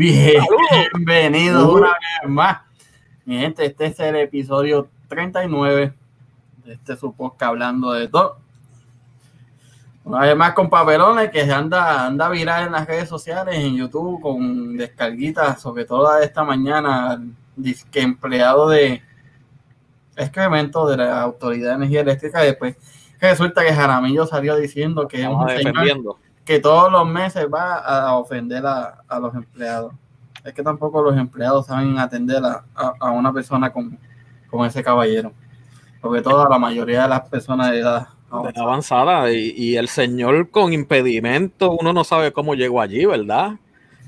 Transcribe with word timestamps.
Bienvenidos 0.00 1.74
una 1.74 1.88
vez 1.88 2.30
más. 2.30 2.60
Mi 3.26 3.38
gente, 3.38 3.66
este 3.66 3.84
es 3.84 4.00
el 4.00 4.16
episodio 4.16 4.88
39 5.08 5.92
de 6.64 6.72
este 6.72 6.96
su 6.96 7.12
podcast 7.12 7.42
hablando 7.50 7.92
de 7.92 8.08
todo. 8.08 8.38
Una 10.04 10.20
vez 10.20 10.34
más 10.34 10.54
con 10.54 10.70
papelones 10.70 11.30
que 11.30 11.42
anda, 11.42 12.06
anda 12.06 12.30
viral 12.30 12.68
en 12.68 12.72
las 12.72 12.86
redes 12.86 13.10
sociales, 13.10 13.56
en 13.56 13.76
YouTube, 13.76 14.22
con 14.22 14.74
descarguitas, 14.78 15.60
sobre 15.60 15.84
todo 15.84 16.18
esta 16.18 16.44
mañana, 16.44 17.22
que 17.90 18.00
empleado 18.00 18.70
de 18.70 19.02
excremento 20.16 20.88
de 20.88 20.96
la 20.96 21.20
Autoridad 21.20 21.72
de 21.72 21.74
Energía 21.74 22.00
Eléctrica. 22.00 22.40
Después 22.40 22.74
resulta 23.20 23.62
que 23.62 23.74
Jaramillo 23.74 24.24
salió 24.24 24.56
diciendo 24.56 25.06
que 25.06 25.20
es 25.20 25.28
un 25.28 25.46
señor 25.46 26.16
que 26.44 26.58
todos 26.58 26.90
los 26.90 27.06
meses 27.06 27.46
va 27.52 27.76
a 27.76 28.16
ofender 28.16 28.64
a, 28.66 29.02
los 29.20 29.34
empleados. 29.34 29.92
Es 30.44 30.54
que 30.54 30.62
tampoco 30.62 31.02
los 31.02 31.16
empleados 31.16 31.66
saben 31.66 31.98
atender 31.98 32.42
a, 32.44 33.10
una 33.12 33.32
persona 33.32 33.72
como, 33.72 34.66
ese 34.66 34.82
caballero. 34.82 35.32
Sobre 36.00 36.22
todo 36.22 36.46
a 36.46 36.48
la 36.48 36.58
mayoría 36.58 37.02
de 37.02 37.08
las 37.08 37.28
personas 37.28 37.70
de 37.70 37.80
edad 37.80 38.08
avanzada. 38.30 39.30
y, 39.32 39.76
el 39.76 39.88
señor 39.88 40.50
con 40.50 40.72
impedimento, 40.72 41.72
uno 41.72 41.92
no 41.92 42.04
sabe 42.04 42.32
cómo 42.32 42.54
llegó 42.54 42.80
allí, 42.80 43.04
¿verdad? 43.04 43.52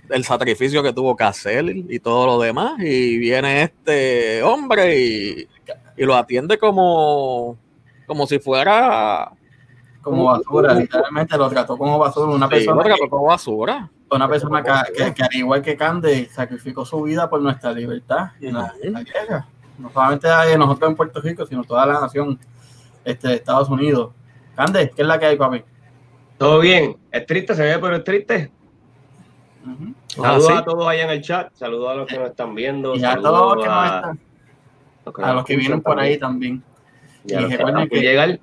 El 0.09 0.25
sacrificio 0.25 0.83
que 0.83 0.93
tuvo 0.93 1.17
que 1.17 1.25
hacer 1.25 1.65
y 1.69 1.99
todo 2.01 2.27
lo 2.27 2.41
demás. 2.41 2.81
Y 2.81 3.19
viene 3.19 3.63
este 3.63 4.43
hombre 4.43 4.99
y, 4.99 5.49
y 5.97 6.05
lo 6.05 6.17
atiende 6.17 6.59
como, 6.59 7.57
como 8.07 8.27
si 8.27 8.39
fuera 8.39 9.33
como 10.03 10.25
basura, 10.25 10.75
literalmente 10.75 11.39
lo 11.39 11.49
trató 11.49 11.79
como 11.79 11.99
basura. 11.99 12.33
Una 12.33 12.49
persona 12.49 12.83
que, 12.83 13.09
como 13.09 13.25
basura. 13.25 13.91
Una 14.11 14.29
persona 14.29 14.63
que, 14.63 15.15
que, 15.15 15.23
al 15.23 15.35
igual 15.35 15.63
que 15.63 15.77
Cande, 15.77 16.29
sacrificó 16.31 16.85
su 16.85 17.01
vida 17.03 17.31
por 17.31 17.41
nuestra 17.41 17.73
libertad 17.73 18.33
y 18.41 18.51
la, 18.51 18.75
guerra. 18.83 19.47
No 19.79 19.91
solamente 19.91 20.29
nosotros 20.59 20.91
en 20.91 20.97
Puerto 20.97 21.21
Rico, 21.21 21.47
sino 21.47 21.65
toda 21.65 21.87
la 21.87 22.01
nación 22.01 22.39
este, 23.05 23.29
de 23.29 23.35
Estados 23.37 23.71
Unidos. 23.71 24.11
Cande, 24.55 24.91
¿qué 24.95 25.03
es 25.03 25.09
la 25.09 25.19
que 25.19 25.27
hay, 25.27 25.37
papi? 25.37 25.63
Todo 26.37 26.59
bien. 26.59 26.97
Es 27.11 27.25
triste, 27.25 27.55
se 27.55 27.63
ve, 27.63 27.79
pero 27.79 27.97
es 27.97 28.05
triste. 28.05 28.51
Saludos 30.09 30.51
ah, 30.51 30.59
a 30.59 30.65
todos 30.65 30.87
allá 30.87 31.05
en 31.05 31.11
el 31.11 31.23
chat. 31.23 31.55
Saludos 31.55 31.91
a 31.91 31.95
los 31.95 32.07
que 32.07 32.19
nos 32.19 32.31
están 32.31 32.55
viendo. 32.55 32.95
Y 32.97 33.05
a 33.05 33.15
todos 33.17 33.57
los 33.57 33.65
que 33.65 33.71
nos 33.71 33.85
están. 33.85 34.21
A 35.23 35.33
los 35.33 35.45
que 35.45 35.57
vienen 35.57 35.81
por 35.81 35.99
ahí 35.99 36.19
también. 36.19 36.63
Y, 37.25 37.35
recuerden 37.35 37.89
que 37.89 38.01
llegar 38.01 38.41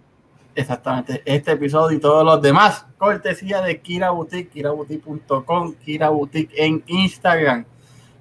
Exactamente, 0.59 1.21
este 1.23 1.53
episodio 1.53 1.95
y 1.95 2.01
todos 2.01 2.25
los 2.25 2.41
demás, 2.41 2.85
cortesía 2.97 3.61
de 3.61 3.79
Kira 3.79 4.09
Boutique, 4.09 4.49
kiraboutique.com, 4.49 5.73
Kira 5.75 6.09
Boutique 6.09 6.53
en 6.57 6.83
Instagram. 6.85 7.63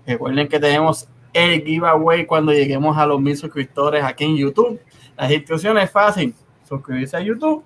Recuerden 0.06 0.47
que 0.47 0.61
tenemos 0.61 1.09
el 1.33 1.64
giveaway 1.64 2.27
cuando 2.27 2.53
lleguemos 2.53 2.97
a 2.97 3.06
los 3.06 3.20
mil 3.20 3.36
suscriptores 3.36 4.05
aquí 4.05 4.22
en 4.22 4.36
YouTube. 4.36 4.81
Las 5.16 5.33
instrucciones 5.33 5.86
es 5.86 5.91
fácil, 5.91 6.33
suscribirse 6.62 7.16
a 7.16 7.20
YouTube 7.22 7.64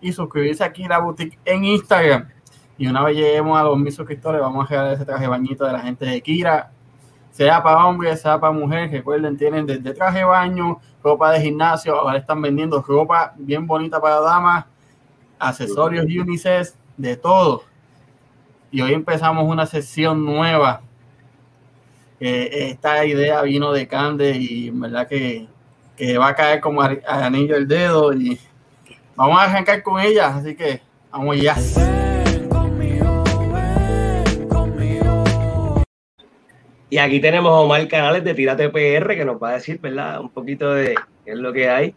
y 0.00 0.10
suscribirse 0.10 0.64
a 0.64 0.72
Kira 0.72 0.98
Boutique 0.98 1.38
en 1.44 1.66
Instagram. 1.66 2.30
Y 2.78 2.86
una 2.86 3.04
vez 3.04 3.18
lleguemos 3.18 3.60
a 3.60 3.64
los 3.64 3.76
mil 3.76 3.92
suscriptores, 3.92 4.40
vamos 4.40 4.64
a 4.64 4.68
regalar 4.70 4.94
ese 4.94 5.04
traje 5.04 5.26
bañito 5.26 5.66
de 5.66 5.72
la 5.72 5.80
gente 5.80 6.06
de 6.06 6.22
Kira 6.22 6.72
sea 7.32 7.62
para 7.62 7.86
hombres, 7.86 8.20
sea 8.20 8.38
para 8.38 8.52
mujeres, 8.52 8.92
recuerden, 8.92 9.36
tienen 9.36 9.66
desde 9.66 9.94
traje 9.94 10.18
de 10.18 10.24
baño, 10.24 10.78
ropa 11.02 11.32
de 11.32 11.40
gimnasio, 11.40 11.96
ahora 11.96 12.18
están 12.18 12.40
vendiendo 12.40 12.80
ropa 12.82 13.32
bien 13.36 13.66
bonita 13.66 14.00
para 14.00 14.20
damas, 14.20 14.66
accesorios 15.38 16.04
unisex, 16.04 16.76
de 16.96 17.16
todo. 17.16 17.64
Y 18.70 18.82
hoy 18.82 18.92
empezamos 18.92 19.44
una 19.44 19.66
sesión 19.66 20.24
nueva. 20.24 20.82
esta 22.20 23.04
idea 23.04 23.42
vino 23.42 23.72
de 23.72 23.88
Cande 23.88 24.36
y 24.36 24.68
en 24.68 24.80
verdad 24.80 25.08
que, 25.08 25.48
que 25.96 26.18
va 26.18 26.28
a 26.28 26.34
caer 26.36 26.60
como 26.60 26.82
anillo 26.82 27.56
el 27.56 27.66
dedo 27.66 28.12
y 28.12 28.38
vamos 29.16 29.38
a 29.38 29.44
arrancar 29.44 29.82
con 29.82 30.00
ella, 30.00 30.36
así 30.36 30.54
que 30.54 30.80
vamos 31.10 31.40
ya. 31.40 31.56
Y 36.92 36.98
aquí 36.98 37.20
tenemos 37.20 37.50
a 37.52 37.60
Omar 37.60 37.88
Canales 37.88 38.22
de 38.22 38.34
Tírate 38.34 38.68
PR 38.68 39.16
que 39.16 39.24
nos 39.24 39.42
va 39.42 39.48
a 39.48 39.54
decir, 39.54 39.80
¿verdad? 39.80 40.20
Un 40.20 40.28
poquito 40.28 40.74
de 40.74 40.94
qué 41.24 41.30
es 41.30 41.38
lo 41.38 41.50
que 41.50 41.66
hay. 41.66 41.94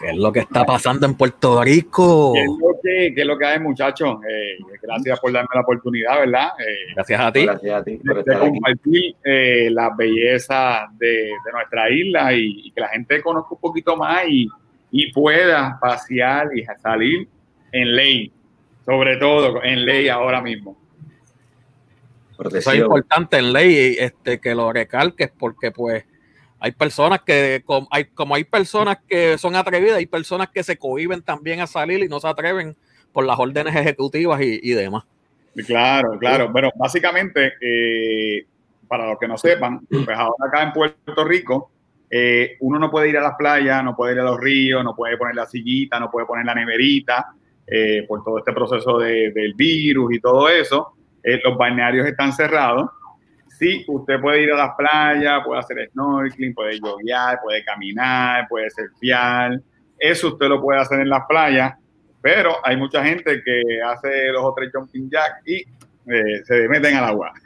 ¿Qué 0.00 0.08
es 0.08 0.16
lo 0.16 0.32
que 0.32 0.40
está 0.40 0.64
pasando 0.64 1.04
en 1.04 1.12
Puerto 1.16 1.62
Rico? 1.62 2.32
¿Qué 2.32 3.12
es 3.14 3.26
lo 3.26 3.36
que, 3.36 3.44
hay, 3.44 3.60
muchachos? 3.60 4.16
Eh, 4.26 4.56
gracias 4.80 5.20
por 5.20 5.32
darme 5.32 5.50
la 5.52 5.60
oportunidad, 5.60 6.20
¿verdad? 6.20 6.48
Eh, 6.58 6.94
gracias 6.94 7.20
a 7.20 7.30
ti. 7.30 7.44
Gracias 7.44 7.74
a 7.78 7.84
ti. 7.84 8.00
De, 8.02 8.38
compartir 8.38 9.16
eh, 9.22 9.68
la 9.70 9.90
belleza 9.94 10.88
de, 10.98 11.32
nuestra 11.52 11.90
isla 11.90 12.32
y, 12.32 12.70
que 12.70 12.80
la 12.80 12.88
gente 12.88 13.20
conozca 13.20 13.50
un 13.52 13.60
poquito 13.60 13.98
más 13.98 14.22
y, 14.26 14.48
y 14.92 15.12
pueda 15.12 15.78
pasear 15.78 16.56
y 16.56 16.64
salir 16.80 17.28
en 17.70 17.94
ley, 17.94 18.32
sobre 18.86 19.18
todo 19.18 19.62
en 19.62 19.84
ley 19.84 20.08
ahora 20.08 20.40
mismo. 20.40 20.85
Eso 22.38 22.72
es 22.72 22.78
importante 22.78 23.38
en 23.38 23.52
ley 23.52 23.96
este, 23.98 24.40
que 24.40 24.54
lo 24.54 24.72
recalques 24.72 25.30
porque 25.36 25.70
pues 25.70 26.04
hay 26.58 26.72
personas 26.72 27.20
que, 27.22 27.62
como 27.64 27.86
hay, 27.90 28.06
como 28.06 28.34
hay 28.34 28.44
personas 28.44 28.98
que 29.06 29.38
son 29.38 29.56
atrevidas, 29.56 29.98
hay 29.98 30.06
personas 30.06 30.48
que 30.48 30.62
se 30.62 30.76
cohiben 30.76 31.22
también 31.22 31.60
a 31.60 31.66
salir 31.66 32.02
y 32.02 32.08
no 32.08 32.20
se 32.20 32.28
atreven 32.28 32.76
por 33.12 33.24
las 33.24 33.38
órdenes 33.38 33.74
ejecutivas 33.74 34.40
y, 34.42 34.70
demás. 34.72 35.04
Claro, 35.66 36.18
claro. 36.18 36.50
Bueno, 36.50 36.70
básicamente, 36.76 37.54
eh, 37.60 38.46
para 38.86 39.06
los 39.06 39.18
que 39.18 39.28
no 39.28 39.38
sepan, 39.38 39.86
pues 39.88 40.18
ahora 40.18 40.34
acá 40.46 40.62
en 40.62 40.72
Puerto 40.72 41.24
Rico, 41.24 41.70
eh, 42.10 42.56
uno 42.60 42.78
no 42.78 42.90
puede 42.90 43.08
ir 43.08 43.16
a 43.16 43.22
las 43.22 43.36
playas, 43.36 43.82
no 43.82 43.96
puede 43.96 44.14
ir 44.14 44.20
a 44.20 44.24
los 44.24 44.38
ríos, 44.38 44.84
no 44.84 44.94
puede 44.94 45.16
poner 45.16 45.34
la 45.34 45.46
sillita, 45.46 45.98
no 45.98 46.10
puede 46.10 46.26
poner 46.26 46.44
la 46.44 46.54
neverita, 46.54 47.34
eh, 47.66 48.04
por 48.06 48.22
todo 48.22 48.38
este 48.38 48.52
proceso 48.52 48.98
del 48.98 49.54
virus 49.54 50.14
y 50.14 50.20
todo 50.20 50.48
eso. 50.48 50.95
Eh, 51.26 51.40
los 51.42 51.58
balnearios 51.58 52.06
están 52.06 52.32
cerrados. 52.32 52.88
Sí, 53.58 53.84
usted 53.88 54.20
puede 54.20 54.42
ir 54.42 54.52
a 54.52 54.56
las 54.56 54.76
playas, 54.76 55.42
puede 55.44 55.58
hacer 55.58 55.90
snorkeling, 55.90 56.54
puede 56.54 56.78
yoguear, 56.78 57.40
puede 57.42 57.64
caminar, 57.64 58.46
puede 58.48 58.70
surfear. 58.70 59.60
Eso 59.98 60.28
usted 60.28 60.46
lo 60.46 60.62
puede 60.62 60.80
hacer 60.80 61.00
en 61.00 61.08
las 61.08 61.24
playas, 61.26 61.74
pero 62.22 62.54
hay 62.62 62.76
mucha 62.76 63.04
gente 63.04 63.42
que 63.42 63.62
hace 63.84 64.28
los 64.28 64.44
otros 64.44 64.68
jumping 64.72 65.10
jack 65.10 65.42
y 65.46 65.56
eh, 65.56 66.44
se 66.44 66.68
meten 66.68 66.94
al 66.94 67.06
agua. 67.06 67.32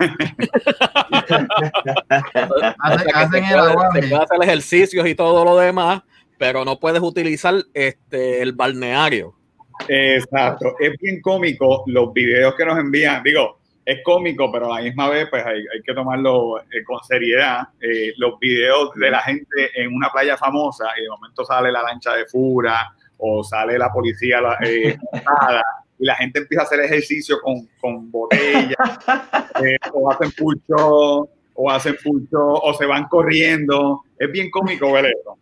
hacen, 3.15 3.45
el 3.45 3.59
agua. 3.59 3.89
Te 3.95 4.15
hacer 4.15 4.43
ejercicios 4.43 5.07
y 5.07 5.15
todo 5.15 5.43
lo 5.43 5.57
demás, 5.57 6.03
pero 6.37 6.67
no 6.67 6.79
puedes 6.79 7.01
utilizar 7.01 7.55
este, 7.73 8.43
el 8.43 8.53
balneario. 8.53 9.35
Exacto. 9.89 10.75
Es 10.79 10.99
bien 11.01 11.23
cómico 11.23 11.85
los 11.87 12.13
videos 12.13 12.55
que 12.57 12.67
nos 12.67 12.79
envían. 12.79 13.23
Digo, 13.23 13.60
es 13.85 14.01
cómico, 14.05 14.51
pero 14.53 14.73
a 14.73 14.79
la 14.79 14.85
misma 14.85 15.09
vez 15.09 15.29
pues 15.31 15.45
hay, 15.45 15.65
que 15.85 15.95
tomarlo 15.95 16.59
eh, 16.61 16.85
con 16.87 17.03
seriedad. 17.03 17.69
Eh, 17.81 18.13
los 18.17 18.39
videos 18.39 18.95
de 18.95 19.11
la 19.11 19.21
gente 19.21 19.71
en 19.75 19.95
una 19.95 20.11
playa 20.11 20.37
famosa 20.37 20.87
y 20.99 21.03
de 21.03 21.09
momento 21.09 21.45
sale 21.45 21.73
la 21.73 21.83
lancha 21.83 22.15
de 22.15 22.27
fura 22.27 22.95
o 23.19 23.43
sale 23.43 23.79
la 23.79 23.93
policía 23.93 24.41
eh, 24.65 24.97
y 25.99 26.05
la 26.05 26.15
gente 26.17 26.41
empieza 26.41 26.63
a 26.63 26.67
hacer 26.67 26.81
ejercicio 26.81 27.41
con, 27.43 27.69
con 27.81 28.11
botellas 28.11 28.77
o 29.93 30.11
hacen 30.11 30.31
pulcho 30.33 31.29
o 31.55 31.71
hacen 31.71 31.97
pulcho 32.03 32.39
o 32.39 32.75
se 32.75 32.87
van 32.87 33.07
corriendo. 33.09 34.03
Es 34.19 34.31
bien 34.31 34.51
cómico 34.51 34.93
ver 34.93 35.07
eso. 35.07 35.37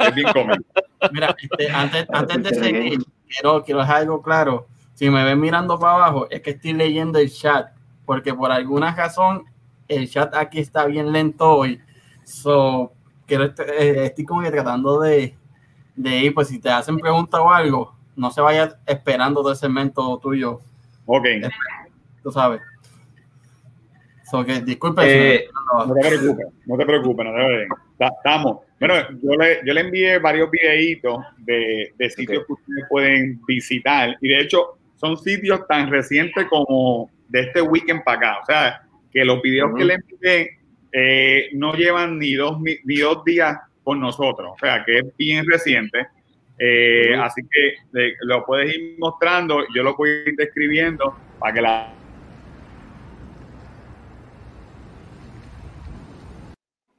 Es 0.00 0.14
bien 0.14 0.32
cómico. 0.32 0.64
Mira, 1.12 1.34
este, 1.38 1.70
antes, 1.70 2.06
antes 2.10 2.42
de 2.42 2.54
seguir, 2.54 2.98
quiero, 3.28 3.62
quiero 3.62 3.80
dejar 3.80 3.96
algo 3.98 4.22
claro. 4.22 4.66
Si 4.94 5.08
me 5.08 5.24
ven 5.24 5.40
mirando 5.40 5.78
para 5.78 5.94
abajo, 5.94 6.28
es 6.30 6.40
que 6.42 6.50
estoy 6.50 6.72
leyendo 6.72 7.18
el 7.18 7.32
chat 7.32 7.68
porque 8.10 8.34
por 8.34 8.50
alguna 8.50 8.92
razón 8.92 9.44
el 9.86 10.10
chat 10.10 10.34
aquí 10.34 10.58
está 10.58 10.84
bien 10.86 11.12
lento 11.12 11.48
hoy. 11.48 11.80
So, 12.24 12.92
quiero, 13.24 13.44
eh, 13.44 14.06
estoy 14.06 14.24
como 14.24 14.42
que 14.42 14.50
tratando 14.50 15.00
de, 15.00 15.36
de 15.94 16.18
ir, 16.18 16.34
pues 16.34 16.48
si 16.48 16.58
te 16.58 16.70
hacen 16.70 16.98
preguntas 16.98 17.40
o 17.40 17.52
algo, 17.52 17.94
no 18.16 18.32
se 18.32 18.40
vaya 18.40 18.80
esperando 18.84 19.42
todo 19.42 19.52
el 19.52 19.56
segmento 19.56 20.18
tuyo. 20.18 20.58
Ok. 21.06 21.24
Tú 22.20 22.32
sabes. 22.32 22.60
So, 24.28 24.44
que, 24.44 24.60
disculpe. 24.60 25.02
Eh, 25.04 25.48
no, 25.72 25.94
te 25.94 26.00
preocupes, 26.08 26.46
no 26.66 26.76
te 26.76 26.86
preocupes, 26.86 27.26
no 27.26 27.32
te 27.96 28.06
Estamos. 28.16 28.58
Bueno, 28.80 28.94
yo 29.22 29.34
le, 29.36 29.60
yo 29.64 29.72
le 29.72 29.82
envié 29.82 30.18
varios 30.18 30.50
videitos 30.50 31.24
de, 31.38 31.94
de 31.96 32.10
sitios 32.10 32.44
que 32.44 32.54
ustedes 32.54 32.84
pueden 32.88 33.40
visitar 33.46 34.16
y 34.20 34.26
de 34.26 34.40
hecho 34.40 34.78
son 34.96 35.16
sitios 35.16 35.64
tan 35.68 35.88
recientes 35.88 36.48
como 36.50 37.08
de 37.30 37.40
este 37.40 37.62
weekend 37.62 38.04
para 38.04 38.18
acá. 38.18 38.38
O 38.42 38.44
sea, 38.44 38.82
que 39.10 39.24
los 39.24 39.40
videos 39.42 39.70
que 39.76 39.84
le 39.84 39.94
envié 39.94 40.58
eh, 40.92 41.48
no 41.54 41.74
llevan 41.74 42.18
ni 42.18 42.34
dos, 42.34 42.58
ni 42.60 42.96
dos 42.98 43.24
días 43.24 43.56
con 43.82 44.00
nosotros. 44.00 44.52
O 44.54 44.58
sea, 44.58 44.84
que 44.84 44.98
es 44.98 45.16
bien 45.16 45.46
reciente. 45.50 46.06
Eh, 46.62 47.14
así 47.16 47.40
que 47.50 48.12
lo 48.20 48.44
puedes 48.44 48.74
ir 48.74 48.96
mostrando, 48.98 49.64
yo 49.74 49.82
lo 49.82 49.96
voy 49.96 50.10
a 50.10 50.28
ir 50.28 50.36
describiendo 50.36 51.16
para 51.38 51.54
que 51.54 51.62
la 51.62 51.94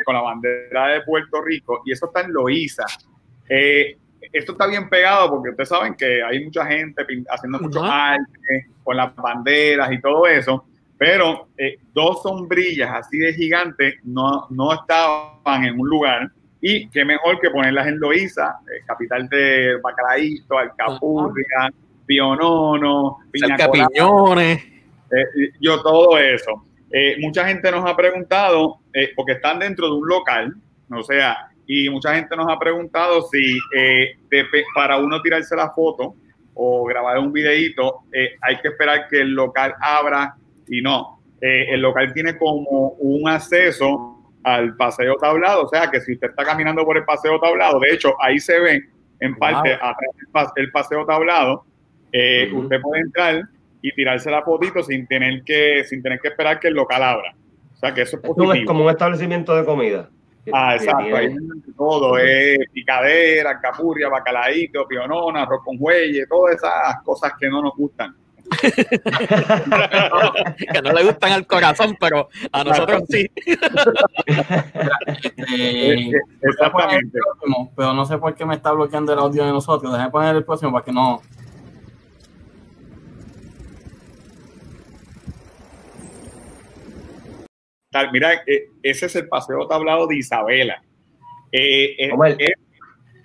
con 0.04 0.16
la 0.16 0.22
bandera 0.22 0.88
de 0.88 1.02
Puerto 1.02 1.44
Rico 1.44 1.84
y 1.86 1.92
eso 1.92 2.08
está 2.08 2.22
en 2.22 2.34
Loíza. 2.34 2.86
Eh, 3.48 3.98
esto 4.32 4.54
está 4.54 4.68
bien 4.68 4.90
pegado 4.90 5.30
porque 5.30 5.50
ustedes 5.50 5.70
saben 5.70 5.96
que 5.96 6.24
hay 6.24 6.44
mucha 6.44 6.66
gente 6.66 7.06
haciendo 7.30 7.60
mucho 7.60 7.84
arte 7.84 8.68
con 8.84 8.98
las 8.98 9.16
banderas 9.16 9.92
y 9.92 10.00
todo 10.00 10.28
eso, 10.28 10.66
pero 10.98 11.48
eh, 11.58 11.78
dos 11.94 12.22
sombrillas 12.22 12.92
así 12.92 13.18
de 13.18 13.34
gigantes 13.34 13.96
no, 14.04 14.48
no 14.50 14.74
estaban 14.74 15.66
en 15.66 15.80
un 15.80 15.90
lugar 15.90 16.32
y 16.62 16.88
qué 16.90 17.04
mejor 17.04 17.40
que 17.40 17.50
ponerlas 17.50 17.88
en 17.88 18.00
Loíza, 18.00 18.60
eh, 18.68 18.84
capital 18.86 19.28
de 19.28 19.78
Bacalaíto, 19.82 20.58
Alcapurria, 20.58 21.72
Pionono, 22.06 23.18
Piñones. 23.32 24.64
Eh, 24.64 25.52
yo 25.60 25.82
todo 25.82 26.18
eso. 26.18 26.66
mucha 27.20 27.48
gente 27.48 27.72
nos 27.72 27.90
ha 27.90 27.96
preguntado, 27.96 28.80
porque 29.16 29.34
están 29.34 29.60
dentro 29.60 29.88
de 29.88 29.94
un 29.94 30.08
local, 30.08 30.56
o 30.90 31.04
sea, 31.04 31.51
y 31.74 31.90
mucha 31.90 32.14
gente 32.16 32.36
nos 32.36 32.52
ha 32.52 32.60
preguntado 32.60 33.22
si 33.32 33.58
eh, 33.74 34.18
para 34.76 34.98
uno 34.98 35.22
tirarse 35.22 35.56
la 35.56 35.70
foto 35.70 36.16
o 36.54 36.84
grabar 36.84 37.18
un 37.18 37.32
videito 37.32 38.02
eh, 38.12 38.32
hay 38.42 38.60
que 38.60 38.68
esperar 38.68 39.08
que 39.08 39.22
el 39.22 39.30
local 39.30 39.74
abra 39.80 40.36
y 40.68 40.82
no. 40.82 41.22
Eh, 41.40 41.68
el 41.70 41.82
local 41.82 42.12
tiene 42.14 42.38
como 42.38 42.90
un 43.00 43.30
acceso 43.30 44.18
al 44.44 44.76
paseo 44.76 45.16
tablado, 45.16 45.64
o 45.64 45.70
sea 45.70 45.90
que 45.90 46.02
si 46.02 46.12
usted 46.12 46.32
está 46.32 46.44
caminando 46.44 46.84
por 46.84 46.98
el 46.98 47.06
paseo 47.06 47.40
tablado, 47.40 47.80
de 47.80 47.94
hecho 47.94 48.22
ahí 48.22 48.38
se 48.38 48.60
ve 48.60 48.84
en 49.22 49.36
parte 49.38 49.74
atrás 49.74 50.52
el 50.58 50.72
paseo 50.72 51.06
tablado, 51.06 51.64
usted 52.54 52.82
puede 52.82 53.02
entrar 53.02 53.44
y 53.82 53.94
tirarse 53.94 54.30
la 54.30 54.44
fotito 54.44 54.84
sin 54.84 55.08
tener 55.08 55.42
que 55.44 55.86
sin 55.86 56.04
tener 56.04 56.20
que 56.20 56.28
esperar 56.28 56.60
que 56.60 56.68
el 56.68 56.74
local 56.74 57.02
abra. 57.02 57.34
O 57.72 57.78
sea 57.78 57.94
que 57.94 58.02
eso 58.02 58.18
es 58.18 58.24
positivo. 58.24 58.54
Es 58.54 58.66
como 58.66 58.84
un 58.84 58.90
establecimiento 58.90 59.56
de 59.56 59.64
comida. 59.64 60.10
Ah, 60.54 60.76
exacto, 60.76 61.16
ahí 61.16 61.36
todo, 61.78 62.18
es 62.18 62.58
picadera, 62.74 63.60
capurria, 63.60 64.10
bacalaíto, 64.10 64.88
pionona, 64.88 65.44
arroz 65.44 65.62
con 65.64 65.76
huelle, 65.80 66.26
todas 66.28 66.56
esas 66.56 67.02
cosas 67.04 67.34
que 67.40 67.48
no 67.50 67.62
nos 67.62 67.76
gustan. 67.76 68.16
que 70.74 70.82
no 70.84 70.92
le 70.92 71.04
gustan 71.04 71.32
al 71.32 71.48
corazón, 71.48 71.96
pero 72.00 72.28
a 72.52 72.64
nosotros 72.64 73.04
sí. 73.10 73.30
Eh, 75.54 76.12
Exactamente. 76.42 77.20
pero 77.76 77.94
no 77.94 78.06
sé 78.06 78.18
por 78.18 78.36
qué 78.36 78.46
me 78.46 78.56
está 78.56 78.72
bloqueando 78.72 79.14
el 79.14 79.20
audio 79.20 79.46
de 79.46 79.52
nosotros. 79.52 79.92
Déjame 79.92 80.12
poner 80.12 80.36
el 80.36 80.44
próximo 80.44 80.72
para 80.72 80.84
que 80.84 80.92
no. 80.92 81.22
Mira, 88.12 88.34
eh, 88.48 88.70
ese 88.84 89.06
es 89.08 89.16
el 89.16 89.28
paseo 89.28 89.68
tablado 89.68 90.08
de 90.08 90.18
Isabela. 90.18 90.82
Eh, 91.52 91.96
eh, 92.00 92.54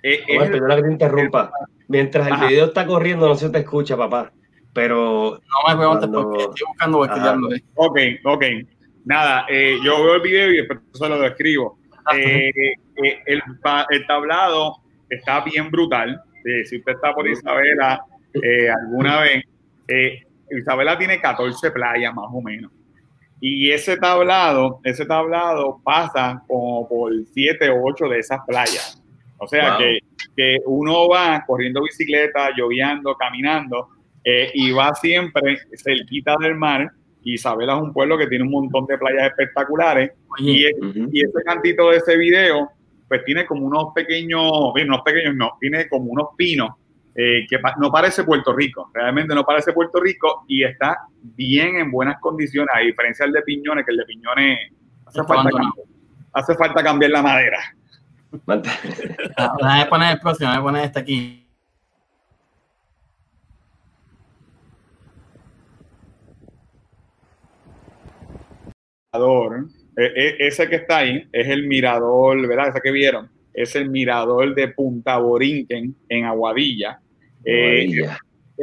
eh 0.03 0.23
perdona 0.27 0.75
que 0.75 0.83
te 0.83 0.91
interrumpa. 0.91 1.51
Mientras 1.87 2.27
el 2.27 2.47
video 2.47 2.65
está 2.65 2.85
corriendo, 2.85 3.27
no 3.27 3.35
se 3.35 3.49
te 3.49 3.59
escucha, 3.59 3.95
papá. 3.95 4.31
Pero. 4.73 5.39
No 5.39 5.69
me 5.69 5.77
preguntes 5.77 6.09
porque 6.09 6.43
estoy 6.43 6.67
buscando 6.67 7.05
escribirlo. 7.05 7.49
Ok, 7.75 7.99
ok. 8.25 8.43
Nada, 9.05 9.45
yo 9.49 10.03
veo 10.03 10.15
el 10.15 10.21
video 10.21 10.51
y 10.51 10.57
después 10.57 10.79
se 10.93 11.09
lo 11.09 11.19
describo. 11.19 11.79
el, 12.13 13.41
el, 13.89 14.07
tablado 14.07 14.77
está 15.09 15.41
bien 15.41 15.71
brutal. 15.71 16.21
si 16.65 16.77
usted 16.77 16.93
está 16.93 17.13
por 17.13 17.27
Isabela 17.27 18.01
alguna 18.81 19.21
vez, 19.21 19.43
Isabela 20.51 20.97
tiene 20.97 21.21
14 21.21 21.71
playas 21.71 22.13
más 22.13 22.27
o 22.29 22.41
menos. 22.41 22.71
Y 23.39 23.71
ese 23.71 23.97
tablado, 23.97 24.79
ese 24.83 25.05
tablado 25.05 25.79
pasa 25.83 26.43
como 26.47 26.87
por 26.87 27.11
siete 27.33 27.69
o 27.69 27.83
ocho 27.83 28.05
de 28.07 28.19
esas 28.19 28.39
playas. 28.47 29.01
O 29.37 29.47
sea 29.47 29.77
que, 29.77 29.99
que, 30.35 30.57
uno 30.65 31.07
va 31.07 31.43
corriendo 31.45 31.83
bicicleta, 31.83 32.49
lloviendo, 32.57 33.15
caminando, 33.15 33.89
eh, 34.23 34.49
y 34.53 34.71
va 34.71 34.95
siempre 34.95 35.59
cerquita 35.75 36.35
del 36.39 36.55
mar. 36.55 36.89
Isabela 37.23 37.75
es 37.75 37.81
un 37.81 37.93
pueblo 37.93 38.17
que 38.17 38.27
tiene 38.27 38.45
un 38.45 38.51
montón 38.51 38.85
de 38.87 38.97
playas 38.97 39.27
espectaculares. 39.27 40.11
y, 40.39 40.65
y, 40.65 41.21
ese 41.21 41.43
cantito 41.45 41.91
de 41.91 41.97
ese 41.97 42.17
video, 42.17 42.71
pues 43.07 43.23
tiene 43.25 43.45
como 43.45 43.67
unos 43.67 43.93
pequeños, 43.93 44.51
unos 44.73 45.01
pequeños 45.01 45.35
no, 45.35 45.51
tiene 45.59 45.87
como 45.87 46.11
unos 46.11 46.29
pinos 46.35 46.71
eh, 47.19 47.47
que 47.49 47.57
no 47.79 47.91
parece 47.91 48.23
Puerto 48.23 48.53
Rico, 48.53 48.91
realmente 48.93 49.33
no 49.33 49.43
parece 49.43 49.73
Puerto 49.73 49.99
Rico 49.99 50.45
y 50.47 50.63
está 50.63 50.99
bien 51.19 51.77
en 51.77 51.89
buenas 51.89 52.19
condiciones, 52.21 52.69
a 52.71 52.79
diferencia 52.79 53.25
del 53.25 53.33
de 53.33 53.41
Piñones, 53.41 53.85
que 53.85 53.91
el 53.91 53.97
de 53.97 54.05
Piñones 54.05 54.71
hace, 55.03 55.23
falta, 55.23 55.49
cambiar, 55.49 55.73
hace 56.33 56.53
falta 56.53 56.83
cambiar 56.83 57.09
la 57.09 57.23
madera. 57.23 57.59
Déjame 58.45 59.85
poner 59.89 60.13
el 60.13 60.19
próximo, 60.19 60.51
voy 60.51 60.59
a 60.59 60.61
poner 60.61 60.85
este 60.85 60.99
aquí. 60.99 61.47
E, 69.97 70.03
e, 70.03 70.47
ese 70.47 70.69
que 70.69 70.75
está 70.75 70.97
ahí 70.97 71.27
es 71.31 71.47
el 71.47 71.67
mirador, 71.67 72.47
¿verdad? 72.47 72.69
Ese 72.69 72.81
que 72.81 72.91
vieron, 72.91 73.31
es 73.53 73.75
el 73.75 73.89
mirador 73.89 74.53
de 74.53 74.67
Punta 74.67 75.17
Borinquen 75.17 75.95
en 76.07 76.25
Aguadilla. 76.25 77.01
Eh, 77.47 77.87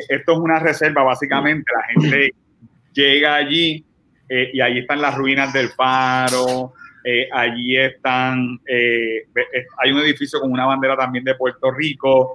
esto 0.09 0.33
es 0.33 0.39
una 0.39 0.59
reserva, 0.59 1.03
básicamente. 1.03 1.65
La 1.75 1.83
gente 1.85 2.35
llega 2.93 3.37
allí 3.37 3.85
eh, 4.29 4.51
y 4.53 4.61
allí 4.61 4.81
están 4.81 5.01
las 5.01 5.17
ruinas 5.17 5.53
del 5.53 5.69
faro. 5.71 6.75
Eh, 7.07 7.29
allí 7.33 7.77
están, 7.77 8.59
hay 8.67 9.93
un 9.93 9.99
edificio 9.99 10.41
con 10.41 10.51
una 10.51 10.65
bandera 10.65 10.97
también 10.97 11.23
de 11.23 11.35
Puerto 11.35 11.71
Rico, 11.71 12.35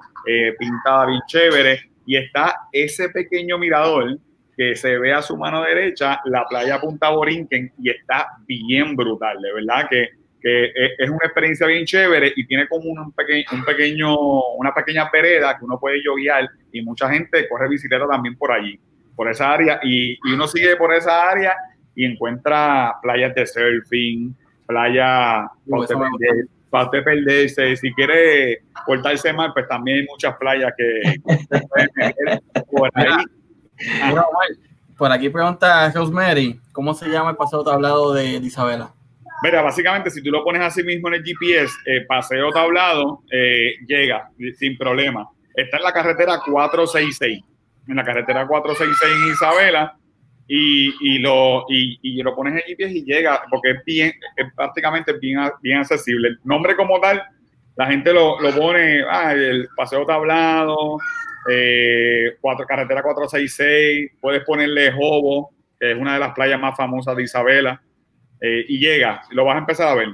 pintada 0.59 1.07
bien 1.07 1.21
chévere. 1.27 1.89
Y 2.05 2.17
está 2.17 2.55
ese 2.71 3.09
pequeño 3.09 3.57
mirador 3.57 4.19
que 4.55 4.75
se 4.75 4.99
ve 4.99 5.13
a 5.13 5.21
su 5.23 5.37
mano 5.37 5.63
derecha, 5.63 6.19
la 6.25 6.45
playa 6.45 6.79
Punta 6.79 7.09
Borinquen, 7.09 7.71
y 7.81 7.89
está 7.89 8.27
bien 8.45 8.95
brutal, 8.95 9.41
de 9.41 9.53
verdad 9.53 9.87
que 9.89 10.09
que 10.41 10.71
es 10.97 11.09
una 11.09 11.25
experiencia 11.25 11.67
bien 11.67 11.85
chévere 11.85 12.31
y 12.35 12.45
tiene 12.45 12.67
como 12.67 12.89
un 12.89 13.11
pequeño, 13.11 13.45
un 13.51 13.65
pequeño, 13.65 14.15
una 14.57 14.73
pequeña 14.73 15.09
pereda 15.11 15.57
que 15.57 15.65
uno 15.65 15.79
puede 15.79 16.03
yoguear 16.03 16.49
y 16.71 16.81
mucha 16.81 17.09
gente 17.09 17.47
corre 17.49 17.67
bicicleta 17.67 18.07
también 18.07 18.37
por 18.37 18.51
allí, 18.51 18.79
por 19.15 19.29
esa 19.29 19.51
área 19.51 19.79
y, 19.83 20.13
y 20.13 20.33
uno 20.33 20.47
sigue 20.47 20.75
por 20.77 20.93
esa 20.93 21.29
área 21.29 21.55
y 21.95 22.05
encuentra 22.05 22.95
playas 23.01 23.35
de 23.35 23.45
surfing, 23.45 24.33
playa 24.65 25.49
para 26.69 26.85
usted, 26.85 27.03
perderse, 27.03 27.75
si 27.75 27.91
quiere 27.93 28.59
cortarse 28.85 29.33
más, 29.33 29.51
pues 29.53 29.67
también 29.67 29.99
hay 29.99 30.05
muchas 30.05 30.37
playas 30.37 30.71
que, 30.77 31.19
por 32.71 32.89
ahí. 32.93 33.09
por 34.95 35.11
aquí 35.11 35.29
pregunta 35.29 35.91
Rosemary, 35.91 36.59
¿cómo 36.71 36.93
se 36.93 37.09
llama 37.09 37.31
el 37.31 37.35
paseo 37.35 37.63
tablado 37.63 38.13
de 38.13 38.35
Isabela? 38.37 38.93
Mira, 39.41 39.61
básicamente, 39.61 40.09
si 40.09 40.21
tú 40.21 40.31
lo 40.31 40.43
pones 40.43 40.61
así 40.61 40.83
mismo 40.83 41.07
en 41.07 41.15
el 41.15 41.23
GPS, 41.23 41.73
eh, 41.85 42.05
paseo 42.05 42.51
tablado, 42.51 43.23
eh, 43.31 43.75
llega 43.87 44.29
sin 44.57 44.77
problema. 44.77 45.29
Está 45.55 45.77
en 45.77 45.83
la 45.83 45.93
carretera 45.93 46.39
466, 46.45 47.41
en 47.87 47.95
la 47.95 48.03
carretera 48.03 48.45
466 48.45 49.27
en 49.27 49.33
Isabela, 49.33 49.95
y, 50.47 50.93
y 50.99 51.19
lo, 51.19 51.65
y, 51.69 52.21
lo 52.21 52.35
pones 52.35 52.53
en 52.53 52.59
el 52.59 52.65
GPS 52.65 52.97
y 52.97 53.05
llega, 53.05 53.43
porque 53.49 53.71
es 53.71 53.85
bien, 53.85 54.11
es 54.35 54.53
prácticamente 54.55 55.13
bien, 55.13 55.39
bien 55.61 55.77
accesible. 55.77 56.29
El 56.29 56.39
nombre 56.43 56.75
como 56.75 56.99
tal, 56.99 57.23
la 57.77 57.85
gente 57.87 58.11
lo, 58.11 58.41
lo 58.41 58.53
pone, 58.53 59.03
ah, 59.09 59.31
el 59.33 59.69
paseo 59.75 60.05
tablado, 60.05 60.97
eh, 61.49 62.35
cuatro, 62.41 62.65
carretera 62.65 63.01
466, 63.03 64.11
puedes 64.19 64.43
ponerle 64.43 64.91
Jobo, 64.91 65.51
que 65.79 65.91
es 65.91 65.97
una 65.97 66.15
de 66.15 66.19
las 66.19 66.33
playas 66.33 66.59
más 66.59 66.75
famosas 66.75 67.15
de 67.15 67.23
Isabela 67.23 67.81
eh, 68.41 68.65
y 68.67 68.79
llega, 68.79 69.21
lo 69.31 69.45
vas 69.45 69.55
a 69.55 69.59
empezar 69.59 69.87
a 69.89 69.95
ver. 69.95 70.09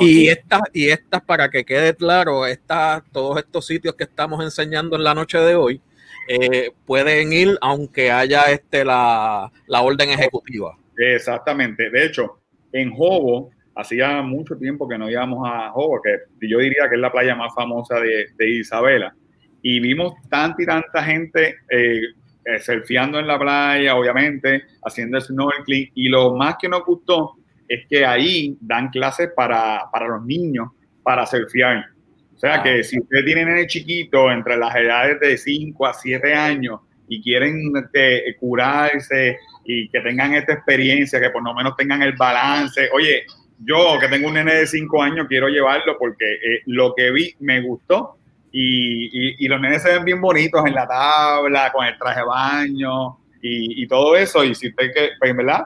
Y 0.00 0.28
estas, 0.28 0.62
y 0.72 0.88
estas, 0.88 1.22
para 1.22 1.48
que 1.48 1.64
quede 1.64 1.94
claro, 1.94 2.46
estas, 2.46 3.02
todos 3.10 3.38
estos 3.38 3.66
sitios 3.66 3.94
que 3.94 4.04
estamos 4.04 4.42
enseñando 4.42 4.96
en 4.96 5.04
la 5.04 5.14
noche 5.14 5.38
de 5.38 5.54
hoy, 5.54 5.80
eh, 6.28 6.70
pueden 6.86 7.32
ir 7.32 7.58
aunque 7.60 8.10
haya 8.10 8.44
este 8.44 8.84
la, 8.84 9.50
orden 9.68 10.10
ejecutiva. 10.10 10.76
Exactamente. 10.96 11.90
De 11.90 12.04
hecho, 12.04 12.38
en 12.72 12.92
Jobo, 12.92 13.50
hacía 13.74 14.22
mucho 14.22 14.56
tiempo 14.56 14.88
que 14.88 14.98
no 14.98 15.10
íbamos 15.10 15.48
a 15.50 15.70
Jobo, 15.70 16.00
que 16.02 16.48
yo 16.48 16.58
diría 16.58 16.88
que 16.88 16.96
es 16.96 17.00
la 17.00 17.12
playa 17.12 17.34
más 17.34 17.54
famosa 17.54 17.96
de, 18.00 18.50
Isabela. 18.50 19.14
Y 19.62 19.80
vimos 19.80 20.14
tanta 20.28 20.62
y 20.62 20.66
tanta 20.66 21.04
gente 21.04 21.56
eh, 21.70 22.00
eh, 22.44 22.58
surfeando 22.58 23.18
en 23.18 23.26
la 23.26 23.38
playa, 23.38 23.94
obviamente, 23.94 24.64
haciendo 24.84 25.20
snorkeling. 25.20 25.90
Y 25.94 26.08
lo 26.08 26.34
más 26.34 26.56
que 26.60 26.68
nos 26.68 26.84
gustó 26.84 27.36
es 27.68 27.86
que 27.88 28.04
ahí 28.04 28.56
dan 28.60 28.88
clases 28.88 29.30
para, 29.34 29.82
para 29.92 30.08
los 30.08 30.24
niños 30.24 30.68
para 31.02 31.24
surfear. 31.26 31.86
O 32.34 32.38
sea 32.38 32.62
que 32.62 32.82
si 32.82 32.98
ustedes 32.98 33.24
tienen 33.24 33.46
nene 33.46 33.66
chiquito 33.66 34.30
entre 34.30 34.56
las 34.56 34.74
edades 34.74 35.20
de 35.20 35.38
5 35.38 35.86
a 35.86 35.94
7 35.94 36.34
años 36.34 36.80
y 37.08 37.22
quieren 37.22 37.72
este, 37.76 38.36
curarse 38.40 39.38
y 39.64 39.88
que 39.88 40.00
tengan 40.00 40.34
esta 40.34 40.54
experiencia, 40.54 41.20
que 41.20 41.30
por 41.30 41.44
lo 41.44 41.54
menos 41.54 41.76
tengan 41.76 42.02
el 42.02 42.14
balance, 42.14 42.88
oye, 42.92 43.24
yo 43.64 43.96
que 44.00 44.08
tengo 44.08 44.26
un 44.26 44.34
nene 44.34 44.54
de 44.54 44.66
5 44.66 45.02
años 45.02 45.26
quiero 45.28 45.48
llevarlo 45.48 45.96
porque 45.98 46.32
eh, 46.32 46.62
lo 46.66 46.94
que 46.96 47.12
vi 47.12 47.34
me 47.38 47.60
gustó 47.60 48.16
y, 48.52 49.44
y, 49.44 49.48
los 49.48 49.60
nenes 49.60 49.82
se 49.82 49.92
ven 49.92 50.04
bien 50.04 50.20
bonitos 50.20 50.64
en 50.66 50.74
la 50.74 50.86
tabla, 50.86 51.72
con 51.72 51.86
el 51.86 51.96
traje 51.98 52.20
de 52.20 52.26
baño 52.26 53.18
y, 53.40 53.82
y 53.82 53.86
todo 53.88 54.14
eso. 54.14 54.44
Y 54.44 54.54
si 54.54 54.68
usted 54.68 54.92
que, 54.94 55.10
pues, 55.18 55.34
¿verdad? 55.34 55.64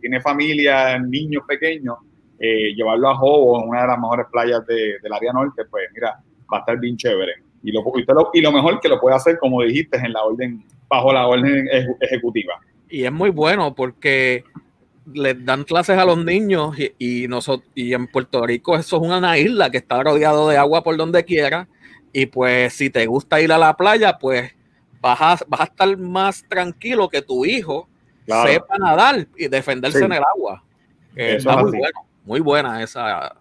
Tiene 0.00 0.20
familia, 0.20 0.98
niños 0.98 1.42
pequeños, 1.46 1.96
eh, 2.38 2.74
llevarlo 2.74 3.08
a 3.08 3.16
Jobo, 3.16 3.62
una 3.62 3.82
de 3.82 3.88
las 3.88 3.98
mejores 3.98 4.26
playas 4.30 4.66
de, 4.66 4.98
del 5.02 5.12
área 5.12 5.32
norte, 5.32 5.64
pues 5.64 5.84
mira, 5.94 6.20
va 6.52 6.58
a 6.58 6.60
estar 6.60 6.78
bien 6.78 6.96
chévere. 6.96 7.32
Y 7.62 7.72
lo, 7.72 7.82
y 8.32 8.40
lo 8.40 8.52
mejor 8.52 8.80
que 8.80 8.88
lo 8.88 9.00
puede 9.00 9.16
hacer, 9.16 9.38
como 9.38 9.62
dijiste, 9.62 9.96
en 9.96 10.12
la 10.12 10.22
orden, 10.22 10.64
bajo 10.88 11.12
la 11.12 11.26
orden 11.26 11.68
ejecutiva. 12.00 12.54
Y 12.88 13.04
es 13.04 13.12
muy 13.12 13.30
bueno 13.30 13.74
porque 13.74 14.44
les 15.12 15.44
dan 15.44 15.64
clases 15.64 15.98
a 15.98 16.04
los 16.04 16.24
niños 16.24 16.76
y, 16.98 17.26
nosotros, 17.28 17.68
y 17.74 17.92
en 17.94 18.06
Puerto 18.06 18.46
Rico 18.46 18.76
eso 18.76 18.96
es 18.96 19.02
una 19.02 19.38
isla 19.38 19.70
que 19.70 19.78
está 19.78 20.02
rodeado 20.02 20.48
de 20.48 20.56
agua 20.56 20.82
por 20.82 20.96
donde 20.96 21.24
quiera 21.24 21.68
y 22.16 22.24
pues 22.24 22.72
si 22.72 22.88
te 22.88 23.04
gusta 23.04 23.42
ir 23.42 23.52
a 23.52 23.58
la 23.58 23.76
playa, 23.76 24.16
pues 24.16 24.50
vas 25.02 25.20
a, 25.20 25.44
vas 25.48 25.60
a 25.60 25.64
estar 25.64 25.98
más 25.98 26.42
tranquilo 26.48 27.10
que 27.10 27.20
tu 27.20 27.44
hijo 27.44 27.90
sepa 28.26 28.78
nadar 28.78 29.26
y 29.36 29.48
defenderse 29.48 30.02
en 30.02 30.14
el 30.14 30.22
agua. 30.24 30.64
está 31.14 31.58
muy 31.58 31.76
bueno, 31.76 32.06
muy 32.24 32.40
buena 32.40 32.82
esa. 32.82 33.36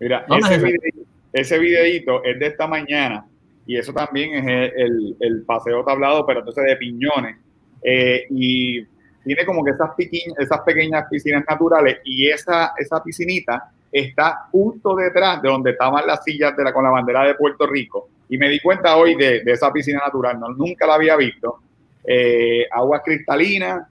Mira, 0.00 0.26
ese, 0.28 0.58
videito, 0.58 1.00
ese 1.32 1.58
videito 1.60 2.24
es 2.24 2.40
de 2.40 2.46
esta 2.48 2.66
mañana 2.66 3.24
y 3.66 3.76
eso 3.76 3.92
también 3.92 4.34
es 4.34 4.72
el, 4.76 5.16
el, 5.20 5.42
paseo 5.42 5.84
tablado, 5.84 6.26
pero 6.26 6.40
entonces 6.40 6.64
de 6.64 6.76
piñones. 6.76 7.36
Eh, 7.82 8.26
y 8.30 8.84
tiene 9.24 9.44
como 9.44 9.64
que 9.64 9.70
esas, 9.70 9.90
esas 10.38 10.60
pequeñas 10.60 11.06
piscinas 11.10 11.44
naturales 11.48 11.98
y 12.04 12.28
esa, 12.28 12.72
esa 12.76 13.02
piscinita 13.02 13.70
está 13.92 14.48
justo 14.50 14.94
detrás 14.96 15.42
de 15.42 15.48
donde 15.48 15.72
estaban 15.72 16.06
las 16.06 16.24
sillas 16.24 16.56
de 16.56 16.64
la, 16.64 16.72
con 16.72 16.84
la 16.84 16.90
bandera 16.90 17.24
de 17.24 17.34
Puerto 17.34 17.66
Rico. 17.66 18.08
Y 18.28 18.38
me 18.38 18.48
di 18.48 18.60
cuenta 18.60 18.96
hoy 18.96 19.16
de, 19.16 19.42
de 19.42 19.52
esa 19.52 19.72
piscina 19.72 20.00
natural, 20.00 20.38
no, 20.38 20.48
nunca 20.50 20.86
la 20.86 20.94
había 20.94 21.16
visto. 21.16 21.60
Eh, 22.04 22.66
agua 22.70 23.02
cristalina 23.02 23.86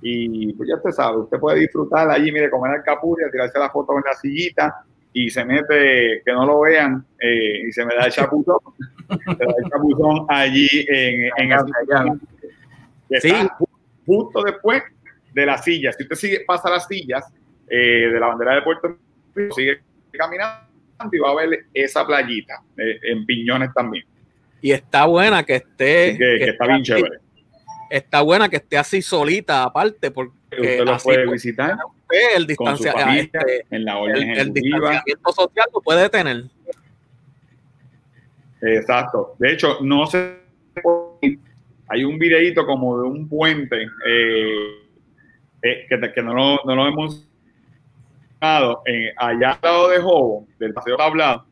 y 0.00 0.52
pues 0.52 0.68
ya 0.68 0.76
usted 0.76 0.92
sabe, 0.92 1.18
usted 1.18 1.40
puede 1.40 1.58
disfrutar 1.58 2.08
allí, 2.08 2.30
mire, 2.30 2.50
comer 2.50 2.76
alcapurria, 2.76 3.30
tirarse 3.30 3.58
la 3.58 3.70
foto 3.70 3.94
en 3.96 4.04
la 4.06 4.14
sillita 4.14 4.84
y 5.18 5.30
se 5.30 5.44
mete, 5.44 6.22
que 6.24 6.32
no 6.32 6.46
lo 6.46 6.60
vean, 6.60 7.04
eh, 7.20 7.62
y 7.68 7.72
se 7.72 7.84
me 7.84 7.92
da 7.96 8.06
el 8.06 8.12
chapuzón, 8.12 8.58
se 9.08 9.44
da 9.44 9.54
el 9.58 9.68
chapuzón 9.68 10.26
allí 10.28 10.68
en, 10.88 11.30
en 11.36 12.20
sí. 13.20 13.32
justo 14.06 14.42
después 14.44 14.84
de 15.34 15.46
las 15.46 15.64
sillas. 15.64 15.96
Si 15.96 16.04
usted 16.04 16.14
sigue, 16.14 16.40
pasa 16.46 16.70
las 16.70 16.86
sillas 16.86 17.24
eh, 17.68 18.10
de 18.12 18.20
la 18.20 18.28
bandera 18.28 18.54
de 18.54 18.62
Puerto 18.62 18.96
Rico, 19.34 19.54
sigue 19.56 19.80
caminando 20.12 20.68
y 21.10 21.18
va 21.18 21.30
a 21.30 21.34
ver 21.34 21.66
esa 21.74 22.06
playita 22.06 22.62
eh, 22.76 23.00
en 23.02 23.26
Piñones 23.26 23.74
también. 23.74 24.04
Y 24.60 24.70
está 24.70 25.06
buena 25.06 25.42
que 25.42 25.56
esté. 25.56 26.16
que, 26.16 26.44
está 26.44 26.66
bien 26.66 26.82
chévere. 26.84 27.18
Está 27.90 28.20
buena 28.22 28.48
que 28.48 28.56
esté 28.56 28.78
así 28.78 29.02
solita, 29.02 29.64
aparte, 29.64 30.12
porque. 30.12 30.37
Usted 30.60 30.84
lo 30.84 30.96
puede 30.98 31.30
visitar 31.30 31.76
el, 32.10 32.46
distancia, 32.46 32.92
este, 33.16 33.66
en 33.70 33.84
la 33.84 33.98
orden 33.98 34.30
el, 34.30 34.52
distanciamiento 34.52 35.32
social 35.32 35.66
lo 35.72 35.80
puede 35.80 36.08
tener. 36.08 36.44
Exacto. 38.60 39.36
De 39.38 39.52
hecho, 39.52 39.78
no 39.82 40.06
sé, 40.06 40.38
hay 41.88 42.04
un 42.04 42.18
videito 42.18 42.66
como 42.66 43.00
de 43.00 43.08
un 43.08 43.28
puente 43.28 43.82
eh, 43.82 44.72
eh, 45.62 45.86
que, 45.88 46.12
que, 46.12 46.22
no, 46.22 46.34
lo, 46.34 46.60
no 46.64 46.74
lo 46.74 46.88
hemos 46.88 47.28
eh, 48.40 49.12
allá 49.16 49.52
al 49.52 49.58
lado 49.62 49.88
de 49.90 49.98
Jobo, 49.98 50.46
del 50.58 50.72
paseo 50.72 50.96
tablado, 50.96 51.44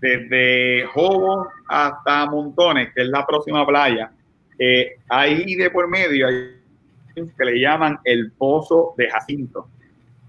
desde 0.00 0.84
Jobo 0.86 1.48
hasta 1.68 2.26
Montones, 2.26 2.92
que 2.94 3.02
es 3.02 3.08
la 3.08 3.26
próxima 3.26 3.66
playa, 3.66 4.12
ahí 5.08 5.54
de 5.54 5.70
por 5.70 5.88
medio 5.88 6.26
hay 6.26 6.57
que 7.36 7.44
le 7.44 7.60
llaman 7.60 7.98
el 8.04 8.32
Pozo 8.32 8.94
de 8.96 9.10
Jacinto. 9.10 9.68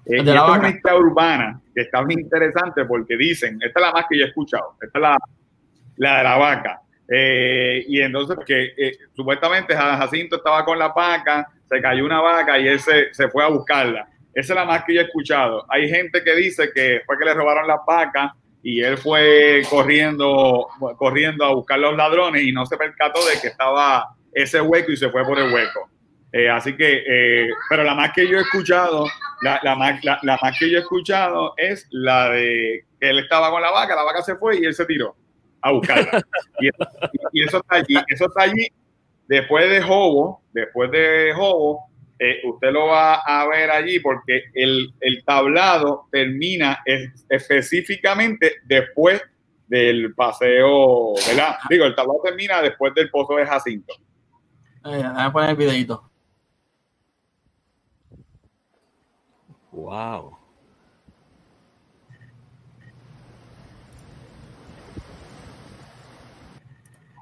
Eh, 0.05 0.23
de 0.23 0.33
la 0.33 0.61
es 0.67 0.93
urbana 0.93 1.61
que 1.73 1.81
está 1.81 2.01
muy 2.01 2.15
interesante 2.15 2.85
porque 2.85 3.15
dicen, 3.15 3.59
esta 3.61 3.79
es 3.79 3.85
la 3.85 3.91
más 3.91 4.05
que 4.09 4.17
yo 4.17 4.25
he 4.25 4.27
escuchado, 4.29 4.75
esta 4.81 4.97
es 4.97 5.01
la, 5.01 5.17
la 5.97 6.17
de 6.17 6.23
la 6.23 6.37
vaca. 6.37 6.81
Eh, 7.11 7.85
y 7.87 8.01
entonces, 8.01 8.37
que 8.45 8.73
eh, 8.77 8.97
supuestamente 9.15 9.75
Jacinto 9.75 10.37
estaba 10.37 10.63
con 10.65 10.79
la 10.79 10.89
vaca, 10.89 11.47
se 11.67 11.81
cayó 11.81 12.05
una 12.05 12.21
vaca 12.21 12.57
y 12.57 12.67
él 12.67 12.79
se, 12.79 13.13
se, 13.13 13.29
fue 13.29 13.43
a 13.43 13.49
buscarla. 13.49 14.07
Esa 14.33 14.53
es 14.53 14.59
la 14.59 14.65
más 14.65 14.83
que 14.83 14.95
yo 14.95 15.01
he 15.01 15.05
escuchado. 15.05 15.65
Hay 15.69 15.89
gente 15.89 16.23
que 16.23 16.35
dice 16.35 16.71
que 16.73 17.01
fue 17.05 17.17
que 17.17 17.25
le 17.25 17.33
robaron 17.33 17.67
las 17.67 17.79
vacas 17.85 18.31
y 18.61 18.81
él 18.81 18.97
fue 18.97 19.61
corriendo, 19.69 20.67
corriendo 20.97 21.45
a 21.45 21.53
buscar 21.53 21.79
los 21.79 21.95
ladrones 21.95 22.43
y 22.43 22.51
no 22.51 22.65
se 22.65 22.77
percató 22.77 23.19
de 23.25 23.39
que 23.39 23.47
estaba 23.47 24.15
ese 24.33 24.61
hueco 24.61 24.91
y 24.91 24.97
se 24.97 25.09
fue 25.09 25.23
por 25.25 25.39
el 25.39 25.53
hueco. 25.53 25.89
Eh, 26.31 26.49
así 26.49 26.75
que, 26.75 27.03
eh, 27.07 27.49
pero 27.69 27.83
la 27.83 27.95
más 27.95 28.11
que 28.13 28.27
yo 28.27 28.37
he 28.37 28.41
escuchado, 28.41 29.05
la, 29.41 29.75
más, 29.75 30.03
la, 30.03 30.19
más 30.41 30.59
que 30.59 30.69
yo 30.69 30.77
he 30.77 30.81
escuchado 30.81 31.53
es 31.57 31.87
la 31.89 32.29
de 32.29 32.85
que 32.99 33.09
él 33.09 33.19
estaba 33.19 33.49
con 33.49 33.61
la 33.61 33.71
vaca, 33.71 33.95
la 33.95 34.03
vaca 34.03 34.21
se 34.21 34.35
fue 34.35 34.59
y 34.59 34.65
él 34.65 34.73
se 34.73 34.85
tiró 34.85 35.15
a 35.61 35.71
buscarla. 35.71 36.23
y, 37.31 37.43
eso 37.43 37.57
está 37.57 37.75
allí, 37.75 37.95
eso 38.07 38.25
está 38.25 38.43
allí. 38.43 38.67
Después 39.27 39.69
de 39.69 39.81
Jobo, 39.81 40.43
después 40.53 40.91
de 40.91 41.33
Jobo, 41.35 41.85
eh, 42.19 42.41
usted 42.43 42.71
lo 42.71 42.87
va 42.87 43.15
a 43.15 43.47
ver 43.47 43.71
allí 43.71 43.99
porque 43.99 44.43
el, 44.53 44.93
el 44.99 45.23
tablado 45.23 46.07
termina 46.11 46.79
específicamente 47.29 48.57
después 48.65 49.21
del 49.67 50.13
paseo, 50.15 51.13
¿verdad? 51.27 51.57
Digo, 51.69 51.85
el 51.85 51.95
tablado 51.95 52.21
termina 52.23 52.61
después 52.61 52.93
del 52.93 53.09
pozo 53.09 53.35
de 53.35 53.45
Jacinto. 53.45 53.93
voy 54.83 55.01
a 55.03 55.31
poner 55.31 55.51
el 55.51 55.55
videito. 55.55 56.08
Wow. 59.79 60.37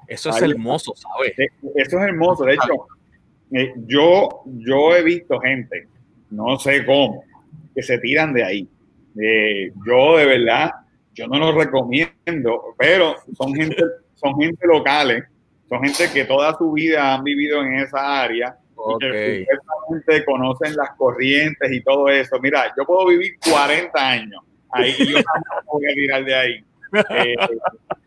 Eso 0.06 0.30
es 0.30 0.42
hermoso, 0.42 0.94
¿sabes? 0.96 1.38
Eh, 1.38 1.48
eso 1.76 1.98
es 1.98 2.04
hermoso. 2.04 2.44
De 2.44 2.54
hecho, 2.54 2.86
eh, 3.52 3.74
yo, 3.86 4.42
yo 4.46 4.96
he 4.96 5.02
visto 5.02 5.38
gente, 5.38 5.86
no 6.30 6.58
sé 6.58 6.84
cómo, 6.84 7.24
que 7.74 7.82
se 7.82 7.98
tiran 7.98 8.32
de 8.32 8.44
ahí. 8.44 8.68
Eh, 9.20 9.70
yo 9.86 10.16
de 10.16 10.26
verdad, 10.26 10.72
yo 11.14 11.26
no 11.26 11.38
lo 11.38 11.52
recomiendo, 11.52 12.74
pero 12.78 13.16
son 13.36 13.54
gente, 13.54 13.82
son 14.14 14.38
gente 14.40 14.66
locales, 14.66 15.24
son 15.68 15.82
gente 15.82 16.10
que 16.12 16.24
toda 16.24 16.56
su 16.56 16.72
vida 16.72 17.14
han 17.14 17.22
vivido 17.22 17.62
en 17.62 17.74
esa 17.74 18.22
área 18.22 18.58
Okay. 18.78 19.44
Que 19.44 19.46
conocen 20.24 20.76
las 20.76 20.90
corrientes 20.96 21.70
y 21.72 21.82
todo 21.82 22.08
eso. 22.08 22.38
Mira, 22.40 22.72
yo 22.76 22.84
puedo 22.84 23.06
vivir 23.06 23.38
40 23.50 24.08
años 24.08 24.42
ahí 24.70 24.94
y 24.98 25.06
yo 25.06 25.18
no 25.18 25.72
voy 25.72 25.86
a 25.90 25.94
tirar 25.94 26.24
de 26.24 26.34
ahí. 26.34 26.64
Eh, 27.10 27.34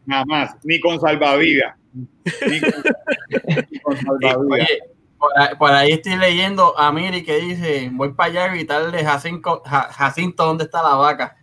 nada 0.05 0.25
más, 0.25 0.55
ni 0.63 0.79
con 0.79 0.99
salvavidas. 0.99 1.75
Ni 1.93 2.59
con, 3.81 3.97
salvavidas. 3.97 4.69
por, 5.57 5.71
ahí, 5.71 5.93
estoy 5.93 6.17
leyendo 6.17 6.77
a 6.77 6.91
Miri 6.91 7.23
que 7.23 7.37
dice: 7.37 7.89
Voy 7.91 8.13
para 8.13 8.31
allá 8.31 8.45
a 8.45 8.55
gritarle 8.55 9.03
Jacinto, 9.03 9.61
Jacinto, 9.65 10.45
¿dónde 10.45 10.63
está 10.65 10.81
la 10.81 10.95
vaca? 10.95 11.37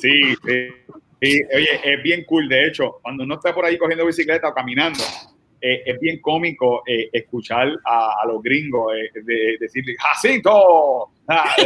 Sí, 0.00 0.34
sí. 0.44 1.44
oye, 1.54 1.80
es 1.84 2.02
bien 2.02 2.24
cool. 2.24 2.48
De 2.48 2.66
hecho, 2.66 2.98
cuando 3.02 3.24
uno 3.24 3.34
está 3.34 3.54
por 3.54 3.64
ahí 3.64 3.78
cogiendo 3.78 4.06
bicicleta 4.06 4.48
o 4.48 4.54
caminando, 4.54 5.02
eh, 5.64 5.80
es 5.86 6.00
bien 6.00 6.20
cómico 6.20 6.82
eh, 6.84 7.08
escuchar 7.12 7.78
a, 7.84 8.26
los 8.26 8.42
gringos 8.42 8.92
eh, 8.96 9.12
de, 9.22 9.56
decirle 9.60 9.94
Jacinto. 9.96 11.12
Ah, 11.28 11.54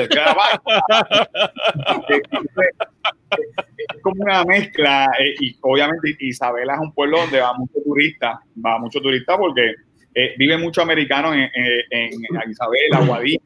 es 3.88 4.02
como 4.02 4.22
una 4.22 4.44
mezcla 4.44 5.10
y 5.40 5.56
obviamente 5.62 6.14
Isabela 6.20 6.74
es 6.74 6.80
un 6.80 6.92
pueblo 6.92 7.20
donde 7.20 7.40
va 7.40 7.54
mucho 7.54 7.78
turista, 7.82 8.38
va 8.62 8.78
mucho 8.78 9.00
turista 9.00 9.38
porque 9.38 9.76
vive 10.36 10.58
mucho 10.58 10.82
americano 10.82 11.32
en, 11.32 11.48
en, 11.90 12.10
Isabela, 12.50 13.00
Guadilla, 13.06 13.40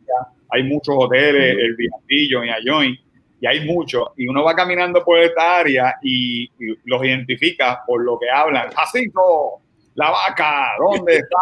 hay 0.49 0.64
muchos 0.64 0.97
hoteles, 0.99 1.59
el 1.59 1.76
Villantillo, 1.76 2.42
en 2.42 2.50
Ayoin, 2.50 2.99
y 3.40 3.47
hay 3.47 3.64
muchos, 3.64 4.09
y 4.16 4.26
uno 4.26 4.42
va 4.42 4.54
caminando 4.54 5.04
por 5.04 5.21
esta 5.21 5.59
área 5.59 5.95
y, 6.02 6.45
y 6.59 6.76
los 6.85 7.04
identifica 7.04 7.83
por 7.87 8.04
lo 8.04 8.19
que 8.19 8.28
hablan, 8.30 8.71
Jacinto, 8.71 9.62
la 9.94 10.11
vaca, 10.11 10.73
¿dónde 10.78 11.16
está? 11.16 11.38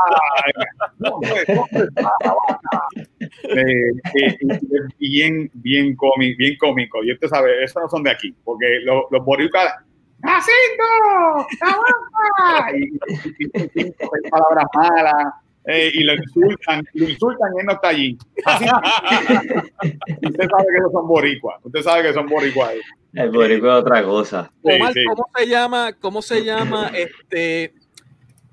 ¿Dónde, 0.97 1.43
está 1.43 1.69
la 2.25 2.35
vaca? 2.35 2.89
Eh, 3.45 3.93
eh, 4.15 4.39
bien, 4.99 5.51
bien 5.55 5.95
cómico, 5.97 6.37
bien 6.39 6.57
cómico. 6.59 7.03
Y 7.05 7.13
usted 7.13 7.29
sabe, 7.29 7.63
esos 7.63 7.83
no 7.83 7.89
son 7.89 8.03
de 8.03 8.11
aquí, 8.11 8.35
porque 8.45 8.81
los, 8.83 9.05
los 9.11 9.25
boricuas, 9.25 9.75
¡Jacinto! 10.21 11.47
¡La 11.61 11.77
vaca! 11.77 12.77
Y, 12.77 12.87
y, 13.39 13.45
y, 13.75 13.93
palabras 14.31 14.67
malas. 14.75 15.33
Eh, 15.71 15.91
y 15.93 16.03
lo 16.03 16.15
insultan, 16.15 16.83
lo 16.95 17.09
insultan 17.09 17.51
y 17.55 17.61
él 17.61 17.67
no 17.67 17.75
está 17.75 17.89
allí. 17.89 18.17
usted 18.39 20.49
sabe 20.49 20.65
que 20.71 20.79
esos 20.79 20.93
son 20.93 21.07
boricuas. 21.07 21.61
Usted 21.63 21.83
sabe 21.83 22.05
que 22.05 22.15
son 22.15 22.27
boricuas. 22.27 22.73
El 23.13 23.31
boricua 23.31 23.75
es 23.75 23.81
otra 23.83 24.03
cosa. 24.03 24.51
Omar, 24.63 24.95
sí, 24.95 25.01
sí. 25.01 25.07
¿cómo 25.07 25.27
se 25.37 25.47
llama, 25.47 25.93
cómo 25.93 26.23
se 26.23 26.43
llama 26.43 26.91
este 26.95 27.75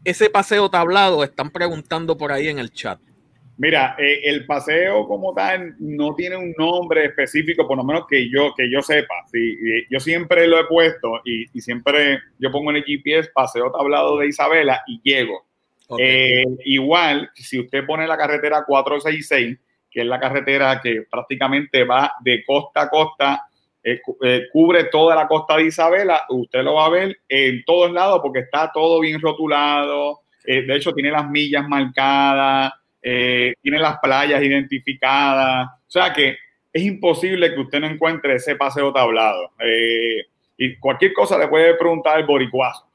ese 0.05 0.29
paseo 0.29 0.69
tablado? 0.69 1.23
Están 1.23 1.49
preguntando 1.49 2.15
por 2.17 2.31
ahí 2.31 2.47
en 2.47 2.59
el 2.59 2.71
chat. 2.71 2.99
Mira, 3.57 3.95
eh, 3.97 4.21
el 4.25 4.45
paseo 4.45 5.07
como 5.07 5.33
tal 5.33 5.75
no 5.79 6.13
tiene 6.13 6.35
un 6.35 6.53
nombre 6.57 7.05
específico, 7.05 7.67
por 7.67 7.77
lo 7.77 7.83
menos 7.83 8.05
que 8.07 8.29
yo, 8.29 8.53
que 8.55 8.69
yo 8.69 8.81
sepa. 8.81 9.13
Sí, 9.31 9.57
yo 9.89 9.99
siempre 9.99 10.47
lo 10.47 10.59
he 10.59 10.65
puesto 10.65 11.21
y, 11.23 11.45
y, 11.53 11.61
siempre 11.61 12.19
yo 12.37 12.51
pongo 12.51 12.71
en 12.71 12.77
el 12.77 12.83
GPS 12.83 13.29
paseo 13.33 13.71
tablado 13.71 14.17
de 14.17 14.27
Isabela 14.27 14.83
y 14.87 14.99
llego. 15.03 15.45
Okay. 15.87 16.05
Eh, 16.05 16.45
igual, 16.65 17.29
si 17.33 17.59
usted 17.59 17.85
pone 17.85 18.07
la 18.07 18.17
carretera 18.17 18.65
466, 18.65 19.57
que 19.89 20.01
es 20.01 20.07
la 20.07 20.19
carretera 20.19 20.81
que 20.81 21.03
prácticamente 21.09 21.83
va 21.85 22.13
de 22.21 22.43
costa 22.43 22.83
a 22.83 22.89
costa, 22.89 23.47
eh, 23.85 24.01
eh, 24.23 24.41
cubre 24.51 24.85
toda 24.85 25.15
la 25.15 25.27
costa 25.27 25.55
de 25.55 25.67
Isabela, 25.67 26.23
usted 26.27 26.63
lo 26.63 26.73
va 26.73 26.87
a 26.87 26.89
ver 26.89 27.17
en 27.29 27.63
todos 27.63 27.91
lados 27.91 28.19
porque 28.21 28.39
está 28.39 28.71
todo 28.73 28.99
bien 28.99 29.21
rotulado. 29.21 30.23
de 30.43 30.75
hecho, 30.75 30.93
tiene 30.93 31.11
las 31.11 31.29
millas 31.29 31.67
marcadas 31.69 32.73
eh, 33.07 33.53
tiene 33.61 33.77
las 33.77 33.99
playas 33.99 34.41
identificadas, 34.41 35.67
o 35.67 35.91
sea 35.91 36.11
que 36.11 36.37
es 36.73 36.83
imposible 36.83 37.53
que 37.53 37.61
usted 37.61 37.79
no 37.79 37.85
encuentre 37.85 38.33
ese 38.33 38.55
paseo 38.55 38.91
tablado. 38.91 39.51
Eh, 39.59 40.23
y 40.57 40.75
cualquier 40.77 41.13
cosa 41.13 41.37
le 41.37 41.47
puede 41.47 41.75
preguntar 41.75 42.19
el 42.19 42.25
boricuazo. 42.25 42.87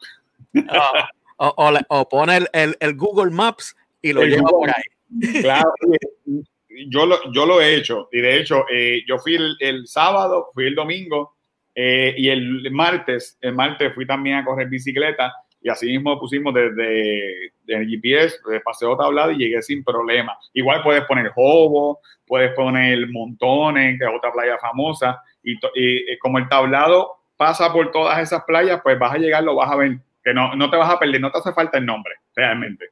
o, 1.37 1.55
o, 1.57 1.79
o, 1.89 2.09
pone 2.09 2.39
el, 2.39 2.49
el, 2.53 2.77
el, 2.81 2.97
Google 2.97 3.31
Maps 3.31 3.77
y 4.03 4.13
lo 4.13 4.23
el 4.23 4.31
lleva 4.31 4.51
Google, 4.51 4.73
por 4.73 4.77
ahí. 4.77 5.43
Claro, 5.43 5.73
yo 6.89 7.07
lo, 7.07 7.33
yo 7.33 7.47
lo 7.47 7.61
he 7.61 7.75
hecho. 7.75 8.09
Y 8.13 8.21
de 8.21 8.39
hecho, 8.39 8.65
eh, 8.73 9.03
yo 9.07 9.19
fui 9.19 9.35
el, 9.37 9.57
el, 9.61 9.87
sábado, 9.87 10.49
fui 10.55 10.67
el 10.67 10.75
domingo 10.75 11.35
eh, 11.75 12.15
y 12.17 12.29
el 12.29 12.71
martes, 12.71 13.39
el 13.41 13.55
martes 13.55 13.95
fui 13.95 14.07
también 14.07 14.37
a 14.37 14.45
correr 14.45 14.69
bicicleta 14.69 15.33
y 15.63 15.69
así 15.69 15.87
mismo 15.87 16.19
pusimos 16.19 16.55
desde, 16.55 17.53
el 17.67 17.89
GPS, 17.89 18.39
de 18.49 18.61
paseo 18.61 18.97
tablado 18.97 19.31
y 19.33 19.39
llegué 19.39 19.63
sin 19.63 19.85
problema. 19.85 20.37
Igual 20.55 20.83
puedes 20.83 21.05
poner 21.05 21.31
Jobo, 21.31 22.01
puedes 22.27 22.53
poner 22.55 23.09
Montones, 23.11 23.99
que 23.99 24.05
es 24.05 24.11
otra 24.15 24.33
playa 24.33 24.57
famosa, 24.59 25.23
y, 25.43 25.55
y, 25.75 26.19
como 26.19 26.39
el 26.39 26.49
tablado 26.49 27.13
pasa 27.37 27.73
por 27.73 27.91
todas 27.91 28.19
esas 28.21 28.45
playas, 28.45 28.81
pues 28.83 28.99
vas 28.99 29.15
a 29.15 29.19
llegar, 29.19 29.45
lo 29.45 29.55
vas 29.55 29.71
a 29.71 29.77
ver, 29.77 29.99
que 30.25 30.35
no, 30.35 30.55
no 30.57 30.71
te 30.71 30.77
vas 30.77 30.91
a 30.91 30.99
perder, 30.99 31.21
no 31.21 31.31
te 31.31 31.39
hace 31.39 31.53
falta 31.53 31.79
el 31.79 31.87
nombre, 31.87 32.15
realmente. 32.35 32.87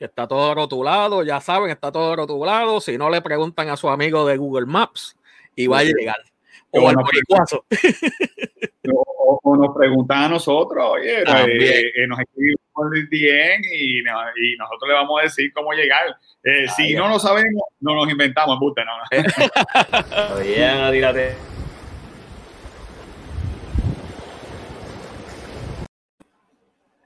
Está 0.00 0.26
todo 0.26 0.54
rotulado, 0.54 1.22
ya 1.22 1.40
saben, 1.42 1.70
está 1.70 1.92
todo 1.92 2.16
rotulado. 2.16 2.80
Si 2.80 2.96
no 2.96 3.10
le 3.10 3.20
preguntan 3.20 3.68
a 3.68 3.76
su 3.76 3.90
amigo 3.90 4.26
de 4.26 4.38
Google 4.38 4.64
Maps 4.64 5.14
y 5.54 5.66
va 5.66 5.80
a 5.80 5.84
llegar. 5.84 6.16
O 6.70 6.88
al 6.88 6.96
maricuazo. 6.96 7.66
O, 8.88 9.40
o, 9.42 9.56
nos 9.56 9.76
preguntan 9.76 10.24
a 10.24 10.28
nosotros, 10.28 10.84
oye, 10.92 11.20
eh, 11.20 11.92
eh, 11.94 12.06
nos 12.08 12.18
escriben 12.18 12.56
por 12.72 12.96
el 12.96 13.08
DM 13.08 13.62
y, 13.72 14.02
no, 14.02 14.12
y, 14.36 14.56
nosotros 14.56 14.88
le 14.88 14.94
vamos 14.94 15.20
a 15.20 15.24
decir 15.24 15.52
cómo 15.52 15.72
llegar. 15.72 16.16
Eh, 16.42 16.64
ah, 16.66 16.72
si 16.72 16.92
ya. 16.92 17.00
no 17.00 17.08
lo 17.08 17.18
sabemos, 17.18 17.62
no 17.80 17.94
nos 17.94 18.10
inventamos, 18.10 18.58
buste, 18.58 18.82
no. 18.84 18.92
Bien, 20.42 20.90
tírate. 20.90 21.59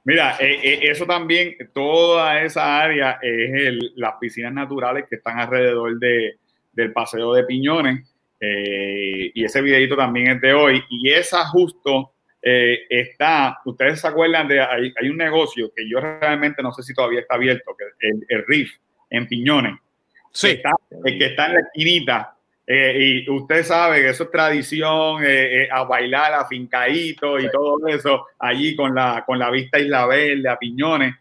Mira, 0.04 0.36
eh, 0.38 0.60
eh, 0.62 0.80
eso 0.82 1.06
también, 1.06 1.56
toda 1.72 2.42
esa 2.42 2.82
área 2.82 3.18
es 3.22 3.52
el, 3.54 3.92
las 3.96 4.14
piscinas 4.20 4.52
naturales 4.52 5.06
que 5.08 5.16
están 5.16 5.38
alrededor 5.38 5.98
de, 5.98 6.36
del 6.72 6.92
paseo 6.92 7.32
de 7.32 7.44
Piñones. 7.44 8.06
Eh, 8.38 9.30
y 9.32 9.44
ese 9.44 9.62
videito 9.62 9.96
también 9.96 10.32
es 10.32 10.40
de 10.42 10.52
hoy. 10.52 10.82
Y 10.90 11.10
esa 11.10 11.46
justo 11.46 12.10
está, 12.46 13.58
ustedes 13.64 14.02
se 14.02 14.06
acuerdan 14.06 14.46
de, 14.46 14.60
hay, 14.60 14.92
hay, 15.00 15.08
un 15.08 15.16
negocio 15.16 15.72
que 15.74 15.88
yo 15.88 15.98
realmente 15.98 16.62
no 16.62 16.74
sé 16.74 16.82
si 16.82 16.92
todavía 16.92 17.20
está 17.20 17.36
abierto, 17.36 17.74
que 17.74 18.06
el, 18.06 18.26
el 18.28 18.44
RIF 18.46 18.70
en 19.08 19.26
Piñones. 19.26 19.78
Sí. 20.30 20.48
Está, 20.48 20.72
el 21.06 21.18
que 21.18 21.24
está 21.24 21.46
en 21.46 21.54
la 21.54 21.60
esquinita. 21.60 22.33
Eh, 22.66 23.24
y 23.26 23.30
usted 23.30 23.62
sabe 23.62 24.00
que 24.00 24.08
eso 24.08 24.24
es 24.24 24.30
tradición, 24.30 25.22
eh, 25.22 25.64
eh, 25.64 25.68
a 25.70 25.84
bailar, 25.84 26.32
a 26.32 26.46
fincadito 26.46 27.38
y 27.38 27.42
sí. 27.42 27.48
todo 27.52 27.86
eso, 27.88 28.26
allí 28.38 28.74
con 28.74 28.94
la, 28.94 29.22
con 29.26 29.38
la 29.38 29.50
vista 29.50 29.78
Isla 29.78 30.06
Verde, 30.06 30.48
a 30.48 30.58
Piñones. 30.58 31.14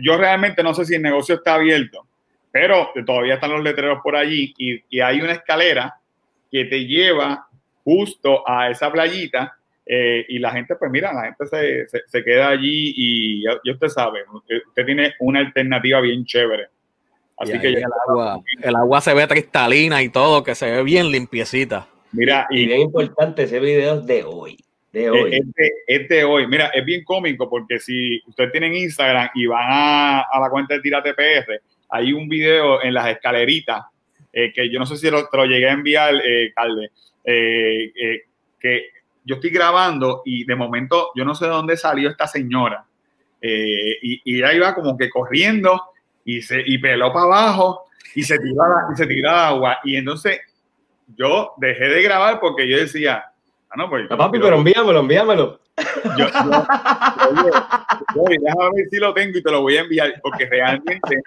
Yo 0.00 0.16
realmente 0.16 0.62
no 0.62 0.72
sé 0.72 0.84
si 0.84 0.94
el 0.94 1.02
negocio 1.02 1.34
está 1.34 1.54
abierto, 1.54 2.06
pero 2.52 2.90
todavía 3.04 3.34
están 3.34 3.50
los 3.50 3.62
letreros 3.62 3.98
por 4.04 4.14
allí 4.14 4.54
y, 4.56 4.80
y 4.88 5.00
hay 5.00 5.20
una 5.20 5.32
escalera 5.32 5.98
que 6.48 6.66
te 6.66 6.86
lleva 6.86 7.48
justo 7.82 8.48
a 8.48 8.70
esa 8.70 8.92
playita 8.92 9.56
eh, 9.86 10.24
y 10.28 10.38
la 10.38 10.52
gente, 10.52 10.76
pues 10.76 10.90
mira, 10.90 11.12
la 11.12 11.24
gente 11.24 11.46
se, 11.46 11.88
se, 11.88 12.02
se 12.06 12.24
queda 12.24 12.48
allí 12.48 12.94
y 12.96 13.42
ya, 13.44 13.58
ya, 13.64 13.72
usted 13.72 13.88
sabe, 13.88 14.24
usted 14.32 14.86
tiene 14.86 15.14
una 15.18 15.40
alternativa 15.40 16.00
bien 16.00 16.24
chévere. 16.24 16.68
Así 17.36 17.58
que 17.58 17.68
el 17.68 17.84
agua, 18.08 18.40
el 18.62 18.76
agua 18.76 19.00
se 19.00 19.12
ve 19.12 19.26
cristalina 19.26 20.02
y 20.02 20.08
todo, 20.08 20.44
que 20.44 20.54
se 20.54 20.70
ve 20.70 20.82
bien 20.82 21.10
limpiecita. 21.10 21.88
Mira, 22.12 22.46
y, 22.50 22.60
y 22.60 22.66
bien 22.66 22.80
importante 22.82 23.42
ese 23.42 23.58
video 23.58 23.98
es 23.98 24.06
de 24.06 24.22
hoy. 24.24 24.56
De 24.92 25.10
hoy. 25.10 25.34
Es 25.34 25.52
de, 25.54 25.70
es 25.88 26.08
de, 26.08 26.24
hoy. 26.24 26.46
Mira, 26.46 26.68
es 26.68 26.84
bien 26.84 27.02
cómico 27.02 27.50
porque 27.50 27.80
si 27.80 28.22
ustedes 28.28 28.52
tienen 28.52 28.74
Instagram 28.74 29.30
y 29.34 29.46
van 29.46 29.66
a, 29.68 30.20
a 30.20 30.40
la 30.40 30.48
cuenta 30.48 30.74
de 30.74 30.80
Tirate 30.80 31.14
PR, 31.14 31.60
hay 31.90 32.12
un 32.12 32.28
video 32.28 32.82
en 32.82 32.94
las 32.94 33.08
escaleritas 33.08 33.82
eh, 34.32 34.52
que 34.52 34.70
yo 34.70 34.78
no 34.78 34.86
sé 34.86 34.96
si 34.96 35.10
lo, 35.10 35.28
te 35.28 35.36
lo 35.36 35.44
llegué 35.46 35.68
a 35.68 35.72
enviar, 35.72 36.14
eh, 36.24 36.52
Calde, 36.54 36.90
eh, 37.24 37.92
eh, 38.00 38.22
que 38.60 38.86
yo 39.24 39.36
estoy 39.36 39.50
grabando 39.50 40.22
y 40.24 40.44
de 40.44 40.54
momento 40.54 41.10
yo 41.16 41.24
no 41.24 41.34
sé 41.34 41.46
de 41.46 41.50
dónde 41.50 41.76
salió 41.76 42.08
esta 42.08 42.26
señora. 42.26 42.84
Eh, 43.40 43.98
y, 44.02 44.20
y 44.24 44.38
ella 44.38 44.54
iba 44.54 44.74
como 44.74 44.96
que 44.96 45.10
corriendo 45.10 45.82
y, 46.24 46.42
se, 46.42 46.62
y 46.64 46.78
peló 46.78 47.12
para 47.12 47.26
abajo 47.26 47.84
y 48.14 48.22
se 48.22 48.38
tiró, 48.38 48.62
y 48.92 48.96
se 48.96 49.06
tiró 49.06 49.30
agua. 49.30 49.78
Y 49.84 49.96
entonces 49.96 50.40
yo 51.16 51.52
dejé 51.56 51.88
de 51.88 52.02
grabar 52.02 52.40
porque 52.40 52.68
yo 52.68 52.78
decía, 52.78 53.24
ah, 53.70 53.74
no, 53.76 53.88
pues. 53.88 54.08
Papi, 54.08 54.38
pero 54.38 54.56
envíamelo, 54.56 55.00
envíamelo. 55.00 55.60
Yo, 56.16 56.26
yo, 56.28 56.66
oye, 58.22 58.38
déjame 58.40 58.70
ver 58.76 58.88
si 58.90 58.96
lo 58.98 59.12
tengo 59.12 59.38
y 59.38 59.42
te 59.42 59.50
lo 59.50 59.62
voy 59.62 59.76
a 59.76 59.80
enviar 59.80 60.20
porque 60.22 60.46
realmente 60.46 61.20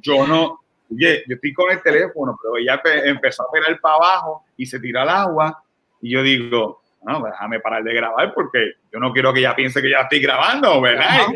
yo 0.00 0.26
no, 0.26 0.60
oye, 0.90 1.22
yo 1.28 1.36
estoy 1.36 1.52
con 1.52 1.70
el 1.70 1.80
teléfono, 1.80 2.36
pero 2.42 2.56
ella 2.56 2.80
empezó 3.04 3.44
a 3.44 3.52
pelar 3.52 3.80
para 3.80 3.94
abajo 3.94 4.44
y 4.56 4.66
se 4.66 4.80
tiró 4.80 5.00
al 5.00 5.10
agua 5.10 5.62
y 6.02 6.10
yo 6.10 6.22
digo, 6.22 6.82
no, 7.04 7.22
déjame 7.22 7.60
parar 7.60 7.84
de 7.84 7.94
grabar 7.94 8.34
porque 8.34 8.72
yo 8.92 8.98
no 8.98 9.12
quiero 9.12 9.32
que 9.32 9.40
ella 9.40 9.54
piense 9.54 9.80
que 9.80 9.90
ya 9.90 10.00
estoy 10.00 10.20
grabando, 10.20 10.80
¿verdad? 10.80 11.26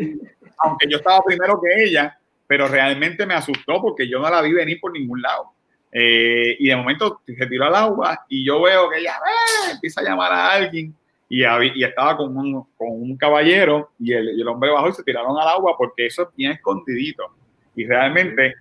Aunque 0.57 0.87
yo 0.89 0.97
estaba 0.97 1.21
primero 1.23 1.61
que 1.61 1.83
ella, 1.85 2.18
pero 2.49 2.67
realmente 2.67 3.27
me 3.27 3.35
asustó 3.35 3.79
porque 3.79 4.09
yo 4.09 4.17
no 4.17 4.27
la 4.27 4.41
vi 4.41 4.51
venir 4.51 4.79
por 4.81 4.91
ningún 4.91 5.21
lado. 5.21 5.51
Eh, 5.91 6.55
y 6.57 6.67
de 6.67 6.75
momento 6.75 7.21
se 7.23 7.45
tiró 7.45 7.65
al 7.65 7.75
agua 7.75 8.25
y 8.27 8.43
yo 8.43 8.59
veo 8.63 8.89
que 8.89 8.97
ella 8.97 9.17
eh, 9.17 9.71
empieza 9.73 10.01
a 10.01 10.03
llamar 10.03 10.31
a 10.31 10.51
alguien 10.53 10.95
y, 11.29 11.43
y 11.43 11.83
estaba 11.83 12.17
con 12.17 12.35
un, 12.35 12.63
con 12.75 12.89
un 12.89 13.15
caballero 13.17 13.91
y 13.99 14.13
el, 14.13 14.35
y 14.35 14.41
el, 14.41 14.47
hombre 14.47 14.71
bajó 14.71 14.89
y 14.89 14.93
se 14.93 15.03
tiraron 15.03 15.37
al 15.39 15.47
agua 15.47 15.75
porque 15.77 16.07
eso 16.07 16.23
es 16.23 16.29
bien 16.35 16.53
escondidito. 16.53 17.23
Y 17.75 17.85
realmente 17.85 18.55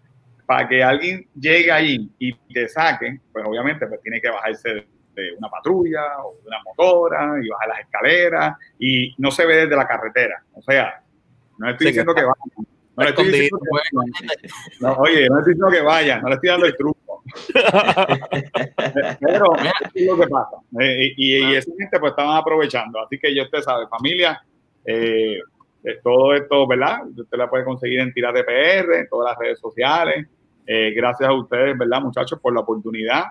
para 0.44 0.68
que 0.68 0.82
alguien 0.84 1.26
llegue 1.34 1.72
ahí 1.72 2.10
y 2.18 2.34
te 2.52 2.68
saque, 2.68 3.20
pues 3.32 3.42
obviamente 3.46 3.86
pues 3.86 4.02
tiene 4.02 4.20
que 4.20 4.28
bajarse 4.28 4.68
de, 4.68 4.86
de 5.14 5.32
una 5.38 5.48
patrulla 5.48 6.02
o 6.26 6.34
de 6.42 6.46
una 6.46 6.62
motora 6.62 7.40
y 7.42 7.48
bajar 7.48 7.68
las 7.68 7.80
escaleras 7.80 8.56
y 8.78 9.14
no 9.16 9.30
se 9.30 9.46
ve 9.46 9.56
desde 9.56 9.76
la 9.76 9.88
carretera. 9.88 10.42
O 10.52 10.60
sea, 10.60 11.02
no 11.56 11.70
estoy 11.70 11.86
sí, 11.86 11.90
diciendo 11.92 12.14
que, 12.14 12.20
que 12.20 12.26
vayan. 12.26 12.77
No 12.98 13.04
le 13.04 13.10
estoy 13.10 13.26
diciendo 13.26 13.58
que 13.60 13.70
vayan. 13.70 14.12
No, 14.80 14.92
oye, 14.94 15.28
no 15.28 15.36
le 15.36 15.40
estoy 15.40 15.54
diciendo 15.54 15.70
que 15.70 15.80
vayan, 15.82 16.20
no 16.22 16.28
le 16.28 16.34
estoy 16.34 16.50
dando 16.50 16.66
el 16.66 16.76
truco. 16.76 17.22
Pero 19.20 19.46
es 19.94 20.06
lo 20.06 20.18
que 20.18 20.26
pasa. 20.26 20.56
Eh, 20.80 21.12
y, 21.16 21.36
y, 21.36 21.54
esa 21.54 21.70
gente 21.78 22.00
pues 22.00 22.10
estaban 22.10 22.36
aprovechando. 22.36 23.00
Así 23.00 23.18
que 23.18 23.32
ya 23.32 23.44
usted 23.44 23.60
sabe, 23.60 23.86
familia, 23.86 24.42
eh, 24.84 25.38
todo 26.02 26.34
esto, 26.34 26.66
¿verdad? 26.66 27.06
Usted 27.16 27.38
la 27.38 27.48
puede 27.48 27.64
conseguir 27.64 28.00
en 28.00 28.12
Tiras 28.12 28.34
de 28.34 28.42
PR, 28.42 28.94
en 28.94 29.08
todas 29.08 29.30
las 29.30 29.38
redes 29.38 29.60
sociales. 29.60 30.26
Eh, 30.66 30.92
gracias 30.94 31.28
a 31.28 31.32
ustedes, 31.32 31.78
¿verdad, 31.78 32.00
muchachos, 32.00 32.40
por 32.40 32.52
la 32.52 32.60
oportunidad. 32.60 33.26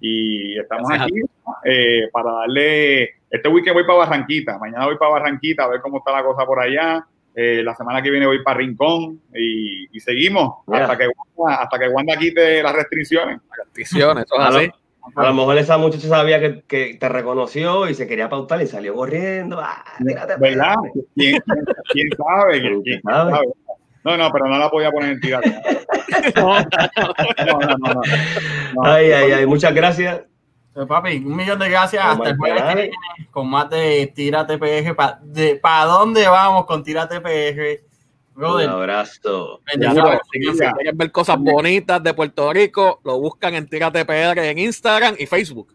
Y 0.00 0.58
estamos 0.58 0.88
gracias 0.88 1.08
aquí 1.08 1.20
eh, 1.64 2.08
para 2.12 2.32
darle. 2.32 3.10
Este 3.30 3.48
weekend 3.48 3.74
voy 3.74 3.86
para 3.86 4.00
Barranquita. 4.00 4.58
Mañana 4.58 4.86
voy 4.86 4.98
para 4.98 5.12
Barranquita 5.12 5.64
a 5.64 5.68
ver 5.68 5.80
cómo 5.80 5.98
está 5.98 6.12
la 6.12 6.24
cosa 6.24 6.44
por 6.44 6.60
allá. 6.60 7.06
Eh, 7.36 7.62
la 7.64 7.74
semana 7.74 8.00
que 8.00 8.10
viene 8.10 8.26
voy 8.26 8.44
para 8.44 8.58
Rincón 8.58 9.20
y, 9.34 9.98
seguimos 9.98 10.58
hasta, 10.68 10.96
que, 10.96 11.08
hasta 11.48 11.78
que 11.78 11.88
Wanda 11.88 12.16
quite 12.16 12.62
las 12.62 12.74
restricciones. 12.74 13.40
Restricciones, 13.56 14.24
eso 14.24 14.60
es 14.60 14.70
A 15.16 15.22
lo 15.24 15.34
mejor 15.34 15.58
esa 15.58 15.76
muchacha 15.76 16.06
sabía 16.06 16.40
que, 16.40 16.96
te 16.98 17.08
reconoció 17.08 17.88
y 17.88 17.94
se 17.94 18.06
quería 18.06 18.28
pautar 18.28 18.62
y 18.62 18.68
salió 18.68 18.94
corriendo. 18.94 19.58
Ah, 19.60 19.84
¿Verdad? 20.38 20.76
¿Quién, 21.16 21.42
sabe? 22.16 22.80
¿Quién, 22.84 23.02
sabe? 23.02 23.40
No, 24.04 24.16
no, 24.16 24.30
pero 24.30 24.46
no 24.46 24.58
la 24.58 24.70
podía 24.70 24.92
poner 24.92 25.10
en 25.10 25.20
tirar. 25.20 25.42
no, 26.36 26.58
no, 26.60 27.76
no, 27.78 28.02
Ay, 28.84 29.10
ay, 29.10 29.32
ay, 29.32 29.46
muchas 29.46 29.74
gracias. 29.74 30.22
Pues, 30.74 30.88
papi, 30.88 31.18
un 31.18 31.36
millón 31.36 31.58
de 31.60 31.68
gracias. 31.68 32.04
Hasta 32.04 32.30
el 32.30 32.36
jueves 32.36 32.62
que 32.62 32.74
viene 32.74 32.90
con 33.30 33.48
más 33.48 33.70
de 33.70 34.12
Tírate 34.14 34.58
PG. 34.58 34.96
¿Para 34.96 35.20
pa 35.62 35.84
dónde 35.84 36.26
vamos 36.26 36.66
con 36.66 36.82
Tírate 36.82 37.20
PG? 37.20 37.84
Un 38.36 38.60
abrazo. 38.62 39.60
si 39.70 39.78
quieren 39.78 40.98
ver 40.98 41.12
cosas 41.12 41.38
bonitas 41.38 42.02
de 42.02 42.12
Puerto 42.12 42.52
Rico, 42.52 43.00
lo 43.04 43.20
buscan 43.20 43.54
en 43.54 43.68
Tírate 43.68 44.04
PR 44.04 44.36
en 44.40 44.58
Instagram 44.58 45.14
y 45.16 45.26
Facebook. 45.26 45.72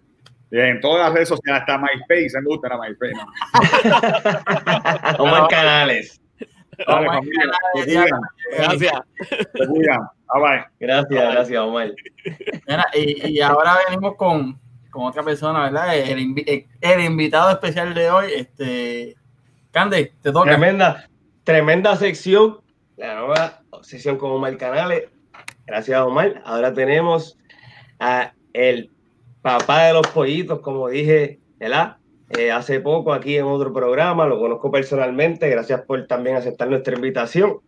Bien, 0.51 0.65
en 0.65 0.81
todas 0.81 1.05
las 1.05 1.13
redes 1.13 1.29
sociales, 1.29 1.61
hasta 1.61 1.77
MySpace, 1.77 2.41
me 2.41 2.45
gusta 2.45 2.67
la 2.69 2.79
MySpace. 2.79 3.13
Como 5.17 5.47
canales. 5.47 6.19
Gracias. 8.57 9.01
Gracias, 10.79 11.33
gracias, 11.33 11.59
Omar. 11.61 11.93
y, 12.95 13.29
y 13.29 13.41
ahora 13.41 13.77
venimos 13.87 14.15
con 14.15 14.59
con 14.99 15.07
otra 15.07 15.23
persona, 15.23 15.63
¿verdad? 15.63 15.97
El, 15.97 16.65
el, 16.81 17.01
invitado 17.01 17.51
especial 17.51 17.93
de 17.93 18.09
hoy, 18.11 18.25
este, 18.35 19.15
Cande, 19.71 20.11
te 20.21 20.33
toca. 20.33 20.49
Tremenda, 20.49 21.07
tremenda 21.45 21.95
sección, 21.95 22.59
la 22.97 23.15
nueva 23.15 23.61
sección 23.81 24.17
con 24.17 24.31
Omar 24.31 24.57
Canales. 24.57 25.05
Gracias, 25.65 26.01
Omar. 26.01 26.41
Ahora 26.43 26.73
tenemos 26.73 27.37
a 27.97 28.33
el 28.51 28.91
papá 29.41 29.85
de 29.85 29.93
los 29.93 30.07
pollitos, 30.07 30.59
como 30.59 30.89
dije, 30.89 31.39
¿verdad? 31.59 31.95
Eh, 32.31 32.51
hace 32.51 32.81
poco 32.81 33.13
aquí 33.13 33.37
en 33.37 33.45
otro 33.45 33.71
programa, 33.71 34.27
lo 34.27 34.37
conozco 34.37 34.69
personalmente, 34.69 35.49
gracias 35.49 35.81
por 35.83 36.07
también 36.07 36.35
aceptar 36.35 36.67
nuestra 36.67 36.93
invitación. 36.93 37.59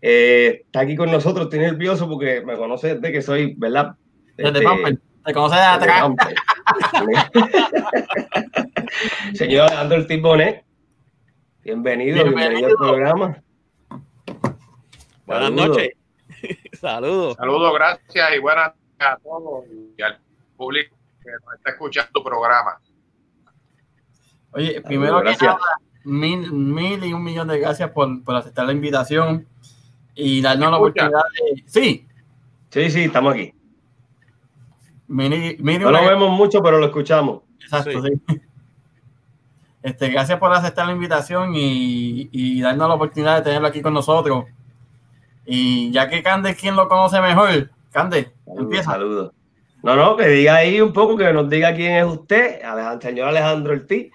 Eh, 0.00 0.62
está 0.64 0.80
aquí 0.80 0.96
con 0.96 1.10
nosotros, 1.10 1.44
estoy 1.44 1.58
nervioso 1.58 2.08
porque 2.08 2.40
me 2.40 2.56
conoce 2.56 2.94
desde 2.94 3.12
que 3.12 3.20
soy, 3.20 3.54
¿verdad? 3.58 3.94
Desde 4.38 4.64
este, 4.64 4.98
te 5.28 5.34
conoce 5.34 5.56
de 5.56 5.62
atrás. 5.62 6.10
Señor 9.34 9.72
Alejandro 9.72 10.06
El 10.08 10.20
Bonet, 10.20 10.64
bienvenido, 11.62 12.24
bienvenido, 12.24 12.68
al 12.68 12.76
programa. 12.76 13.42
Buenas 15.26 15.52
noches. 15.52 15.90
Saludos. 16.72 17.36
Saludos, 17.36 17.74
gracias 17.74 18.36
y 18.36 18.38
buenas 18.38 18.72
a 18.98 19.16
todos 19.22 19.64
y 19.96 20.02
al 20.02 20.18
público 20.56 20.96
que 21.22 21.30
nos 21.30 21.54
está 21.54 21.70
escuchando 21.70 22.10
tu 22.12 22.22
programa. 22.22 22.80
Oye, 24.52 24.80
primero 24.82 25.22
que 25.22 25.36
nada, 25.40 25.58
mil, 26.04 26.52
mil 26.52 27.04
y 27.04 27.12
un 27.12 27.22
millón 27.22 27.48
de 27.48 27.58
gracias 27.58 27.90
por, 27.90 28.24
por 28.24 28.36
aceptar 28.36 28.66
la 28.66 28.72
invitación 28.72 29.46
y 30.14 30.42
darnos 30.42 30.70
la 30.70 30.78
oportunidad 30.78 31.22
de. 31.34 31.62
Sí. 31.66 32.06
Sí, 32.70 32.90
sí, 32.90 33.04
estamos 33.04 33.34
aquí 33.34 33.54
no 35.08 35.90
lo 35.90 36.06
vemos 36.06 36.30
mucho, 36.30 36.62
pero 36.62 36.78
lo 36.78 36.86
escuchamos. 36.86 37.40
Exacto, 37.60 38.02
sí. 38.02 38.40
Este, 39.82 40.08
gracias 40.10 40.38
por 40.38 40.52
aceptar 40.52 40.86
la 40.86 40.92
invitación 40.92 41.54
y, 41.54 42.28
y, 42.32 42.60
darnos 42.60 42.88
la 42.88 42.94
oportunidad 42.94 43.36
de 43.36 43.42
tenerlo 43.42 43.68
aquí 43.68 43.80
con 43.80 43.94
nosotros. 43.94 44.44
Y 45.46 45.90
ya 45.92 46.08
que 46.08 46.22
Cande 46.22 46.50
es 46.50 46.60
quien 46.60 46.76
lo 46.76 46.88
conoce 46.88 47.20
mejor, 47.20 47.70
Cande, 47.90 48.32
empieza. 48.46 48.92
Saludos. 48.92 49.32
No, 49.82 49.94
no, 49.94 50.16
que 50.16 50.26
diga 50.26 50.56
ahí 50.56 50.80
un 50.80 50.92
poco, 50.92 51.16
que 51.16 51.32
nos 51.32 51.48
diga 51.48 51.74
quién 51.74 51.96
es 51.96 52.04
usted, 52.04 52.60
señor 53.00 53.28
Alejandro 53.28 53.74
Ortiz. 53.74 54.12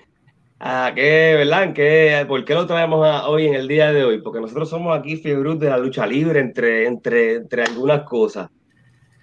¿A 0.60 0.92
qué, 0.94 1.36
verdad? 1.38 1.74
qué, 1.74 2.26
¿Por 2.28 2.46
qué 2.46 2.54
lo 2.54 2.68
traemos 2.68 3.26
hoy 3.28 3.48
en 3.48 3.56
el 3.56 3.68
día 3.68 3.92
de 3.92 4.04
hoy? 4.04 4.22
Porque 4.22 4.40
nosotros 4.40 4.70
somos 4.70 4.98
aquí 4.98 5.18
fiebrus 5.18 5.60
de 5.60 5.70
la 5.70 5.78
lucha 5.78 6.06
libre, 6.06 6.40
entre, 6.40 6.86
entre, 6.88 7.36
entre 7.36 7.64
algunas 7.64 8.04
cosas. 8.04 8.50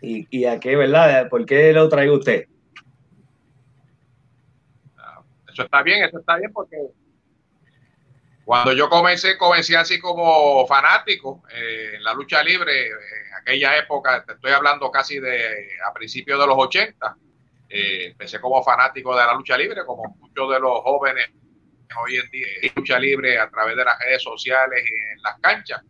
¿Y, 0.03 0.45
a 0.47 0.59
qué, 0.59 0.77
verdad? 0.77 1.29
¿Por 1.29 1.45
qué 1.45 1.73
lo 1.73 1.89
trae 1.89 2.11
usted? 2.11 2.47
Eso 5.53 5.63
está 5.63 5.83
bien, 5.83 6.05
eso 6.05 6.19
está 6.21 6.37
bien 6.37 6.53
porque 6.53 6.77
cuando 8.45 8.73
yo 8.73 8.89
comencé, 8.89 9.37
comencé 9.37 9.77
así 9.77 10.01
como 10.01 10.67
fanático 10.67 11.43
eh, 11.53 11.93
en 11.97 12.03
la 12.03 12.15
lucha 12.15 12.43
libre, 12.43 12.89
en 12.89 13.35
aquella 13.41 13.77
época, 13.77 14.25
te 14.25 14.33
estoy 14.33 14.53
hablando 14.53 14.91
casi 14.91 15.21
de 15.21 15.69
a 15.87 15.93
principios 15.93 16.41
de 16.41 16.47
los 16.47 16.57
80, 16.57 17.17
eh, 17.69 18.07
empecé 18.07 18.41
como 18.41 18.63
fanático 18.63 19.15
de 19.17 19.25
la 19.25 19.35
lucha 19.35 19.57
libre, 19.57 19.85
como 19.85 20.17
muchos 20.19 20.51
de 20.51 20.61
los 20.61 20.81
jóvenes 20.81 21.31
hoy 22.03 22.17
en 22.17 22.31
día, 22.31 22.47
lucha 22.75 22.99
libre 22.99 23.39
a 23.39 23.49
través 23.51 23.77
de 23.77 23.85
las 23.85 23.99
redes 23.99 24.23
sociales 24.23 24.85
y 24.85 25.13
en 25.13 25.23
las 25.23 25.39
canchas. 25.41 25.83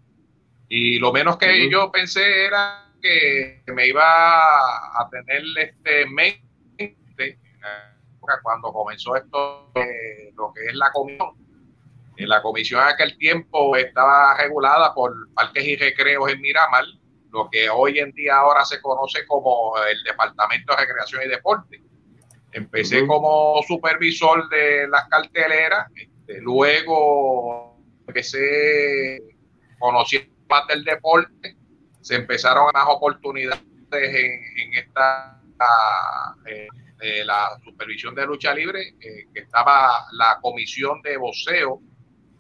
Y 0.69 0.99
lo 0.99 1.13
menos 1.13 1.37
que 1.37 1.69
yo 1.71 1.91
pensé 1.91 2.47
era 2.47 2.90
que 3.01 3.63
me 3.69 3.87
iba 3.87 4.03
a 4.03 5.09
tener 5.11 5.43
este 5.57 6.07
mente 6.07 7.39
cuando 8.43 8.73
comenzó 8.73 9.17
esto, 9.17 9.73
lo 9.75 10.53
que 10.53 10.67
es 10.67 10.75
la 10.75 10.91
comisión. 10.93 11.31
La 12.17 12.43
comisión 12.43 12.83
en 12.83 12.89
aquel 12.89 13.17
tiempo 13.17 13.75
estaba 13.77 14.37
regulada 14.37 14.93
por 14.95 15.33
Parques 15.33 15.65
y 15.65 15.77
Recreos 15.77 16.31
en 16.31 16.41
Miramar, 16.43 16.85
lo 17.33 17.49
que 17.49 17.71
hoy 17.71 17.99
en 17.99 18.13
día 18.13 18.37
ahora 18.37 18.65
se 18.65 18.81
conoce 18.83 19.27
como 19.27 19.73
el 19.91 20.03
Departamento 20.03 20.75
de 20.75 20.81
Recreación 20.81 21.23
y 21.25 21.29
Deporte. 21.29 21.83
Empecé 22.53 23.07
como 23.07 23.63
supervisor 23.67 24.49
de 24.51 24.89
las 24.89 25.09
carteleras, 25.09 25.87
este, 25.95 26.41
luego 26.43 27.79
empecé 28.07 29.23
conociendo 29.79 30.35
más 30.49 30.67
del 30.67 30.85
deporte, 30.85 31.57
se 32.01 32.15
empezaron 32.17 32.69
a 32.69 32.79
dar 32.79 32.89
oportunidades 32.89 33.61
en, 33.93 34.75
esta 34.75 35.41
eh, 37.03 37.25
la 37.25 37.59
supervisión 37.65 38.15
de 38.15 38.27
lucha 38.27 38.55
libre, 38.55 38.95
eh, 39.01 39.27
que 39.33 39.41
estaba 39.41 40.07
la 40.13 40.39
comisión 40.41 41.01
de 41.03 41.17
voceo 41.17 41.81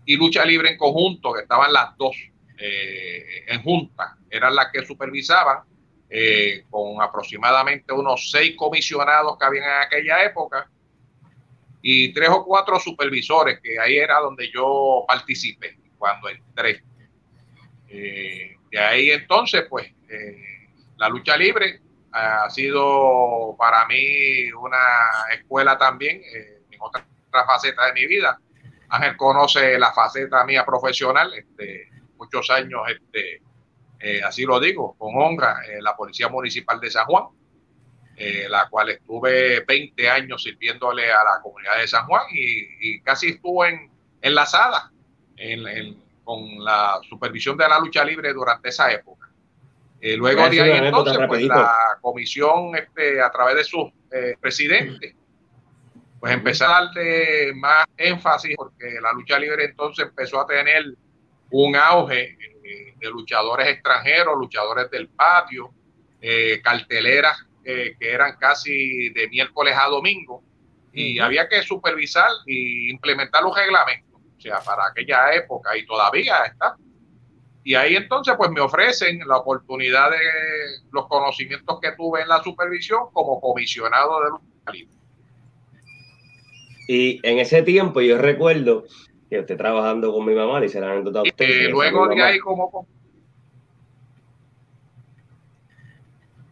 y 0.04 0.16
lucha 0.16 0.44
libre 0.44 0.70
en 0.70 0.76
conjunto, 0.76 1.32
que 1.32 1.42
estaban 1.42 1.72
las 1.72 1.96
dos 1.96 2.14
eh, 2.58 3.44
en 3.48 3.62
junta, 3.62 4.18
eran 4.28 4.54
las 4.54 4.70
que 4.72 4.84
supervisaban, 4.84 5.64
con 6.68 7.00
aproximadamente 7.00 7.92
unos 7.92 8.32
seis 8.32 8.56
comisionados 8.56 9.38
que 9.38 9.44
habían 9.44 9.64
en 9.64 9.86
aquella 9.86 10.24
época 10.24 10.68
y 11.82 12.12
tres 12.12 12.28
o 12.30 12.44
cuatro 12.44 12.80
supervisores, 12.80 13.60
que 13.60 13.78
ahí 13.78 13.96
era 13.96 14.18
donde 14.18 14.50
yo 14.50 15.04
participé 15.06 15.78
cuando 15.96 16.28
entré. 16.28 16.82
De 18.70 18.78
ahí 18.78 19.10
entonces, 19.10 19.66
pues, 19.68 19.92
eh, 20.08 20.68
la 20.96 21.08
lucha 21.08 21.36
libre 21.36 21.80
ha 22.12 22.48
sido 22.50 23.56
para 23.58 23.86
mí 23.86 24.50
una 24.52 24.78
escuela 25.32 25.76
también 25.76 26.20
eh, 26.22 26.62
en 26.70 26.80
otra, 26.80 27.04
faceta 27.46 27.86
de 27.86 27.92
mi 27.92 28.06
vida. 28.06 28.40
Ángel 28.88 29.16
conoce 29.16 29.78
la 29.78 29.92
faceta 29.92 30.44
mía 30.44 30.64
profesional, 30.64 31.32
este, 31.34 31.88
muchos 32.16 32.50
años, 32.50 32.82
este, 32.88 33.42
eh, 34.00 34.20
así 34.22 34.44
lo 34.44 34.58
digo, 34.58 34.96
con 34.98 35.14
honra, 35.16 35.60
en 35.68 35.82
la 35.82 35.96
Policía 35.96 36.28
Municipal 36.28 36.80
de 36.80 36.90
San 36.90 37.06
Juan, 37.06 37.24
la 38.50 38.68
cual 38.68 38.90
estuve 38.90 39.64
20 39.66 40.10
años 40.10 40.42
sirviéndole 40.42 41.10
a 41.10 41.24
la 41.24 41.40
comunidad 41.42 41.78
de 41.78 41.88
San 41.88 42.06
Juan 42.06 42.24
y, 42.30 43.00
casi 43.00 43.30
estuve 43.30 43.88
enlazada 44.20 44.92
en, 45.36 45.66
en 45.66 46.09
con 46.24 46.62
la 46.64 47.00
supervisión 47.08 47.56
de 47.56 47.68
la 47.68 47.78
lucha 47.78 48.04
libre 48.04 48.32
durante 48.32 48.68
esa 48.68 48.90
época. 48.92 49.28
Eh, 50.00 50.16
luego 50.16 50.48
de 50.48 50.60
ahí 50.60 50.86
entonces, 50.86 51.18
pues 51.28 51.42
la 51.42 51.98
comisión, 52.00 52.74
este, 52.74 53.20
a 53.20 53.30
través 53.30 53.56
de 53.56 53.64
sus 53.64 53.90
eh, 54.10 54.34
presidentes, 54.40 55.14
pues 56.18 56.32
empezó 56.32 56.66
a 56.66 56.84
darle 56.84 57.52
más 57.54 57.86
énfasis 57.96 58.56
porque 58.56 58.98
la 59.00 59.12
lucha 59.12 59.38
libre 59.38 59.64
entonces 59.64 60.06
empezó 60.06 60.40
a 60.40 60.46
tener 60.46 60.94
un 61.50 61.76
auge 61.76 62.36
eh, 62.64 62.94
de 62.98 63.10
luchadores 63.10 63.68
extranjeros, 63.68 64.38
luchadores 64.38 64.90
del 64.90 65.08
patio, 65.08 65.72
carteleras 66.62 67.46
que 67.64 67.96
eran 67.98 68.36
casi 68.36 69.08
de 69.10 69.26
miércoles 69.28 69.74
a 69.74 69.88
domingo, 69.88 70.42
y 70.92 71.18
había 71.18 71.48
que 71.48 71.62
supervisar 71.62 72.28
y 72.46 72.90
implementar 72.90 73.42
los 73.42 73.56
reglamentos 73.56 74.09
o 74.40 74.42
sea, 74.42 74.60
para 74.60 74.86
aquella 74.86 75.34
época 75.34 75.76
y 75.76 75.84
todavía 75.84 76.44
está. 76.46 76.76
Y 77.62 77.74
ahí 77.74 77.94
entonces 77.94 78.34
pues 78.38 78.50
me 78.50 78.62
ofrecen 78.62 79.20
la 79.26 79.36
oportunidad 79.36 80.10
de 80.10 80.16
los 80.92 81.06
conocimientos 81.08 81.78
que 81.78 81.92
tuve 81.92 82.22
en 82.22 82.28
la 82.28 82.42
supervisión 82.42 83.08
como 83.12 83.38
comisionado 83.38 84.22
de 84.24 84.30
los 84.30 84.40
Y 86.88 87.20
en 87.22 87.38
ese 87.38 87.62
tiempo 87.62 88.00
yo 88.00 88.16
recuerdo 88.16 88.84
que 89.28 89.40
esté 89.40 89.56
trabajando 89.56 90.10
con 90.10 90.24
mi 90.24 90.34
mamá, 90.34 90.58
le 90.58 90.66
hice 90.66 90.80
la 90.80 90.90
anécdota 90.90 91.18
a 91.18 91.22
usted. 91.22 91.64
Lo 91.64 91.70
luego 91.72 92.08
de 92.08 92.22
ahí, 92.22 92.38
como 92.38 92.86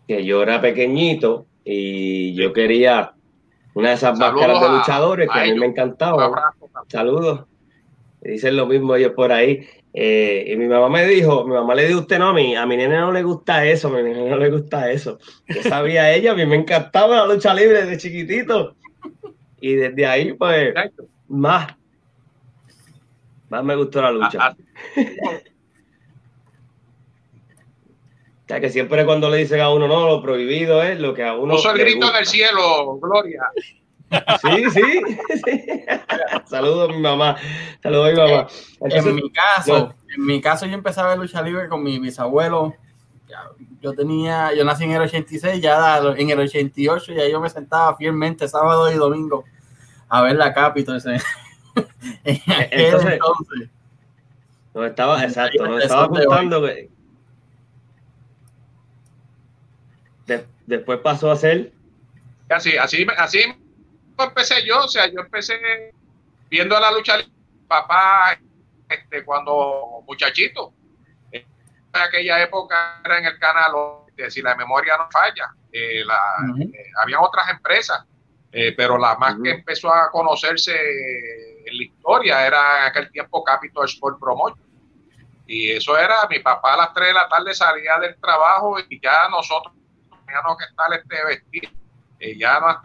Que 0.06 0.24
yo 0.26 0.42
era 0.42 0.60
pequeñito 0.60 1.46
y 1.64 2.34
yo 2.34 2.52
quería 2.52 3.14
una 3.74 3.90
de 3.90 3.94
esas 3.94 4.18
Saludos 4.18 4.34
máscaras 4.34 4.60
de 4.60 4.78
luchadores 4.78 5.28
que 5.32 5.38
a 5.38 5.42
a 5.42 5.44
mí 5.44 5.50
ellos. 5.50 5.60
me 5.60 5.66
un 5.66 5.72
encantaban. 5.72 6.20
abrazo. 6.20 6.70
Saludos. 6.88 7.44
Dicen 8.20 8.56
lo 8.56 8.66
mismo 8.66 8.94
ellos 8.96 9.12
por 9.12 9.32
ahí. 9.32 9.66
Eh, 9.94 10.44
y 10.48 10.56
mi 10.56 10.66
mamá 10.66 10.88
me 10.88 11.06
dijo, 11.06 11.44
mi 11.44 11.54
mamá 11.54 11.74
le 11.74 11.86
dijo, 11.88 12.00
usted 12.00 12.18
no, 12.18 12.28
a 12.28 12.32
mí, 12.34 12.54
a 12.54 12.66
mi 12.66 12.76
nene 12.76 12.96
no 12.98 13.10
le 13.12 13.22
gusta 13.22 13.64
eso, 13.64 13.88
a 13.88 13.90
mi 13.90 14.02
nene 14.02 14.28
no 14.28 14.36
le 14.36 14.50
gusta 14.50 14.90
eso. 14.90 15.18
Yo 15.48 15.62
sabía 15.62 16.12
ella, 16.14 16.32
a 16.32 16.34
mí 16.34 16.44
me 16.46 16.56
encantaba 16.56 17.16
la 17.16 17.26
lucha 17.26 17.54
libre 17.54 17.84
desde 17.84 17.98
chiquitito. 17.98 18.76
Y 19.60 19.74
desde 19.74 20.06
ahí, 20.06 20.32
pues, 20.34 20.74
más. 21.28 21.74
Más 23.48 23.64
me 23.64 23.74
gustó 23.76 24.02
la 24.02 24.10
lucha. 24.12 24.38
A- 24.48 24.56
O 28.44 28.48
sea, 28.48 28.60
que 28.60 28.70
siempre 28.70 29.04
cuando 29.04 29.28
le 29.28 29.36
dicen 29.38 29.60
a 29.60 29.70
uno, 29.70 29.86
no, 29.88 30.08
lo 30.08 30.22
prohibido 30.22 30.82
es 30.82 30.98
lo 30.98 31.12
que 31.12 31.22
a 31.22 31.34
uno. 31.36 31.54
Puso 31.56 31.70
el 31.70 31.78
grito 31.78 31.96
en 31.98 32.02
gusta. 32.02 32.18
el 32.20 32.26
cielo, 32.26 32.98
Gloria. 32.98 33.42
Sí, 34.40 34.70
sí. 34.70 34.82
sí. 35.44 35.84
Saludos 36.46 36.88
a 36.88 36.92
mi 36.92 36.98
mamá. 37.00 37.36
Saludos 37.82 38.08
a 38.08 38.10
mi 38.12 38.16
mamá. 38.18 38.46
Entonces, 38.80 39.06
en 39.06 39.14
mi 39.16 39.30
caso, 39.30 39.78
no. 39.78 39.94
en 40.16 40.26
mi 40.26 40.40
caso 40.40 40.66
yo 40.66 40.74
empecé 40.74 41.00
a 41.00 41.06
ver 41.08 41.18
lucha 41.18 41.42
libre 41.42 41.68
con 41.68 41.82
mi 41.82 41.98
bisabuelo. 41.98 42.74
Yo 43.82 43.92
tenía, 43.92 44.54
yo 44.54 44.64
nací 44.64 44.84
en 44.84 44.92
el 44.92 45.02
86, 45.02 45.60
ya 45.60 45.98
en 46.16 46.30
el 46.30 46.40
88 46.40 47.12
ya 47.12 47.28
yo 47.28 47.40
me 47.40 47.50
sentaba 47.50 47.94
fielmente 47.96 48.48
sábado 48.48 48.90
y 48.90 48.94
domingo 48.94 49.44
a 50.08 50.22
ver 50.22 50.36
la 50.36 50.52
Capitol. 50.54 50.96
ese- 50.96 51.10
en 52.24 52.40
aquel 52.52 52.68
Entonces, 52.86 53.12
entonces. 53.12 53.68
nos 54.74 54.86
estaba, 54.86 55.22
exacto, 55.22 55.66
nos 55.66 55.82
estaba 55.82 56.08
contando 56.08 56.62
que 56.62 56.90
de- 60.26 60.46
después 60.66 60.98
pasó 61.00 61.30
a 61.30 61.36
ser 61.36 61.72
Así, 62.48 62.76
así, 62.78 63.06
así 63.18 63.40
empecé 64.24 64.64
yo, 64.66 64.84
o 64.84 64.88
sea, 64.88 65.06
yo 65.06 65.20
empecé 65.20 65.92
viendo 66.48 66.78
la 66.78 66.90
lucha 66.90 67.16
libre, 67.16 67.32
papá, 67.66 68.38
este, 68.88 69.24
cuando 69.24 70.02
muchachito, 70.06 70.72
en 71.30 71.44
aquella 71.92 72.42
época 72.42 73.00
era 73.04 73.18
en 73.18 73.26
el 73.26 73.38
canal, 73.38 73.72
si 74.28 74.42
la 74.42 74.54
memoria 74.54 74.96
no 74.96 75.08
falla, 75.10 75.52
eh, 75.72 76.04
la, 76.04 76.18
eh, 76.60 76.90
había 77.02 77.20
otras 77.20 77.48
empresas, 77.50 78.04
eh, 78.50 78.72
pero 78.76 78.96
la 78.96 79.16
más 79.16 79.36
que 79.42 79.50
empezó 79.50 79.92
a 79.92 80.10
conocerse 80.10 80.74
en 81.66 81.76
la 81.76 81.82
historia 81.82 82.46
era 82.46 82.78
en 82.78 82.84
aquel 82.84 83.10
tiempo 83.10 83.44
Capital 83.44 83.84
Sport 83.84 84.18
Promotion. 84.18 84.68
Y 85.46 85.70
eso 85.70 85.96
era, 85.96 86.26
mi 86.28 86.40
papá 86.40 86.74
a 86.74 86.76
las 86.76 86.92
3 86.92 87.08
de 87.08 87.14
la 87.14 87.28
tarde 87.28 87.54
salía 87.54 87.98
del 87.98 88.16
trabajo 88.20 88.78
y 88.80 89.00
ya 89.00 89.28
nosotros 89.30 89.74
teníamos 90.26 90.58
que 90.58 90.64
estar 90.64 90.92
este 90.92 91.24
vestido, 91.24 91.72
eh, 92.20 92.36
ya 92.36 92.56
a 92.56 92.82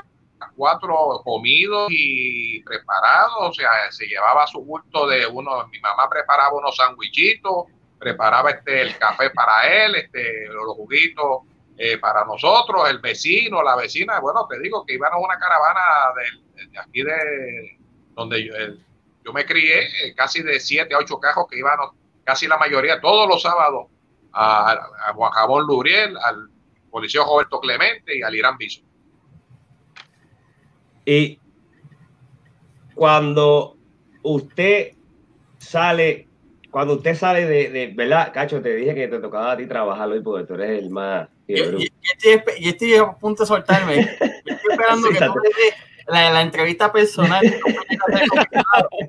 cuatro 0.55 1.21
comidos 1.23 1.87
y 1.91 2.61
preparados, 2.63 3.49
o 3.49 3.53
sea, 3.53 3.69
se 3.91 4.05
llevaba 4.07 4.45
su 4.47 4.63
bulto 4.63 5.07
de 5.07 5.25
uno, 5.27 5.67
mi 5.67 5.79
mamá 5.79 6.09
preparaba 6.09 6.53
unos 6.57 6.75
sandwichitos, 6.75 7.65
preparaba 7.99 8.51
este 8.51 8.81
el 8.81 8.97
café 8.97 9.29
para 9.31 9.85
él, 9.85 9.95
este 9.95 10.47
los 10.47 10.75
juguitos 10.75 11.41
eh, 11.77 11.97
para 11.97 12.23
nosotros, 12.25 12.89
el 12.89 12.99
vecino, 12.99 13.63
la 13.63 13.75
vecina, 13.75 14.19
bueno, 14.19 14.45
te 14.47 14.59
digo 14.59 14.85
que 14.85 14.93
iban 14.93 15.11
a 15.13 15.17
una 15.17 15.37
caravana 15.39 15.81
de, 16.15 16.79
aquí 16.79 17.01
de 17.03 17.77
donde 18.15 18.43
yo, 18.45 18.53
el- 18.55 18.83
yo 19.25 19.31
me 19.33 19.45
crié, 19.45 19.85
eh, 20.05 20.13
casi 20.15 20.43
de 20.43 20.59
siete 20.59 20.93
a 20.93 20.97
ocho 20.99 21.17
cajos 21.19 21.47
que 21.49 21.57
iban 21.57 21.77
casi 22.25 22.47
la 22.47 22.57
mayoría 22.57 22.99
todos 23.01 23.27
los 23.27 23.41
sábados 23.41 23.87
a, 24.33 24.71
a 24.73 25.13
Juan 25.13 25.31
Jabón 25.31 25.65
Luriel, 25.65 26.17
al 26.17 26.49
policía 26.91 27.21
Roberto 27.23 27.59
Clemente 27.59 28.17
y 28.17 28.21
al 28.21 28.35
Irán 28.35 28.57
Biso. 28.57 28.81
Y 31.05 31.39
cuando 32.95 33.77
usted 34.21 34.91
sale 35.57 36.27
cuando 36.71 36.95
usted 36.95 37.13
sale 37.15 37.45
de, 37.45 37.69
de 37.69 37.87
verdad 37.95 38.31
Cacho 38.33 38.59
te 38.61 38.75
dije 38.75 38.95
que 38.95 39.07
te 39.07 39.19
tocaba 39.19 39.51
a 39.51 39.57
ti 39.57 39.67
trabajar 39.67 40.09
hoy 40.09 40.21
porque 40.21 40.47
tú 40.47 40.55
eres 40.55 40.81
el 40.83 40.89
más 40.89 41.29
Y, 41.47 41.53
fiebre. 41.53 41.77
y- 41.77 41.83
y 41.83 42.11
estoy, 42.11 42.31
espe- 42.33 42.55
y 42.59 42.69
estoy 42.69 42.95
a 42.95 43.11
punto 43.11 43.43
de 43.43 43.47
soltarme. 43.47 43.95
Yo 43.97 44.01
Estoy 44.45 44.57
esperando 44.71 45.09
que 45.09 45.17
tú 45.19 45.33
la, 46.07 46.31
la 46.31 46.41
entrevista 46.41 46.91
personal. 46.91 47.41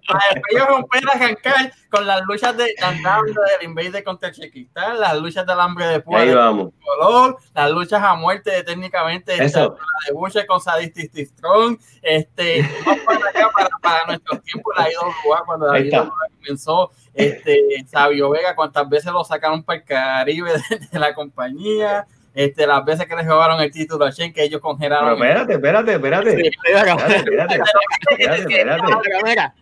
Para 0.08 0.22
después 0.32 0.54
yo 0.56 0.66
romper 0.66 1.02
arrancar 1.12 1.72
con 1.90 2.06
las 2.06 2.22
luchas 2.22 2.56
de 2.56 2.74
andambre 2.82 3.32
del 3.32 3.68
Invader 3.68 4.02
contra 4.02 4.28
el 4.28 4.34
Chiquistán, 4.34 5.00
las 5.00 5.16
luchas 5.18 5.46
del 5.46 5.60
hambre 5.60 5.86
de 5.86 5.98
vamos. 5.98 6.72
color, 6.82 7.38
las 7.54 7.70
luchas 7.70 8.02
a 8.02 8.14
muerte 8.14 8.50
de 8.50 8.62
técnicamente 8.64 9.42
eso. 9.42 9.76
De 10.06 10.12
Butcher 10.12 10.46
con 10.46 10.60
Sadistic 10.60 11.12
Strong, 11.28 11.78
este, 12.02 12.68
para 13.04 13.28
acá 13.28 13.50
para, 13.54 13.68
para 13.80 14.06
nuestros 14.06 14.42
tiempos 14.42 14.74
la 14.76 14.90
IWA 14.90 15.44
cuando 15.46 15.72
la. 15.72 15.80
IWA 15.80 16.12
comenzó, 16.38 16.90
este, 17.14 17.84
Sabio 17.86 18.30
Vega, 18.30 18.54
cuántas 18.54 18.88
veces 18.88 19.12
lo 19.12 19.24
sacaron 19.24 19.62
para 19.62 19.78
el 19.78 19.84
Caribe 19.84 20.52
de, 20.52 20.78
de 20.90 20.98
la 20.98 21.14
compañía, 21.14 22.06
este, 22.34 22.66
las 22.66 22.84
veces 22.84 23.06
que 23.06 23.14
les 23.16 23.26
robaron 23.26 23.60
el 23.60 23.70
título 23.70 24.04
a 24.04 24.10
Shen, 24.10 24.32
que 24.32 24.42
ellos 24.42 24.60
pero 24.60 24.62
congelaron. 24.62 25.12
espérate 25.14 25.54
espérate 25.54 25.92
espérate 25.94 26.30
Sí, 26.36 26.48
espérate 26.48 27.16
espérate 27.16 27.54
espérate, 28.10 28.40
espérate. 28.42 28.82
mira, 29.08 29.20
mira. 29.24 29.54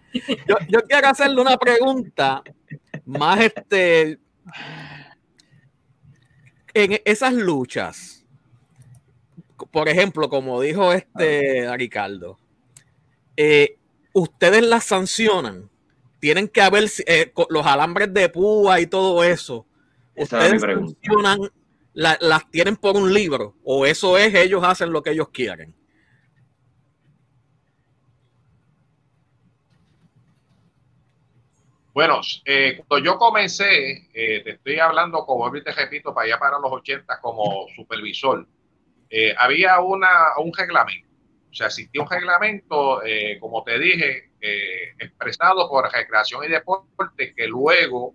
Yo, 0.47 0.57
yo 0.69 0.83
quiero 0.83 1.09
hacerle 1.09 1.41
una 1.41 1.57
pregunta 1.57 2.43
más 3.05 3.41
este 3.41 4.19
en 6.75 7.01
esas 7.05 7.33
luchas 7.35 8.25
por 9.71 9.89
ejemplo 9.89 10.29
como 10.29 10.61
dijo 10.61 10.93
este 10.93 11.75
Ricardo 11.77 12.39
eh, 13.37 13.77
ustedes 14.13 14.63
las 14.63 14.85
sancionan 14.85 15.71
tienen 16.21 16.49
que 16.49 16.63
haber 16.63 16.85
eh, 17.07 17.33
los 17.49 17.67
alambres 17.67 18.13
de 18.13 18.29
púa 18.29 18.81
y 18.81 18.87
todo 18.87 19.25
eso 19.25 19.67
Esa 20.15 20.39
ustedes 20.39 20.61
sancionan 20.61 21.41
la- 21.95 22.19
las 22.21 22.51
tienen 22.51 22.77
por 22.77 22.97
un 22.97 23.13
libro 23.13 23.57
o 23.65 23.87
eso 23.87 24.17
es 24.19 24.35
ellos 24.35 24.63
hacen 24.65 24.93
lo 24.93 25.03
que 25.03 25.11
ellos 25.11 25.29
quieren 25.31 25.75
Bueno, 31.95 32.21
eh, 32.47 32.83
cuando 32.89 33.05
yo 33.05 33.19
comencé, 33.19 34.09
eh, 34.15 34.41
te 34.43 34.53
estoy 34.53 34.79
hablando, 34.79 35.27
como 35.27 35.51
te 35.53 35.73
repito, 35.73 36.15
para 36.15 36.25
allá 36.27 36.39
para 36.39 36.59
los 36.59 36.73
80 36.73 37.21
como 37.21 37.67
supervisor, 37.77 38.47
eh, 39.11 39.35
había 39.37 39.79
una, 39.81 40.39
un 40.39 40.53
reglamento. 40.55 41.09
O 41.51 41.55
sea, 41.55 41.67
existía 41.67 42.01
un 42.01 42.09
reglamento, 42.09 43.03
como 43.39 43.63
te 43.63 43.79
dije, 43.79 44.31
expresado 44.99 45.69
por 45.69 45.93
Recreación 45.93 46.45
y 46.45 46.49
Deporte, 46.49 47.35
que 47.37 47.47
luego 47.47 48.15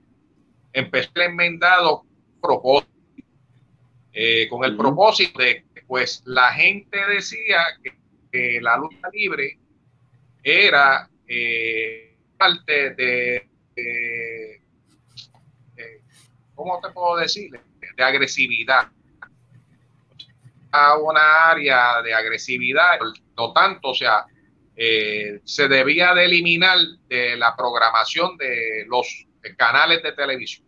empezó 0.73 1.11
enmendado 1.21 2.03
propósito, 2.41 2.91
eh, 4.19 4.47
con 4.49 4.63
el 4.63 4.75
propósito 4.75 5.39
de 5.39 5.63
que 5.73 5.81
pues 5.83 6.23
la 6.25 6.51
gente 6.51 6.97
decía 7.07 7.59
que, 7.83 7.91
que 8.31 8.59
la 8.61 8.75
lucha 8.77 9.07
libre 9.13 9.59
era 10.43 11.07
eh, 11.27 12.17
parte 12.35 12.91
de, 12.95 13.47
de- 13.75 14.61
de- 15.75 16.01
¿cómo 16.55 16.79
te 16.81 16.89
puedo 16.89 17.17
decir? 17.17 17.51
De 17.95 18.03
agresividad. 18.03 18.87
A 20.71 20.97
una 20.97 21.49
área 21.51 22.01
de 22.01 22.13
agresividad, 22.13 22.99
no 23.37 23.53
tanto, 23.53 23.89
o 23.89 23.95
sea, 23.95 24.25
eh, 24.75 25.39
se 25.43 25.67
debía 25.67 26.13
de 26.13 26.25
eliminar 26.25 26.77
de 27.07 27.37
la 27.37 27.55
programación 27.55 28.35
de 28.37 28.85
los 28.87 29.27
canales 29.57 30.03
de 30.03 30.11
televisión. 30.11 30.66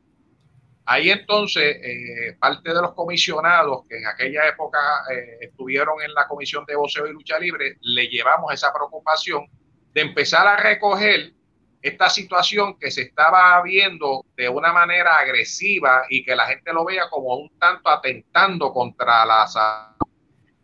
Ahí 0.91 1.11
entonces, 1.11 1.77
eh, 1.83 2.35
parte 2.39 2.73
de 2.73 2.81
los 2.81 2.95
comisionados 2.95 3.85
que 3.87 3.99
en 3.99 4.07
aquella 4.07 4.47
época 4.47 4.79
eh, 5.13 5.37
estuvieron 5.41 6.01
en 6.01 6.11
la 6.15 6.27
Comisión 6.27 6.65
de 6.65 6.75
Voceo 6.75 7.05
y 7.05 7.13
Lucha 7.13 7.37
Libre, 7.37 7.77
le 7.81 8.07
llevamos 8.07 8.51
esa 8.51 8.73
preocupación 8.73 9.45
de 9.93 10.01
empezar 10.01 10.47
a 10.47 10.55
recoger 10.55 11.33
esta 11.79 12.09
situación 12.09 12.75
que 12.79 12.89
se 12.89 13.03
estaba 13.03 13.61
viendo 13.61 14.25
de 14.35 14.49
una 14.49 14.73
manera 14.73 15.17
agresiva 15.17 16.05
y 16.09 16.25
que 16.25 16.35
la 16.35 16.47
gente 16.47 16.73
lo 16.73 16.83
vea 16.85 17.07
como 17.07 17.35
un 17.35 17.51
tanto 17.59 17.87
atentando 17.87 18.73
contra 18.73 19.27
la 19.27 19.45
salud 19.45 20.07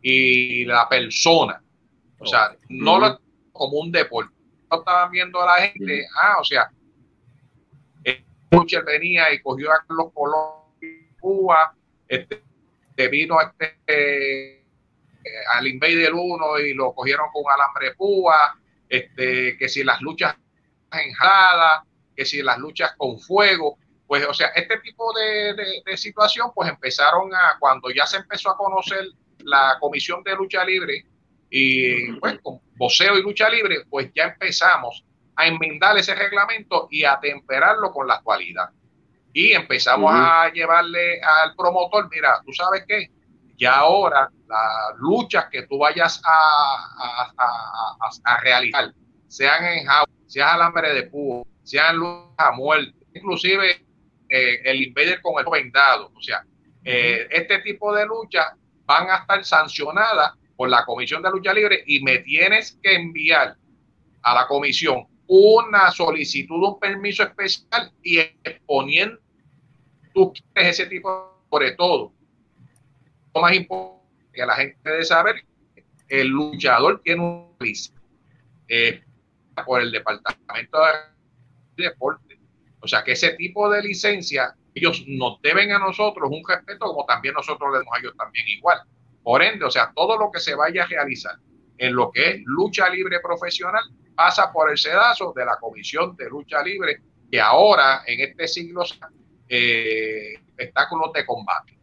y 0.01 0.65
la 0.65 0.89
persona. 0.89 1.61
O 2.17 2.25
sea, 2.25 2.55
no 2.69 2.97
lo 2.97 3.21
como 3.51 3.77
un 3.77 3.91
deporte. 3.91 4.33
No 4.71 4.79
estaban 4.79 5.11
viendo 5.11 5.39
a 5.39 5.45
la 5.45 5.67
gente, 5.67 6.07
ah, 6.19 6.37
o 6.39 6.43
sea, 6.43 6.71
Butcher 8.51 8.83
venía 8.83 9.33
y 9.33 9.41
cogió 9.41 9.71
a 9.71 9.83
Carlos 9.87 10.11
Colón 10.13 10.65
Cuba, 11.19 11.73
este, 12.07 12.43
te 12.95 13.07
vino 13.07 13.37
este, 13.41 13.79
eh, 13.87 14.63
al 15.53 15.67
Invader 15.67 16.13
1 16.13 16.59
y 16.59 16.73
lo 16.73 16.93
cogieron 16.93 17.27
con 17.33 17.43
alambre 17.51 17.95
púa, 17.95 18.57
este, 18.87 19.57
que 19.57 19.67
si 19.67 19.83
las 19.83 20.01
luchas 20.01 20.35
enjadas, 20.91 21.83
que 22.15 22.25
si 22.25 22.41
las 22.41 22.59
luchas 22.59 22.93
con 22.97 23.19
fuego, 23.19 23.77
pues, 24.07 24.25
o 24.27 24.33
sea, 24.33 24.49
este 24.49 24.77
tipo 24.79 25.11
de, 25.13 25.81
de, 25.83 25.97
situación, 25.97 26.51
pues 26.53 26.69
empezaron 26.69 27.33
a, 27.33 27.57
cuando 27.59 27.89
ya 27.89 28.05
se 28.05 28.17
empezó 28.17 28.51
a 28.51 28.57
conocer 28.57 29.03
la 29.39 29.77
Comisión 29.79 30.23
de 30.23 30.35
Lucha 30.35 30.63
Libre 30.63 31.05
y 31.49 32.11
pues 32.19 32.39
con 32.41 32.59
voceo 32.75 33.17
y 33.17 33.21
lucha 33.21 33.49
libre, 33.49 33.85
pues 33.89 34.11
ya 34.13 34.25
empezamos 34.25 35.05
a 35.35 35.47
enmendar 35.47 35.97
ese 35.97 36.15
reglamento 36.15 36.87
y 36.89 37.03
a 37.03 37.19
temperarlo 37.19 37.91
con 37.91 38.07
la 38.07 38.15
actualidad. 38.15 38.69
Y 39.33 39.51
empezamos 39.51 40.11
a 40.13 40.49
llevarle 40.53 41.21
al 41.21 41.55
promotor, 41.55 42.09
mira, 42.09 42.41
tú 42.45 42.53
sabes 42.53 42.85
qué, 42.87 43.11
ya 43.57 43.75
ahora 43.77 44.29
las 44.47 44.97
luchas 44.97 45.47
que 45.51 45.63
tú 45.63 45.77
vayas 45.77 46.21
a, 46.25 47.33
a, 47.37 48.09
a, 48.23 48.37
realizar, 48.41 48.93
sean 49.27 49.65
en 49.65 49.85
jaula, 49.85 50.11
sean 50.27 50.49
alambre 50.55 50.93
de 50.93 51.03
púa, 51.03 51.43
sean 51.63 51.97
luchas 51.97 52.33
a 52.37 52.51
muerte, 52.51 52.93
inclusive 53.13 53.85
eh, 54.29 54.61
el 54.63 54.83
invader 54.83 55.21
con 55.21 55.33
el 55.39 55.51
vendado, 55.51 56.11
o 56.15 56.21
sea, 56.21 56.45
eh, 56.83 57.27
este 57.31 57.59
tipo 57.59 57.93
de 57.93 58.05
luchas 58.05 58.53
van 58.85 59.09
a 59.09 59.17
estar 59.17 59.43
sancionadas 59.43 60.33
por 60.55 60.69
la 60.69 60.85
Comisión 60.85 61.21
de 61.21 61.31
Lucha 61.31 61.53
Libre 61.53 61.83
y 61.85 62.01
me 62.03 62.19
tienes 62.19 62.79
que 62.81 62.95
enviar 62.95 63.57
a 64.21 64.33
la 64.33 64.47
comisión 64.47 65.07
una 65.27 65.91
solicitud, 65.91 66.63
un 66.63 66.79
permiso 66.79 67.23
especial 67.23 67.91
y 68.03 68.19
exponiendo 68.19 69.19
tú 70.15 70.33
quieres 70.53 70.79
ese 70.79 70.89
tipo, 70.89 71.43
sobre 71.51 71.73
todo. 71.73 72.13
Lo 73.35 73.41
más 73.41 73.53
importante 73.53 74.05
que 74.33 74.45
la 74.45 74.55
gente 74.55 74.77
debe 74.83 75.03
saber, 75.03 75.45
el 76.07 76.27
luchador 76.27 77.01
tiene 77.03 77.21
un 77.21 77.55
licencia 77.59 78.01
eh, 78.69 79.03
por 79.65 79.81
el 79.81 79.91
Departamento 79.91 80.79
de 81.75 81.83
Deporte. 81.83 82.39
O 82.79 82.87
sea 82.87 83.03
que 83.03 83.11
ese 83.11 83.33
tipo 83.33 83.69
de 83.69 83.81
licencia, 83.81 84.55
ellos 84.73 85.03
nos 85.07 85.41
deben 85.41 85.71
a 85.71 85.79
nosotros 85.79 86.29
un 86.31 86.43
respeto 86.47 86.85
como 86.85 87.05
también 87.05 87.33
nosotros 87.33 87.71
le 87.71 87.79
damos 87.79 87.93
a 87.95 87.99
ellos 87.99 88.13
también 88.17 88.47
igual. 88.47 88.79
Por 89.21 89.41
ende, 89.41 89.65
o 89.65 89.71
sea, 89.71 89.91
todo 89.95 90.17
lo 90.17 90.31
que 90.31 90.39
se 90.39 90.55
vaya 90.55 90.83
a 90.83 90.87
realizar 90.87 91.35
en 91.77 91.95
lo 91.95 92.11
que 92.11 92.29
es 92.29 92.41
lucha 92.45 92.89
libre 92.89 93.19
profesional 93.19 93.83
pasa 94.15 94.51
por 94.51 94.71
el 94.71 94.77
sedazo 94.77 95.33
de 95.35 95.45
la 95.45 95.57
Comisión 95.57 96.15
de 96.15 96.29
Lucha 96.29 96.63
Libre, 96.63 97.01
que 97.29 97.39
ahora 97.39 98.03
en 98.07 98.21
este 98.21 98.47
siglo 98.47 98.83
eh, 99.49 100.33
espectáculos 100.47 101.11
de 101.13 101.25
combate. 101.25 101.77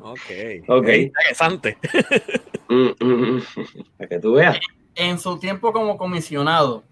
Ok. 0.00 0.68
okay. 0.68 1.02
Interesante. 1.04 1.78
Mm, 2.68 2.90
mm, 3.00 3.36
mm. 3.36 3.42
Para 3.98 4.08
que 4.08 4.18
tú 4.18 4.34
veas. 4.34 4.58
En 4.94 5.18
su 5.18 5.38
tiempo 5.38 5.72
como 5.72 5.96
comisionado, 5.98 6.84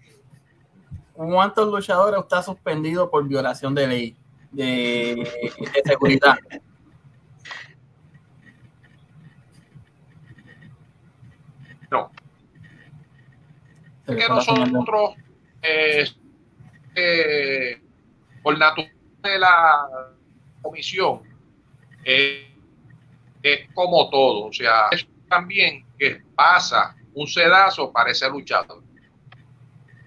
¿cuántos 1.13 1.67
luchadores 1.67 2.19
usted 2.19 2.37
ha 2.37 2.43
suspendido 2.43 3.09
por 3.09 3.27
violación 3.27 3.73
de 3.73 3.87
ley 3.87 4.15
de, 4.51 5.27
de 5.73 5.81
seguridad? 5.85 6.37
No. 11.91 12.09
Que 14.05 14.27
nosotros, 14.29 15.15
eh, 15.61 16.05
eh, 16.95 17.81
por 18.43 18.57
naturaleza 18.57 18.95
de 19.23 19.39
la 19.39 19.87
comisión, 20.61 21.21
eh, 22.03 22.47
es 23.41 23.67
como 23.73 24.09
todo. 24.09 24.45
O 24.45 24.53
sea, 24.53 24.89
es 24.91 25.07
también 25.27 25.85
que 25.97 26.21
pasa 26.35 26.95
un 27.13 27.27
sedazo 27.27 27.91
para 27.91 28.11
ese 28.11 28.29
luchador. 28.29 28.83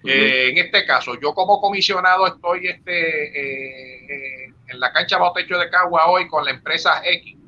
en 0.03 0.57
este 0.57 0.85
caso, 0.85 1.19
yo 1.19 1.33
como 1.33 1.59
comisionado 1.59 2.25
estoy 2.25 2.67
este, 2.67 4.45
en 4.45 4.79
la 4.79 4.93
cancha 4.93 5.17
bajo 5.17 5.33
techo 5.33 5.57
de 5.57 5.69
Cagua 5.69 6.07
hoy 6.07 6.27
con 6.29 6.45
la 6.45 6.51
empresa 6.51 7.01
X 7.03 7.39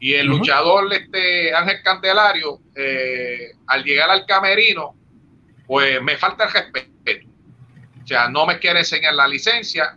y 0.00 0.14
el 0.14 0.26
luchador 0.26 0.92
este 0.92 1.54
Ángel 1.54 1.82
Candelario, 1.82 2.58
eh, 2.74 3.52
al 3.66 3.84
llegar 3.84 4.08
al 4.08 4.24
camerino, 4.24 4.94
pues 5.70 6.02
me 6.02 6.16
falta 6.16 6.46
el 6.46 6.52
respeto. 6.52 7.28
O 8.02 8.04
sea, 8.04 8.28
no 8.28 8.44
me 8.44 8.58
quiere 8.58 8.80
enseñar 8.80 9.14
la 9.14 9.28
licencia, 9.28 9.96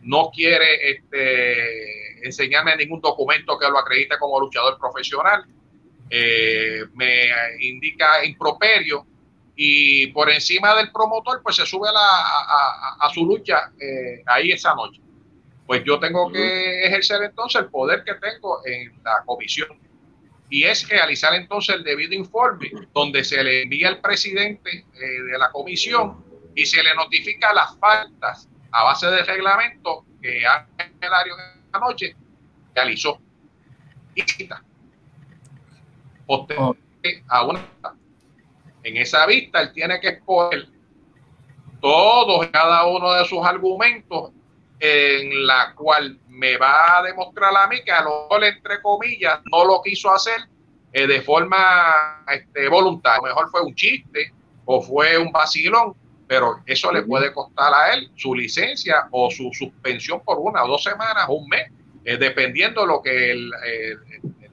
no 0.00 0.30
quiere 0.34 0.92
este, 0.92 2.26
enseñarme 2.26 2.74
ningún 2.76 3.02
documento 3.02 3.58
que 3.58 3.68
lo 3.68 3.78
acredite 3.78 4.16
como 4.18 4.40
luchador 4.40 4.78
profesional, 4.78 5.44
eh, 6.08 6.86
me 6.94 7.26
indica 7.60 8.24
improperio 8.24 9.06
y 9.54 10.06
por 10.06 10.30
encima 10.30 10.74
del 10.74 10.90
promotor, 10.90 11.42
pues 11.42 11.56
se 11.56 11.66
sube 11.66 11.90
a, 11.94 13.10
su 13.12 13.26
lucha 13.26 13.72
eh, 13.78 14.22
ahí 14.24 14.52
esa 14.52 14.74
noche 14.74 15.02
pues 15.66 15.84
yo 15.84 16.00
tengo 16.00 16.32
que 16.32 16.86
ejercer 16.86 17.22
entonces 17.24 17.60
el 17.60 17.68
poder 17.68 18.02
que 18.04 18.14
tengo 18.14 18.60
en 18.66 18.90
la 19.04 19.22
comisión. 19.24 19.68
Y 20.50 20.64
es 20.64 20.88
realizar 20.88 21.32
entonces 21.34 21.76
el 21.76 21.84
debido 21.84 22.12
informe 22.14 22.70
donde 22.92 23.24
se 23.24 23.42
le 23.42 23.62
envía 23.62 23.88
al 23.88 24.00
presidente 24.00 24.84
eh, 24.94 25.22
de 25.22 25.38
la 25.38 25.50
comisión 25.50 26.24
y 26.54 26.66
se 26.66 26.82
le 26.82 26.94
notifica 26.94 27.52
las 27.52 27.78
faltas 27.78 28.48
a 28.72 28.84
base 28.84 29.06
de 29.06 29.22
reglamento 29.22 30.04
que 30.20 30.38
el 30.38 30.44
área 31.14 31.36
de 31.36 31.70
la 31.72 31.78
noche 31.78 32.16
realizó. 32.74 33.20
Y 34.14 34.22
cita. 34.22 34.62
a 37.28 37.42
una 37.44 37.64
en 38.82 38.96
esa 38.96 39.26
vista 39.26 39.60
él 39.60 39.72
tiene 39.72 40.00
que 40.00 40.08
exponer 40.08 40.68
todos 41.80 42.46
cada 42.48 42.86
uno 42.86 43.12
de 43.12 43.24
sus 43.24 43.44
argumentos 43.44 44.32
en 44.80 45.46
la 45.46 45.74
cual 45.74 46.18
me 46.28 46.56
va 46.56 46.98
a 46.98 47.02
demostrar 47.02 47.54
a 47.54 47.66
mí 47.66 47.82
que 47.84 47.92
a 47.92 48.02
lo 48.02 48.22
mejor, 48.22 48.44
entre 48.44 48.80
comillas, 48.80 49.40
no 49.52 49.66
lo 49.66 49.82
quiso 49.82 50.10
hacer 50.10 50.48
eh, 50.92 51.06
de 51.06 51.20
forma 51.20 52.24
este, 52.32 52.66
voluntaria. 52.68 53.18
A 53.18 53.20
lo 53.20 53.28
mejor 53.28 53.50
fue 53.50 53.60
un 53.60 53.74
chiste 53.74 54.32
o 54.64 54.80
fue 54.80 55.18
un 55.18 55.30
vacilón, 55.30 55.94
pero 56.26 56.62
eso 56.64 56.90
le 56.92 57.02
puede 57.02 57.30
costar 57.32 57.74
a 57.74 57.92
él 57.92 58.10
su 58.16 58.34
licencia 58.34 59.06
o 59.10 59.30
su 59.30 59.50
suspensión 59.52 60.22
por 60.24 60.38
una 60.38 60.64
o 60.64 60.68
dos 60.68 60.82
semanas 60.82 61.26
o 61.28 61.34
un 61.34 61.48
mes, 61.48 61.70
eh, 62.04 62.16
dependiendo 62.16 62.86
lo 62.86 63.02
que 63.02 63.32
el, 63.32 63.52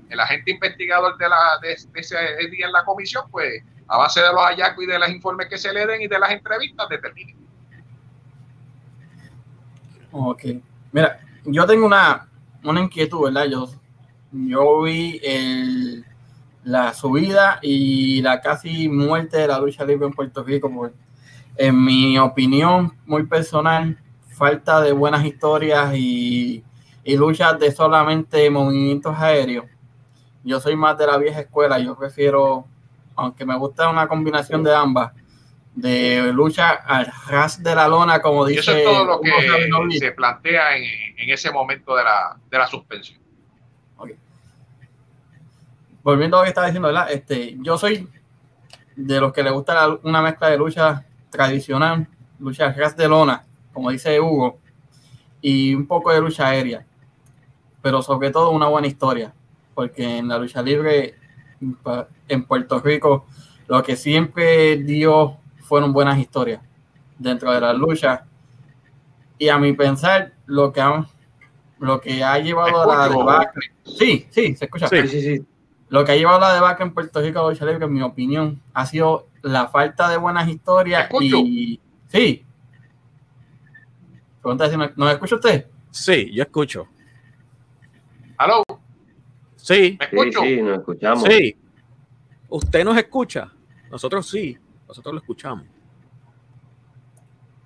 el, 0.10 0.20
agente 0.20 0.52
investigador 0.52 1.18
de, 1.18 1.30
la, 1.30 1.60
de, 1.62 1.72
ese 1.72 2.18
día 2.52 2.66
en 2.66 2.74
la 2.74 2.84
comisión, 2.84 3.24
pues 3.32 3.64
a 3.88 3.98
base 3.98 4.22
de 4.22 4.28
los 4.28 4.42
hallazgos 4.42 4.84
y 4.84 4.88
de 4.88 5.00
los 5.00 5.10
informes 5.10 5.48
que 5.48 5.58
se 5.58 5.72
le 5.72 5.86
den 5.86 6.02
y 6.02 6.08
de 6.08 6.20
las 6.20 6.32
entrevistas, 6.32 6.90
determine. 6.90 7.47
Ok. 10.12 10.44
Mira, 10.92 11.20
yo 11.46 11.66
tengo 11.66 11.86
una, 11.86 12.28
una 12.64 12.82
inquietud, 12.82 13.26
¿verdad? 13.26 13.46
Yo, 13.46 13.70
yo 14.32 14.82
vi 14.82 15.20
el, 15.24 16.06
la 16.64 16.94
subida 16.94 17.60
y 17.62 18.22
la 18.22 18.42
casi 18.42 18.90
muerte 18.90 19.38
de 19.38 19.48
la 19.48 19.60
lucha 19.60 19.86
libre 19.86 20.08
en 20.08 20.14
Puerto 20.14 20.44
Rico. 20.44 20.74
Por, 20.74 20.94
en 21.56 21.84
mi 21.84 22.18
opinión 22.20 22.94
muy 23.06 23.26
personal, 23.26 23.98
falta 24.28 24.82
de 24.82 24.92
buenas 24.92 25.26
historias 25.26 25.96
y, 25.96 26.64
y 27.04 27.18
luchas 27.18 27.58
de 27.60 27.72
solamente 27.72 28.50
movimientos 28.50 29.18
aéreos. 29.18 29.66
Yo 30.44 30.60
soy 30.60 30.76
más 30.76 30.98
de 30.98 31.08
la 31.08 31.18
vieja 31.18 31.42
escuela, 31.42 31.80
yo 31.80 31.98
prefiero, 31.98 32.66
aunque 33.16 33.46
me 33.46 33.58
gusta 33.58 33.90
una 33.90 34.08
combinación 34.08 34.64
de 34.64 34.74
ambas, 34.74 35.12
de 35.78 36.34
lucha 36.34 36.72
al 36.72 37.12
ras 37.28 37.62
de 37.62 37.76
la 37.76 37.88
lona, 37.88 38.20
como 38.20 38.48
dice. 38.48 38.62
eso 38.62 38.72
es 38.72 38.84
todo 38.84 39.06
lo 39.06 39.22
que 39.22 40.00
se 40.00 40.12
plantea 40.12 40.76
en, 40.76 40.84
en, 41.18 41.30
ese 41.30 41.52
momento 41.52 41.96
de 41.96 42.04
la, 42.04 42.36
de 42.50 42.58
la 42.58 42.68
suspensión. 42.68 43.20
Volviendo 46.02 46.38
a 46.38 46.40
lo 46.40 46.44
que 46.46 46.50
estaba 46.50 46.68
diciendo, 46.68 46.88
¿verdad? 46.88 47.12
Este, 47.12 47.58
yo 47.60 47.78
soy 47.78 48.08
de 48.96 49.20
los 49.20 49.32
que 49.34 49.44
le 49.44 49.52
gusta 49.52 50.00
una 50.02 50.22
mezcla 50.22 50.50
de 50.50 50.58
lucha 50.58 51.06
tradicional, 51.30 52.08
lucha 52.40 52.72
ras 52.72 52.98
de 52.98 53.08
lona, 53.08 53.44
como 53.72 53.92
dice 53.92 54.20
Hugo, 54.20 54.58
y 55.42 55.76
un 55.76 55.86
poco 55.86 56.12
de 56.12 56.22
lucha 56.22 56.48
aérea, 56.48 56.86
pero 57.84 58.02
sobre 58.02 58.32
todo 58.32 58.50
una 58.50 58.68
buena 58.68 58.88
historia, 58.88 59.32
porque 59.76 60.18
en 60.18 60.30
la 60.30 60.40
lucha 60.40 60.64
libre 60.64 61.16
en 62.30 62.44
Puerto 62.46 62.80
Rico 62.80 63.28
lo 63.68 63.84
que 63.84 63.96
siempre 63.96 64.78
dio 64.78 65.38
fueron 65.68 65.92
buenas 65.92 66.18
historias 66.18 66.62
dentro 67.20 67.52
de 67.52 67.60
la 67.60 67.74
lucha. 67.74 68.26
Y 69.38 69.50
a 69.50 69.58
mi 69.58 69.74
pensar, 69.74 70.34
lo 70.46 70.72
que, 70.72 70.82
han, 70.82 71.08
lo 71.80 72.00
que 72.02 72.24
ha 72.24 72.40
llevado 72.40 72.90
a 72.90 73.08
la 73.08 73.10
debacle. 73.10 73.72
Sí, 73.84 74.28
sí, 74.32 74.56
se 74.56 74.66
escucha. 74.66 74.88
Sí, 74.88 75.08
sí, 75.08 75.22
sí. 75.22 75.46
Lo 75.90 76.04
que 76.06 76.14
ha 76.14 76.16
llevado 76.16 76.38
a 76.38 76.50
la 76.50 76.54
debacle 76.56 76.86
en 76.86 76.94
Puerto 76.94 77.22
Rico 77.22 77.40
a 77.40 77.50
lucha 77.50 77.66
libre, 77.66 77.86
en 77.86 77.94
mi 77.94 78.02
opinión, 78.02 78.62
ha 78.74 78.86
sido 78.86 79.28
la 79.42 79.68
falta 79.68 80.10
de 80.10 80.18
buenas 80.18 80.48
historias. 80.48 81.10
Y 81.22 81.80
sí. 82.08 82.46
Pregunta 84.42 84.70
si 84.70 84.78
¿nos 84.78 85.12
escucha 85.12 85.36
usted? 85.36 85.68
Sí, 85.92 86.32
yo 86.34 86.44
escucho. 86.44 86.88
¿Aló? 88.38 88.64
Sí. 89.56 89.98
¿Me 90.00 90.06
escucho? 90.06 90.42
Sí, 90.42 90.56
sí, 90.56 90.62
nos 90.62 90.80
escuchamos. 90.80 91.24
Sí. 91.24 91.58
¿Usted 92.50 92.86
nos 92.86 92.98
escucha? 92.98 93.52
Nosotros 93.92 94.28
sí. 94.30 94.58
Nosotros 94.88 95.14
lo 95.14 95.20
escuchamos. 95.20 95.66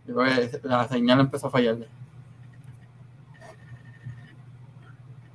Yo 0.07 0.15
creo 0.15 0.26
que 0.26 0.67
la 0.67 0.88
señal 0.88 1.19
empezó 1.19 1.47
a 1.47 1.51
fallarle. 1.51 1.88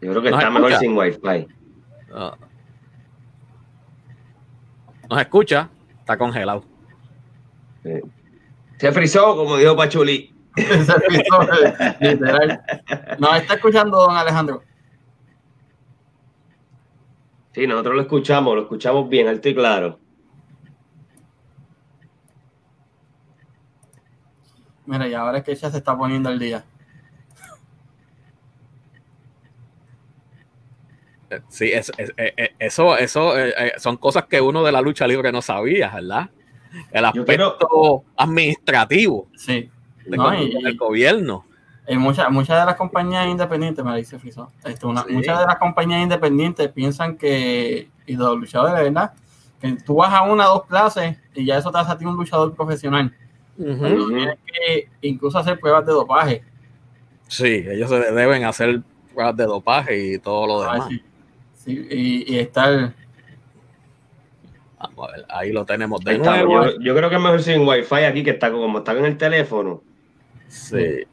Yo 0.00 0.10
creo 0.10 0.22
que 0.22 0.30
¿Nos 0.30 0.38
está 0.38 0.50
mejor 0.50 0.72
sin 0.74 0.96
wifi. 0.96 1.48
Ah. 2.12 2.36
Nos 5.08 5.20
escucha, 5.20 5.70
está 6.00 6.18
congelado. 6.18 6.64
Se 8.78 8.92
frizó, 8.92 9.36
como 9.36 9.56
dijo 9.56 9.76
Pachuli. 9.76 10.34
Ese 10.56 10.92
episodio, 10.96 11.74
literal. 12.00 12.62
Nos 13.18 13.36
está 13.36 13.54
escuchando 13.54 13.98
don 13.98 14.16
Alejandro. 14.16 14.62
Sí, 17.52 17.66
nosotros 17.66 17.94
lo 17.94 18.02
escuchamos, 18.02 18.54
lo 18.54 18.62
escuchamos 18.62 19.08
bien, 19.08 19.28
alto 19.28 19.48
y 19.48 19.54
claro. 19.54 19.98
Mira, 24.86 25.08
y 25.08 25.14
ahora 25.14 25.38
es 25.38 25.44
que 25.44 25.52
ella 25.52 25.70
se 25.70 25.78
está 25.78 25.96
poniendo 25.96 26.30
el 26.30 26.38
día. 26.38 26.64
Sí, 31.48 31.64
eh, 31.72 31.82
eh, 32.16 32.54
eso, 32.60 32.96
eso 32.96 33.36
eh, 33.36 33.52
eh, 33.58 33.72
son 33.78 33.96
cosas 33.96 34.26
que 34.26 34.40
uno 34.40 34.62
de 34.62 34.70
la 34.70 34.80
lucha 34.80 35.08
libre 35.08 35.32
no 35.32 35.42
sabía, 35.42 35.90
¿verdad? 35.92 36.30
El 36.92 37.04
aspecto 37.04 38.04
administrativo 38.16 39.26
Sí. 39.36 39.68
de 40.06 40.16
No, 40.16 40.24
con- 40.24 40.38
y- 40.38 40.62
del 40.62 40.76
gobierno. 40.76 41.44
Y 41.88 41.96
muchas, 41.96 42.30
muchas 42.30 42.60
de 42.60 42.66
las 42.66 42.76
compañías 42.76 43.26
independientes, 43.26 43.84
me 43.84 43.96
dice 43.96 44.18
Friso, 44.20 44.52
este, 44.64 44.86
una- 44.86 45.02
Sí. 45.04 45.12
muchas 45.12 45.38
de 45.40 45.46
las 45.46 45.56
compañías 45.56 46.00
independientes 46.02 46.68
piensan 46.68 47.16
que, 47.16 47.90
y 48.06 48.16
los 48.16 48.36
luchadores, 48.38 48.74
¿verdad? 48.84 49.12
Que 49.60 49.72
tú 49.84 49.96
vas 49.96 50.12
a 50.12 50.22
una 50.22 50.48
o 50.50 50.58
dos 50.58 50.66
clases 50.66 51.16
y 51.34 51.44
ya 51.44 51.58
eso 51.58 51.72
te 51.72 51.78
hace 51.78 51.90
a 51.92 51.98
ti 51.98 52.04
un 52.04 52.14
luchador 52.16 52.54
profesional. 52.54 53.12
Que 53.56 54.88
incluso 55.02 55.38
hacer 55.38 55.58
pruebas 55.58 55.86
de 55.86 55.92
dopaje. 55.92 56.42
Sí, 57.28 57.64
ellos 57.68 57.88
se 57.90 57.98
deben 58.12 58.44
hacer 58.44 58.82
pruebas 59.12 59.36
de 59.36 59.44
dopaje 59.44 60.12
y 60.14 60.18
todo 60.18 60.46
lo 60.46 60.62
Ah, 60.62 60.72
demás. 60.74 60.88
sí. 60.88 61.02
Sí, 61.54 61.88
y, 61.90 62.34
y 62.34 62.38
estar, 62.38 62.94
Vamos 64.78 65.08
a 65.08 65.12
ver, 65.16 65.26
ahí 65.30 65.52
lo 65.52 65.64
tenemos 65.64 66.00
de 66.04 66.18
nuevo. 66.18 66.64
Yo, 66.66 66.80
yo 66.80 66.94
creo 66.94 67.08
que 67.08 67.16
es 67.16 67.20
mejor 67.22 67.42
sin 67.42 67.66
wifi 67.66 67.94
aquí, 68.04 68.22
que 68.22 68.30
está 68.30 68.52
como 68.52 68.78
está 68.78 68.92
en 68.92 69.04
el 69.06 69.16
teléfono. 69.16 69.82
Sí. 70.48 71.04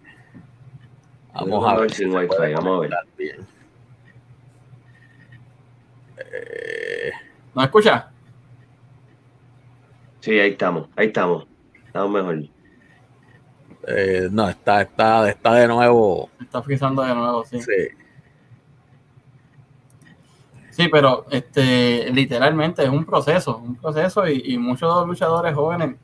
Vamos 1.33 1.67
a 1.67 1.77
ver 1.79 1.89
si 1.91 2.03
sin 2.03 2.13
wifi, 2.13 2.27
puede 2.27 2.53
vamos 2.53 2.77
a 2.77 2.81
ver. 2.81 2.91
bien. 3.17 3.37
Eh, 6.17 7.11
¿no 7.55 7.63
escucha? 7.63 8.11
Sí, 10.19 10.39
ahí 10.39 10.51
estamos, 10.51 10.87
ahí 10.95 11.07
estamos. 11.07 11.47
Estamos 11.93 12.11
mejor. 12.11 12.43
eh, 13.87 14.27
no, 14.31 14.49
está, 14.49 14.81
está, 14.81 15.29
está 15.29 15.53
de 15.53 15.67
nuevo. 15.67 16.27
Está 16.41 16.63
frizando 16.63 17.03
de 17.03 17.13
nuevo, 17.13 17.45
sí. 17.45 17.61
Sí. 17.61 17.71
Sí, 20.71 20.87
pero 20.87 21.27
este, 21.29 22.09
literalmente 22.11 22.81
es 22.83 22.89
un 22.89 23.05
proceso, 23.05 23.57
un 23.57 23.75
proceso 23.75 24.27
y, 24.27 24.41
y 24.53 24.57
muchos 24.57 25.05
luchadores 25.07 25.53
jóvenes 25.53 25.97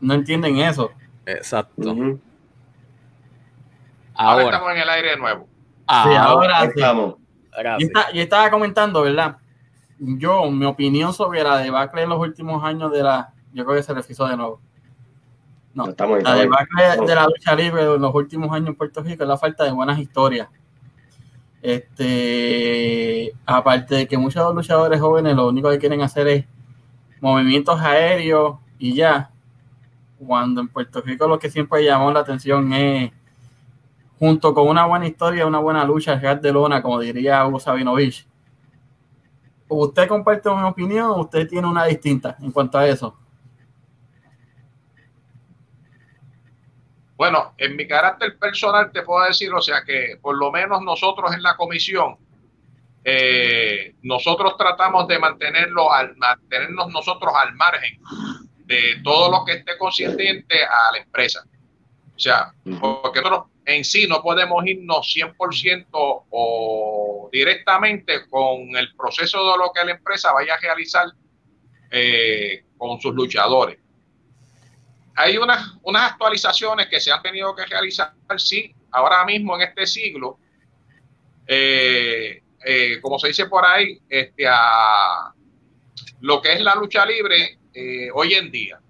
no 0.00 0.14
entienden 0.14 0.56
eso. 0.58 0.90
Exacto. 1.26 1.90
Ahora 1.90 2.18
Ahora, 4.14 4.44
estamos 4.46 4.70
en 4.72 4.78
el 4.78 4.88
aire 4.88 5.10
de 5.10 5.16
nuevo. 5.16 5.44
Sí, 5.44 6.10
ahora, 6.18 6.60
sí. 6.62 6.66
estamos. 6.74 7.14
ahora 7.56 7.72
Yo, 7.74 7.78
sí. 7.78 7.84
esta- 7.86 8.12
yo 8.12 8.20
estaba 8.22 8.50
comentando, 8.50 9.02
¿verdad? 9.02 9.36
Yo, 10.00 10.50
mi 10.50 10.64
opinión 10.64 11.12
sobre 11.14 11.44
la 11.44 11.58
debacle 11.58 12.02
en 12.02 12.08
los 12.08 12.18
últimos 12.18 12.64
años 12.64 12.90
de 12.90 13.02
la. 13.04 13.32
Yo 13.52 13.64
creo 13.64 13.76
que 13.76 13.82
se 13.82 13.94
refrizó 13.94 14.26
de 14.26 14.36
nuevo. 14.36 14.60
No, 15.74 15.84
No, 15.84 15.90
estamos 15.90 16.22
la 16.22 16.34
debacle 16.34 17.06
de 17.06 17.14
la 17.14 17.26
lucha 17.26 17.54
libre 17.54 17.82
en 17.82 18.00
los 18.00 18.14
últimos 18.14 18.52
años 18.52 18.68
en 18.70 18.74
Puerto 18.74 19.02
Rico 19.02 19.22
es 19.22 19.28
la 19.28 19.38
falta 19.38 19.64
de 19.64 19.72
buenas 19.72 19.98
historias. 19.98 20.48
Este, 21.62 23.32
aparte 23.44 23.94
de 23.94 24.08
que 24.08 24.16
muchos 24.16 24.54
luchadores 24.54 25.00
jóvenes 25.00 25.36
lo 25.36 25.48
único 25.48 25.70
que 25.70 25.78
quieren 25.78 26.00
hacer 26.00 26.26
es 26.28 26.44
movimientos 27.20 27.80
aéreos 27.80 28.58
y 28.78 28.94
ya. 28.94 29.30
Cuando 30.18 30.60
en 30.60 30.68
Puerto 30.68 31.00
Rico 31.00 31.26
lo 31.28 31.38
que 31.38 31.50
siempre 31.50 31.84
llamó 31.84 32.12
la 32.12 32.20
atención 32.20 32.72
es, 32.72 33.10
junto 34.18 34.52
con 34.52 34.68
una 34.68 34.84
buena 34.84 35.06
historia, 35.06 35.46
una 35.46 35.60
buena 35.60 35.84
lucha, 35.84 36.14
el 36.14 36.40
de 36.40 36.52
lona, 36.52 36.82
como 36.82 37.00
diría 37.00 37.46
Hugo 37.46 37.58
Sabinovich. 37.58 38.26
¿Usted 39.68 40.08
comparte 40.08 40.50
mi 40.50 40.64
opinión 40.64 41.06
o 41.06 41.20
usted 41.20 41.48
tiene 41.48 41.66
una 41.66 41.84
distinta 41.84 42.36
en 42.40 42.50
cuanto 42.50 42.76
a 42.76 42.86
eso? 42.86 43.16
Bueno, 47.20 47.52
en 47.58 47.76
mi 47.76 47.86
carácter 47.86 48.38
personal 48.38 48.90
te 48.92 49.02
puedo 49.02 49.26
decir, 49.26 49.52
o 49.52 49.60
sea 49.60 49.84
que 49.84 50.16
por 50.22 50.38
lo 50.38 50.50
menos 50.50 50.80
nosotros 50.80 51.34
en 51.34 51.42
la 51.42 51.54
comisión, 51.54 52.16
eh, 53.04 53.94
nosotros 54.00 54.56
tratamos 54.56 55.06
de 55.06 55.18
mantenerlo 55.18 55.92
al, 55.92 56.16
mantenernos 56.16 56.88
nosotros 56.90 57.30
al 57.36 57.54
margen 57.56 58.00
de 58.64 59.02
todo 59.04 59.30
lo 59.30 59.44
que 59.44 59.52
esté 59.52 59.76
consciente 59.76 60.64
a 60.64 60.92
la 60.92 60.98
empresa. 60.98 61.44
O 62.16 62.18
sea, 62.18 62.54
porque 62.64 63.20
nosotros 63.20 63.48
en 63.66 63.84
sí 63.84 64.06
no 64.08 64.22
podemos 64.22 64.64
irnos 64.64 65.14
100% 65.14 65.88
o 65.92 67.28
directamente 67.30 68.30
con 68.30 68.74
el 68.74 68.96
proceso 68.96 69.52
de 69.52 69.58
lo 69.58 69.72
que 69.74 69.84
la 69.84 69.90
empresa 69.90 70.32
vaya 70.32 70.54
a 70.54 70.58
realizar 70.58 71.04
eh, 71.90 72.64
con 72.78 72.98
sus 72.98 73.14
luchadores. 73.14 73.79
Hay 75.20 75.36
unas, 75.36 75.74
unas 75.82 76.12
actualizaciones 76.12 76.86
que 76.86 76.98
se 76.98 77.12
han 77.12 77.20
tenido 77.20 77.54
que 77.54 77.66
realizar, 77.66 78.14
sí, 78.38 78.74
ahora 78.90 79.22
mismo 79.26 79.54
en 79.54 79.68
este 79.68 79.86
siglo, 79.86 80.38
eh, 81.46 82.42
eh, 82.64 82.98
como 83.02 83.18
se 83.18 83.28
dice 83.28 83.44
por 83.44 83.66
ahí, 83.66 84.00
este, 84.08 84.48
a 84.48 85.34
lo 86.20 86.40
que 86.40 86.54
es 86.54 86.62
la 86.62 86.74
lucha 86.74 87.04
libre 87.04 87.58
eh, 87.74 88.08
hoy 88.14 88.32
en 88.32 88.50
día. 88.50 88.80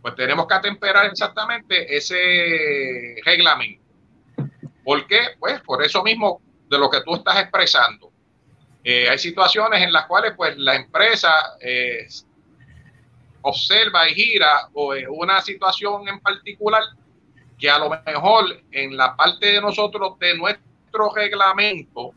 Pues 0.00 0.14
tenemos 0.14 0.46
que 0.46 0.54
atemperar 0.54 1.04
exactamente 1.04 1.96
ese 1.96 3.16
reglamento. 3.22 3.84
¿Por 4.82 5.06
qué? 5.06 5.20
Pues 5.38 5.60
por 5.60 5.82
eso 5.84 6.02
mismo 6.02 6.40
de 6.66 6.78
lo 6.78 6.88
que 6.88 7.02
tú 7.02 7.14
estás 7.14 7.38
expresando. 7.40 8.10
Hay 8.84 9.18
situaciones 9.18 9.82
en 9.82 9.92
las 9.92 10.06
cuales 10.06 10.32
pues 10.34 10.56
la 10.56 10.76
empresa 10.76 11.30
observa 13.42 14.08
y 14.08 14.14
gira 14.14 14.68
o, 14.72 14.94
eh, 14.94 15.06
una 15.08 15.40
situación 15.40 16.08
en 16.08 16.20
particular 16.20 16.82
que 17.58 17.70
a 17.70 17.78
lo 17.78 17.90
mejor 17.90 18.62
en 18.70 18.96
la 18.96 19.14
parte 19.14 19.46
de 19.46 19.60
nosotros 19.60 20.18
de 20.18 20.36
nuestro 20.36 21.12
reglamento 21.14 22.12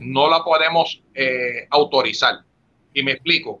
no 0.00 0.28
la 0.28 0.44
podemos 0.44 1.02
eh, 1.14 1.66
autorizar. 1.70 2.40
Y 2.94 3.02
me 3.02 3.12
explico. 3.12 3.58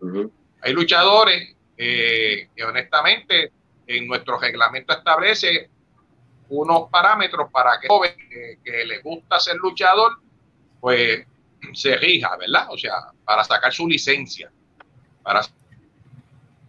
Hay 0.60 0.72
luchadores 0.72 1.56
eh, 1.76 2.48
que 2.54 2.64
honestamente 2.64 3.50
en 3.86 4.06
nuestro 4.06 4.38
reglamento 4.38 4.92
establece 4.92 5.68
unos 6.48 6.90
parámetros 6.90 7.50
para 7.50 7.80
que 7.80 7.86
el 7.86 7.90
joven 7.90 8.14
eh, 8.30 8.58
que 8.62 8.84
le 8.84 9.00
gusta 9.00 9.40
ser 9.40 9.56
luchador, 9.56 10.18
pues 10.80 11.26
se 11.72 11.96
rija, 11.96 12.36
¿verdad? 12.36 12.66
O 12.70 12.76
sea, 12.76 12.94
para 13.24 13.42
sacar 13.42 13.72
su 13.72 13.88
licencia, 13.88 14.50
para 15.22 15.42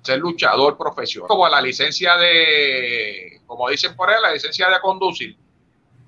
ser 0.04 0.20
luchador 0.20 0.78
profesional. 0.78 1.28
Como 1.28 1.48
la 1.48 1.62
licencia 1.62 2.18
de, 2.18 3.42
como 3.48 3.70
dicen 3.70 3.96
por 3.96 4.10
ahí, 4.10 4.22
la 4.22 4.32
licencia 4.32 4.70
de 4.70 4.80
conducir. 4.80 5.38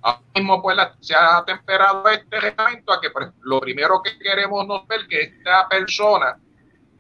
Ahora 0.02 0.22
mismo 0.36 0.62
pues 0.62 0.78
se 1.00 1.16
ha 1.16 1.44
temperado 1.46 2.08
este 2.10 2.40
reglamento 2.40 2.94
a 2.94 3.02
que 3.02 3.10
lo 3.42 3.60
primero 3.60 4.02
que 4.04 4.20
queremos 4.20 4.68
no 4.68 4.86
ver 4.86 5.08
que 5.08 5.22
esta 5.22 5.68
persona 5.68 6.38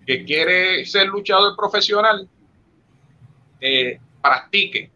que 0.08 0.24
quiere 0.24 0.86
ser 0.86 1.08
luchador 1.08 1.56
profesional 1.56 2.28
eh, 3.60 4.00
practique, 4.22 4.92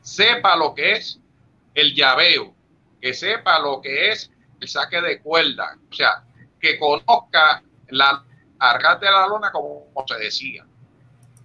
sepa 0.00 0.56
lo 0.56 0.74
que 0.74 0.92
es 0.92 1.20
el 1.74 1.94
llaveo, 1.94 2.54
que 3.00 3.14
sepa 3.14 3.58
lo 3.60 3.80
que 3.80 4.10
es 4.10 4.30
el 4.60 4.68
saque 4.68 5.00
de 5.00 5.20
cuerda, 5.20 5.76
o 5.90 5.94
sea, 5.94 6.24
que 6.60 6.78
conozca 6.78 7.62
la 7.88 8.24
argas 8.58 9.00
de 9.00 9.10
la 9.10 9.26
lona 9.26 9.50
como 9.50 9.86
se 10.06 10.16
decía. 10.16 10.64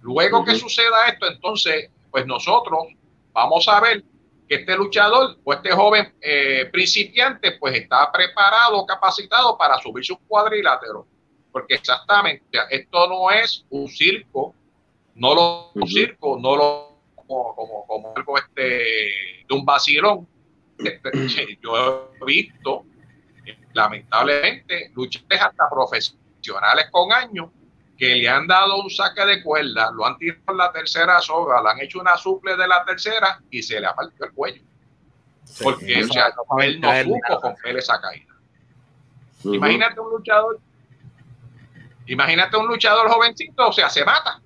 Luego 0.00 0.44
que 0.44 0.54
suceda 0.54 1.08
esto, 1.08 1.26
entonces, 1.26 1.90
pues 2.10 2.26
nosotros 2.26 2.86
vamos 3.32 3.68
a 3.68 3.80
ver 3.80 4.04
que 4.48 4.56
este 4.56 4.76
luchador 4.76 5.36
o 5.44 5.52
este 5.52 5.70
joven 5.72 6.14
eh, 6.20 6.68
principiante, 6.72 7.52
pues 7.52 7.74
está 7.78 8.10
preparado, 8.10 8.84
capacitado 8.86 9.58
para 9.58 9.78
subir 9.78 10.04
sus 10.04 10.18
cuadriláteros. 10.26 11.06
Porque 11.52 11.74
exactamente, 11.74 12.58
esto 12.70 13.08
no 13.08 13.30
es 13.30 13.64
un 13.70 13.88
circo, 13.88 14.54
no 15.14 15.34
lo 15.34 15.70
un 15.74 15.86
circo, 15.86 16.38
no 16.40 16.56
lo 16.56 16.98
como, 17.14 17.54
como, 17.54 17.86
como 17.86 18.12
algo 18.16 18.38
este 18.38 18.62
de 18.62 19.54
un 19.54 19.64
vacilón. 19.64 20.26
Este, 20.78 21.58
yo 21.62 22.12
he 22.20 22.24
visto, 22.24 22.84
lamentablemente, 23.74 24.90
luchadores 24.94 25.42
hasta 25.42 25.68
profesionales 25.68 26.86
con 26.90 27.12
años 27.12 27.50
que 27.98 28.14
le 28.14 28.28
han 28.28 28.46
dado 28.46 28.80
un 28.80 28.88
saque 28.88 29.26
de 29.26 29.42
cuerda, 29.42 29.90
lo 29.90 30.06
han 30.06 30.16
tirado 30.16 30.40
en 30.48 30.56
la 30.56 30.70
tercera 30.70 31.20
soga, 31.20 31.60
le 31.60 31.70
han 31.70 31.80
hecho 31.80 31.98
una 31.98 32.16
suple 32.16 32.56
de 32.56 32.68
la 32.68 32.84
tercera 32.84 33.40
y 33.50 33.60
se 33.60 33.80
le 33.80 33.88
ha 33.88 33.94
partido 33.94 34.26
el 34.26 34.32
cuello. 34.32 34.62
Porque 35.60 36.04
o 36.04 36.06
sea, 36.06 36.32
él 36.60 36.80
no 36.80 37.02
supo 37.02 37.40
romper 37.42 37.76
esa 37.76 38.00
caída. 38.00 38.34
Imagínate 39.42 39.98
un 39.98 40.10
luchador, 40.10 40.60
imagínate 42.06 42.56
un 42.56 42.68
luchador 42.68 43.10
jovencito, 43.10 43.68
o 43.68 43.72
sea, 43.72 43.90
se 43.90 44.04
mata. 44.04 44.40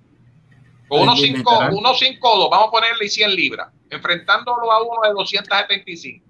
Con 0.88 1.02
unos 1.02 1.20
5 1.20 1.68
unos 1.72 1.98
cinco, 1.98 2.48
vamos 2.48 2.68
a 2.68 2.70
ponerle 2.70 3.08
100 3.08 3.34
libras, 3.34 3.68
enfrentándolo 3.90 4.72
a 4.72 4.82
uno 4.82 5.02
de 5.02 5.12
275. 5.12 6.24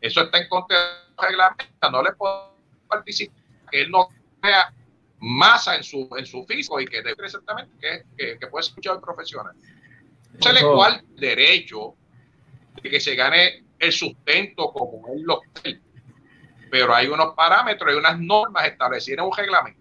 Eso 0.00 0.22
está 0.22 0.38
en 0.38 0.48
contra 0.48 0.78
del 0.78 1.28
reglamento, 1.28 1.90
no 1.92 2.02
le 2.02 2.12
puedo 2.12 2.56
participar, 2.88 3.36
que 3.70 3.82
él 3.82 3.90
no 3.90 4.08
vea 4.42 4.72
masa 5.24 5.76
en 5.76 5.82
su, 5.82 6.08
en 6.18 6.26
su 6.26 6.44
físico 6.44 6.80
y 6.80 6.86
que 6.86 7.02
debe 7.02 7.24
exactamente 7.24 7.72
que, 7.80 8.02
que, 8.16 8.38
que 8.38 8.46
puede 8.46 8.62
ser 8.62 8.70
escuchado 8.72 9.00
profesional. 9.00 9.54
No 10.44 10.52
le 10.52 10.60
cual 10.62 11.02
derecho 11.16 11.94
de 12.82 12.90
que 12.90 13.00
se 13.00 13.14
gane 13.14 13.64
el 13.78 13.92
sustento 13.92 14.72
como 14.72 15.12
él 15.14 15.22
lo 15.22 15.40
pero 16.70 16.92
hay 16.92 17.06
unos 17.06 17.34
parámetros 17.34 17.94
y 17.94 17.96
unas 17.96 18.18
normas 18.18 18.66
establecidas 18.66 19.20
en 19.20 19.24
un 19.24 19.36
reglamento. 19.36 19.80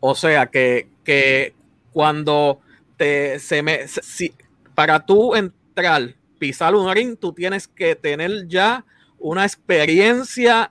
O 0.00 0.14
sea 0.14 0.46
que, 0.46 0.88
que 1.04 1.52
cuando 1.92 2.60
te 2.96 3.38
se 3.38 3.62
me 3.62 3.86
si, 3.86 4.32
para 4.74 5.04
tú 5.04 5.34
entrar, 5.34 6.14
pisar 6.38 6.74
un 6.74 6.90
ring, 6.94 7.18
tú 7.18 7.34
tienes 7.34 7.68
que 7.68 7.96
tener 7.96 8.48
ya 8.48 8.84
una 9.18 9.44
experiencia 9.44 10.70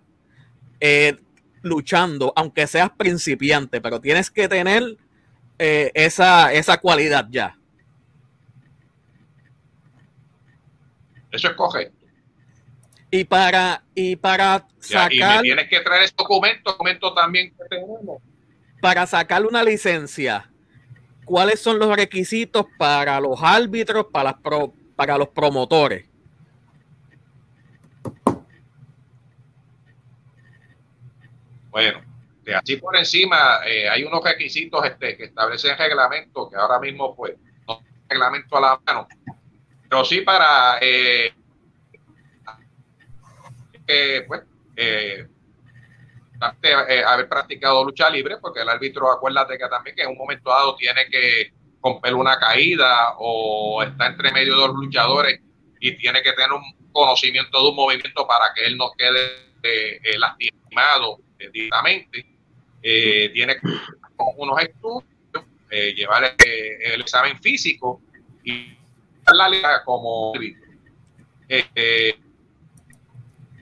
eh, 0.79 1.17
luchando, 1.67 2.33
aunque 2.35 2.67
seas 2.67 2.89
principiante, 2.91 3.81
pero 3.81 4.01
tienes 4.01 4.31
que 4.31 4.47
tener 4.47 4.97
eh, 5.59 5.91
esa, 5.93 6.53
esa 6.53 6.77
cualidad 6.77 7.27
ya. 7.29 7.57
Eso 11.31 11.49
es 11.49 11.53
correcto. 11.55 12.05
Y 13.09 13.23
para, 13.23 13.83
y 13.95 14.15
para 14.15 14.67
sacar. 14.79 15.13
y 15.13 15.19
me 15.19 15.41
tienes 15.41 15.69
que 15.69 15.79
traer 15.81 16.03
ese 16.03 16.13
documento, 16.17 16.71
documento 16.71 17.13
también 17.13 17.51
que 17.55 17.63
tenemos. 17.69 18.21
Para 18.81 19.07
sacar 19.07 19.45
una 19.45 19.63
licencia, 19.63 20.51
¿cuáles 21.25 21.59
son 21.61 21.79
los 21.79 21.95
requisitos 21.95 22.65
para 22.77 23.19
los 23.19 23.39
árbitros, 23.41 24.07
para, 24.11 24.31
las 24.31 24.41
pro, 24.41 24.73
para 24.95 25.17
los 25.17 25.29
promotores? 25.29 26.05
Bueno, 31.77 32.01
de 32.41 32.55
así 32.55 32.77
por 32.77 32.97
encima 32.97 33.59
eh, 33.63 33.87
hay 33.87 34.03
unos 34.03 34.23
requisitos 34.23 34.83
este, 34.83 35.15
que 35.15 35.25
establece 35.25 35.69
el 35.69 35.77
reglamento, 35.77 36.49
que 36.49 36.55
ahora 36.55 36.79
mismo 36.79 37.15
pues 37.15 37.35
no 37.67 37.79
reglamento 38.09 38.57
a 38.57 38.61
la 38.61 38.81
mano, 38.83 39.07
pero 39.83 40.03
sí 40.03 40.21
para 40.21 40.79
eh, 40.81 41.31
eh, 43.85 44.23
pues, 44.27 44.41
eh, 44.75 45.27
eh, 46.63 47.03
haber 47.05 47.29
practicado 47.29 47.83
lucha 47.85 48.09
libre, 48.09 48.37
porque 48.41 48.61
el 48.61 48.69
árbitro, 48.69 49.11
acuérdate 49.11 49.55
que 49.55 49.67
también 49.67 49.95
que 49.95 50.01
en 50.01 50.09
un 50.09 50.17
momento 50.17 50.49
dado 50.49 50.75
tiene 50.77 51.07
que 51.11 51.53
romper 51.83 52.15
una 52.15 52.39
caída 52.39 53.13
o 53.19 53.83
está 53.83 54.07
entre 54.07 54.31
medio 54.31 54.59
de 54.59 54.65
los 54.65 54.75
luchadores 54.75 55.39
y 55.79 55.95
tiene 55.95 56.23
que 56.23 56.33
tener 56.33 56.51
un 56.53 56.63
conocimiento 56.91 57.61
de 57.61 57.69
un 57.69 57.75
movimiento 57.75 58.25
para 58.25 58.51
que 58.55 58.65
él 58.65 58.77
no 58.77 58.93
quede 58.97 59.45
lastimado 60.17 61.19
directamente. 61.51 62.25
tiene 62.81 63.55
que 63.55 63.67
unos 64.37 64.61
estudios, 64.61 65.03
llevar 65.95 66.35
el, 66.45 67.01
examen 67.01 67.39
físico 67.41 68.01
y 68.43 68.77
la 69.33 69.49
liga 69.49 69.83
como 69.83 70.33
eh, 71.49 72.15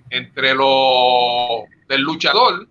entre 0.09 0.55
los 0.55 1.65
del 1.87 2.01
luchador 2.01 2.67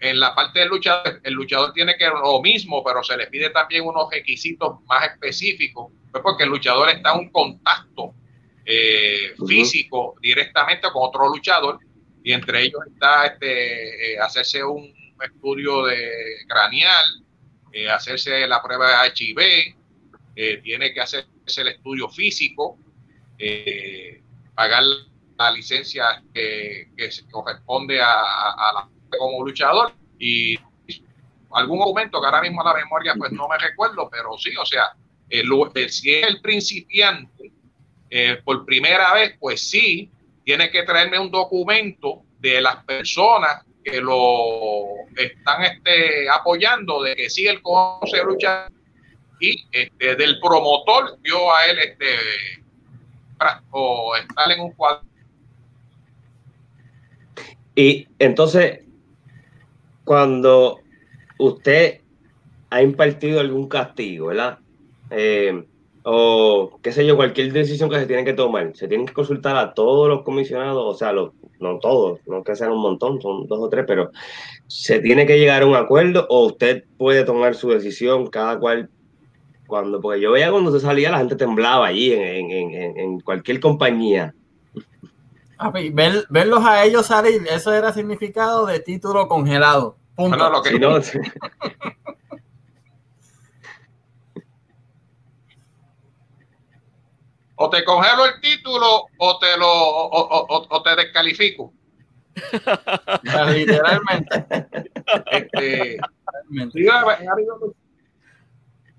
en 0.00 0.20
la 0.20 0.34
parte 0.34 0.60
del 0.60 0.68
luchador 0.68 1.20
el 1.22 1.34
luchador 1.34 1.72
tiene 1.72 1.96
que 1.96 2.06
lo 2.06 2.40
mismo 2.42 2.82
pero 2.84 3.02
se 3.02 3.16
le 3.16 3.28
pide 3.28 3.50
también 3.50 3.86
unos 3.86 4.10
requisitos 4.10 4.82
más 4.84 5.10
específicos 5.10 5.92
pues 6.10 6.22
porque 6.22 6.44
el 6.44 6.50
luchador 6.50 6.88
está 6.90 7.14
en 7.14 7.20
un 7.20 7.30
contacto 7.30 8.14
eh, 8.64 9.34
físico 9.46 10.16
directamente 10.20 10.88
con 10.92 11.08
otro 11.08 11.28
luchador 11.28 11.78
y 12.26 12.32
entre 12.32 12.64
ellos 12.64 12.80
está 12.86 13.26
este 13.26 14.14
eh, 14.14 14.18
hacerse 14.18 14.62
un 14.62 14.92
estudio 15.22 15.86
de 15.86 16.10
craneal 16.46 17.22
hacerse 17.94 18.46
la 18.46 18.62
prueba 18.62 19.02
de 19.02 19.12
HIV 19.14 20.62
tiene 20.62 20.94
que 20.94 21.00
hacer 21.00 21.26
el 21.56 21.68
estudio 21.68 22.08
físico, 22.08 22.78
eh, 23.38 24.20
pagar 24.54 24.82
la 25.38 25.50
licencia 25.52 26.22
que, 26.34 26.88
que 26.96 27.10
corresponde 27.30 28.00
a, 28.00 28.72
la 28.74 28.88
como 29.18 29.44
luchador. 29.44 29.92
Y 30.18 30.58
algún 31.52 31.78
momento 31.78 32.20
que 32.20 32.26
ahora 32.26 32.42
mismo 32.42 32.60
a 32.62 32.72
la 32.72 32.74
memoria 32.74 33.14
pues 33.16 33.32
no 33.32 33.48
me 33.48 33.58
recuerdo, 33.58 34.08
pero 34.10 34.36
sí, 34.38 34.54
o 34.56 34.66
sea, 34.66 34.94
el, 35.28 35.48
si 35.88 36.14
es 36.14 36.26
el 36.26 36.40
principiante 36.40 37.52
eh, 38.10 38.40
por 38.44 38.64
primera 38.64 39.14
vez, 39.14 39.36
pues 39.38 39.60
sí, 39.60 40.10
tiene 40.46 40.70
que 40.70 40.84
traerme 40.84 41.18
un 41.18 41.28
documento 41.28 42.22
de 42.38 42.60
las 42.60 42.84
personas 42.84 43.64
que 43.82 44.00
lo 44.00 44.84
están 45.16 45.64
este, 45.64 46.30
apoyando, 46.30 47.02
de 47.02 47.16
que 47.16 47.28
sí 47.28 47.48
él 47.48 47.60
conoce 47.62 48.22
luchar 48.22 48.70
y 49.40 49.66
este, 49.72 50.14
del 50.14 50.38
promotor 50.38 51.18
vio 51.20 51.52
a 51.52 51.66
él 51.66 51.78
este 51.80 52.06
o 53.72 54.14
estar 54.14 54.52
en 54.52 54.60
un 54.60 54.70
cuadro. 54.70 55.04
Y 57.74 58.06
entonces, 58.20 58.84
cuando 60.04 60.80
usted 61.40 62.02
ha 62.70 62.82
impartido 62.82 63.40
algún 63.40 63.68
castigo, 63.68 64.28
¿verdad? 64.28 64.60
Eh, 65.10 65.66
o 66.08 66.78
qué 66.82 66.92
sé 66.92 67.04
yo, 67.04 67.16
cualquier 67.16 67.52
decisión 67.52 67.90
que 67.90 67.98
se 67.98 68.06
tiene 68.06 68.24
que 68.24 68.32
tomar, 68.32 68.70
se 68.76 68.86
tiene 68.86 69.06
que 69.06 69.12
consultar 69.12 69.56
a 69.56 69.74
todos 69.74 70.08
los 70.08 70.22
comisionados, 70.22 70.84
o 70.84 70.96
sea, 70.96 71.10
los, 71.10 71.32
no 71.58 71.80
todos, 71.80 72.20
no 72.26 72.44
que 72.44 72.54
sean 72.54 72.70
un 72.70 72.80
montón, 72.80 73.20
son 73.20 73.48
dos 73.48 73.58
o 73.58 73.68
tres, 73.68 73.84
pero 73.88 74.12
se 74.68 75.00
tiene 75.00 75.26
que 75.26 75.36
llegar 75.36 75.62
a 75.62 75.66
un 75.66 75.74
acuerdo 75.74 76.24
o 76.28 76.46
usted 76.46 76.84
puede 76.96 77.24
tomar 77.24 77.56
su 77.56 77.70
decisión, 77.70 78.28
cada 78.28 78.56
cual 78.60 78.88
cuando, 79.66 80.00
porque 80.00 80.20
yo 80.20 80.30
veía 80.30 80.52
cuando 80.52 80.70
se 80.70 80.78
salía, 80.78 81.10
la 81.10 81.18
gente 81.18 81.34
temblaba 81.34 81.88
allí 81.88 82.12
en, 82.12 82.52
en, 82.52 82.98
en, 83.00 83.18
cualquier 83.18 83.58
compañía. 83.58 84.32
ver, 85.92 86.24
verlos 86.30 86.64
a 86.64 86.84
ellos 86.84 87.06
salir, 87.06 87.42
eso 87.50 87.72
era 87.72 87.92
significado 87.92 88.64
de 88.66 88.78
título 88.78 89.26
congelado. 89.26 89.96
Punto. 90.14 90.50
lo 90.50 90.62
que... 90.62 90.78
no, 90.78 90.98
o 97.56 97.70
te 97.70 97.84
congelo 97.84 98.26
el 98.26 98.40
título 98.40 99.06
o 99.18 99.38
te 99.38 99.56
lo 99.56 99.68
o, 99.68 100.66
o, 100.68 100.82
te 100.82 100.96
descalifico. 100.96 101.72
Literalmente. 103.52 104.46
Este. 105.30 105.98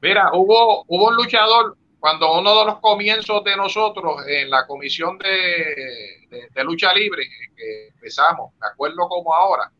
Mira, 0.02 0.32
hubo, 0.34 0.86
hubo 0.88 1.08
un 1.08 1.16
luchador 1.16 1.78
cuando 2.00 2.40
uno 2.40 2.60
de 2.60 2.66
los 2.66 2.80
comienzos 2.80 3.44
de 3.44 3.56
nosotros 3.56 4.26
en 4.28 4.50
la 4.50 4.66
comisión 4.68 5.18
de, 5.18 6.50
de, 6.54 6.64
lucha 6.64 6.94
libre 6.94 7.28
que 7.56 7.88
empezamos, 7.88 8.54
me 8.62 8.68
acuerdo 8.68 9.08
como 9.10 9.34
ahora, 9.34 9.72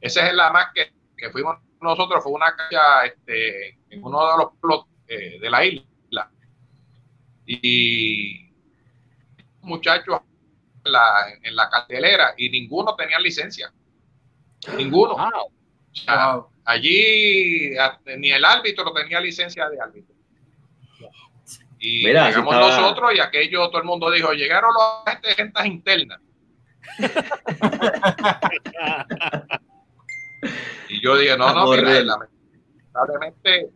esa 0.00 0.26
es 0.26 0.34
la 0.34 0.50
más 0.50 0.68
que, 0.74 0.92
que 1.16 1.30
fuimos 1.30 1.58
nosotros, 1.80 2.22
fue 2.22 2.32
una 2.32 2.54
calle 2.56 3.12
este, 3.14 3.78
en 3.90 4.02
uno 4.02 4.20
de 4.30 4.38
los 4.38 4.52
plots 4.60 4.88
eh, 5.08 5.38
de 5.40 5.50
la 5.50 5.64
isla. 5.64 5.89
Y 7.52 8.48
muchachos 9.62 10.20
en 10.84 10.92
la, 10.92 11.02
en 11.42 11.56
la 11.56 11.68
cartelera 11.68 12.32
y 12.36 12.48
ninguno 12.48 12.94
tenía 12.94 13.18
licencia. 13.18 13.72
Ninguno. 14.76 15.16
Allí 16.64 17.74
ni 18.18 18.30
el 18.30 18.44
árbitro 18.44 18.92
tenía 18.92 19.20
licencia 19.20 19.68
de 19.68 19.80
árbitro. 19.80 20.14
Y 21.80 22.06
llegamos 22.06 22.54
nosotros 22.54 23.14
y 23.16 23.20
aquello 23.20 23.68
todo 23.68 23.78
el 23.78 23.86
mundo 23.86 24.12
dijo, 24.12 24.32
llegaron 24.32 24.72
los 24.72 25.02
agentes 25.06 25.64
internas. 25.64 26.20
y 30.88 31.02
yo 31.02 31.16
dije, 31.16 31.36
no, 31.36 31.52
no, 31.52 31.68
mira, 31.72 32.00
lamentablemente 32.00 33.70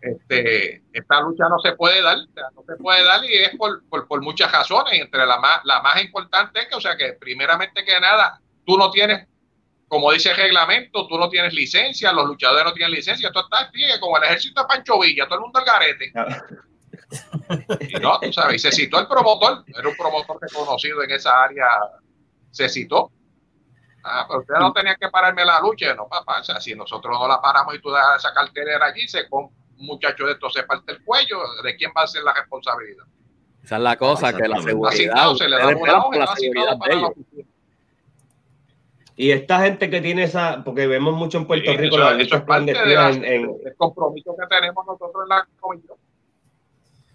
este, 0.00 0.82
esta 0.92 1.20
lucha 1.20 1.48
no 1.48 1.58
se 1.58 1.72
puede 1.72 2.02
dar, 2.02 2.18
no 2.54 2.64
se 2.66 2.76
puede 2.76 3.04
dar 3.04 3.24
y 3.24 3.34
es 3.34 3.56
por, 3.56 3.86
por, 3.88 4.08
por, 4.08 4.22
muchas 4.22 4.50
razones, 4.50 5.00
entre 5.00 5.26
la 5.26 5.38
más, 5.38 5.60
la 5.64 5.80
más 5.82 6.02
importante 6.02 6.60
es 6.60 6.66
que, 6.66 6.74
o 6.74 6.80
sea, 6.80 6.96
que 6.96 7.14
primeramente 7.14 7.84
que 7.84 8.00
nada, 8.00 8.40
tú 8.64 8.78
no 8.78 8.90
tienes 8.90 9.26
como 9.90 10.12
dice 10.12 10.30
el 10.30 10.36
reglamento, 10.36 11.08
tú 11.08 11.18
no 11.18 11.28
tienes 11.28 11.52
licencia, 11.52 12.12
los 12.12 12.24
luchadores 12.24 12.64
no 12.64 12.72
tienen 12.72 12.92
licencia, 12.92 13.26
esto 13.26 13.40
está 13.40 13.72
como 13.98 14.18
el 14.18 14.22
ejército 14.22 14.62
de 14.62 14.68
Pancho 14.68 15.00
Villa, 15.00 15.24
todo 15.24 15.34
el 15.34 15.40
mundo 15.40 15.58
al 15.58 15.64
garete. 15.64 16.12
Y 17.88 17.94
no, 18.00 18.20
tú 18.20 18.32
sabes, 18.32 18.54
y 18.54 18.58
se 18.60 18.70
citó 18.70 19.00
el 19.00 19.08
promotor, 19.08 19.64
era 19.66 19.88
un 19.88 19.96
promotor 19.96 20.38
reconocido 20.40 21.02
en 21.02 21.10
esa 21.10 21.42
área, 21.42 21.66
se 22.52 22.68
citó. 22.68 23.10
Ah, 24.04 24.26
pero 24.28 24.40
usted 24.42 24.54
no 24.60 24.72
tenía 24.72 24.94
que 24.94 25.08
pararme 25.08 25.44
la 25.44 25.58
lucha, 25.58 25.92
no, 25.94 26.06
papá, 26.06 26.38
o 26.40 26.44
sea, 26.44 26.60
si 26.60 26.72
nosotros 26.76 27.18
no 27.18 27.26
la 27.26 27.40
paramos 27.40 27.74
y 27.74 27.80
tú 27.80 27.90
dejas 27.90 28.24
esa 28.24 28.32
cartelera 28.32 28.86
allí, 28.86 29.08
se 29.08 29.28
con 29.28 29.50
un 29.80 29.86
muchacho 29.86 30.26
de 30.26 30.32
estos 30.32 30.52
se 30.52 30.62
parte 30.62 30.92
el 30.92 31.02
cuello, 31.02 31.38
¿de 31.64 31.76
quién 31.76 31.90
va 31.96 32.02
a 32.02 32.06
ser 32.06 32.22
la 32.22 32.34
responsabilidad? 32.34 33.04
Esa 33.64 33.76
es 33.76 33.82
la 33.82 33.96
cosa, 33.96 34.36
que 34.36 34.48
la 34.48 34.60
seguridad, 34.62 35.34
se 35.34 35.48
le 35.48 35.56
da 35.56 35.68
una 35.68 36.04
hoja, 36.04 36.18
la 36.18 36.36
seguridad 36.36 36.78
la. 36.78 37.12
Y 39.16 39.32
esta 39.32 39.60
gente 39.60 39.90
que 39.90 40.00
tiene 40.00 40.22
esa, 40.22 40.64
porque 40.64 40.86
vemos 40.86 41.14
mucho 41.14 41.36
en 41.38 41.46
Puerto 41.46 41.70
Rico, 41.74 41.96
eso, 41.96 42.10
eso 42.16 42.36
es 42.36 42.42
parte 42.42 42.72
de 42.72 42.94
en, 42.94 43.24
en, 43.24 43.50
el 43.64 43.76
compromiso 43.76 44.34
que 44.34 44.46
tenemos 44.46 44.86
nosotros 44.86 45.24
en 45.24 45.28
la 45.28 45.46
comisión. 45.60 45.98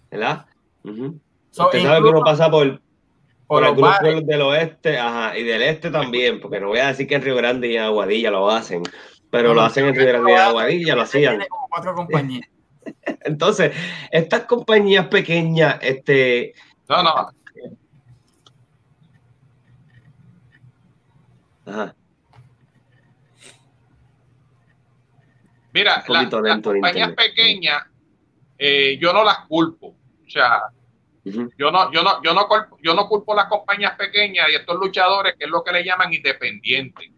¿Verdad? 0.08 0.46
Uh 0.84 0.90
-huh. 0.90 1.20
so, 1.50 1.64
Usted 1.64 1.82
sabe 1.82 2.02
que 2.02 2.08
uno 2.10 2.20
pasa 2.20 2.48
por, 2.48 2.78
por, 2.78 2.80
por 3.48 3.64
algunos 3.64 3.98
pueblos 3.98 4.26
del 4.26 4.42
oeste 4.42 4.98
ajá, 4.98 5.36
y 5.36 5.42
del 5.42 5.62
este 5.62 5.90
también, 5.90 6.40
porque 6.40 6.60
no 6.60 6.68
voy 6.68 6.78
a 6.78 6.88
decir 6.88 7.08
que 7.08 7.16
en 7.16 7.22
Río 7.22 7.34
Grande 7.34 7.66
y 7.66 7.76
en 7.76 7.82
Aguadilla 7.82 8.30
lo 8.30 8.48
hacen, 8.50 8.84
pero 9.30 9.48
no, 9.48 9.54
lo 9.54 9.62
hacen 9.62 9.86
en 9.86 9.96
Río 9.96 10.06
Grande 10.06 10.30
y 10.30 10.34
en 10.34 10.40
Aguadilla, 10.40 10.94
lo 10.94 11.02
hacían. 11.02 11.44
Como 11.48 11.68
cuatro 11.68 11.94
compañías. 11.96 12.48
Entonces, 13.24 13.74
estas 14.10 14.42
compañías 14.42 15.08
pequeñas, 15.08 15.78
este. 15.82 16.54
No, 16.88 17.02
no. 17.02 17.30
Ajá. 21.66 21.96
Mira, 25.72 26.04
la, 26.08 26.22
las 26.22 26.60
compañías 26.62 27.12
pequeñas, 27.12 27.82
eh, 28.56 28.96
yo 28.98 29.12
no 29.12 29.22
las 29.22 29.40
culpo. 29.40 29.88
O 29.88 30.30
sea, 30.30 30.62
uh 31.24 31.28
-huh. 31.30 31.50
yo 31.58 31.70
no, 31.70 31.92
yo 31.92 32.02
no, 32.02 32.22
yo 32.22 32.32
no, 32.32 32.46
culpo, 32.48 32.78
yo 32.82 32.94
no 32.94 33.06
culpo 33.06 33.34
las 33.34 33.46
compañías 33.46 33.94
pequeñas 33.96 34.46
y 34.50 34.54
estos 34.54 34.76
luchadores, 34.76 35.34
que 35.38 35.44
es 35.44 35.50
lo 35.50 35.62
que 35.62 35.72
le 35.72 35.84
llaman 35.84 36.14
independientes. 36.14 37.10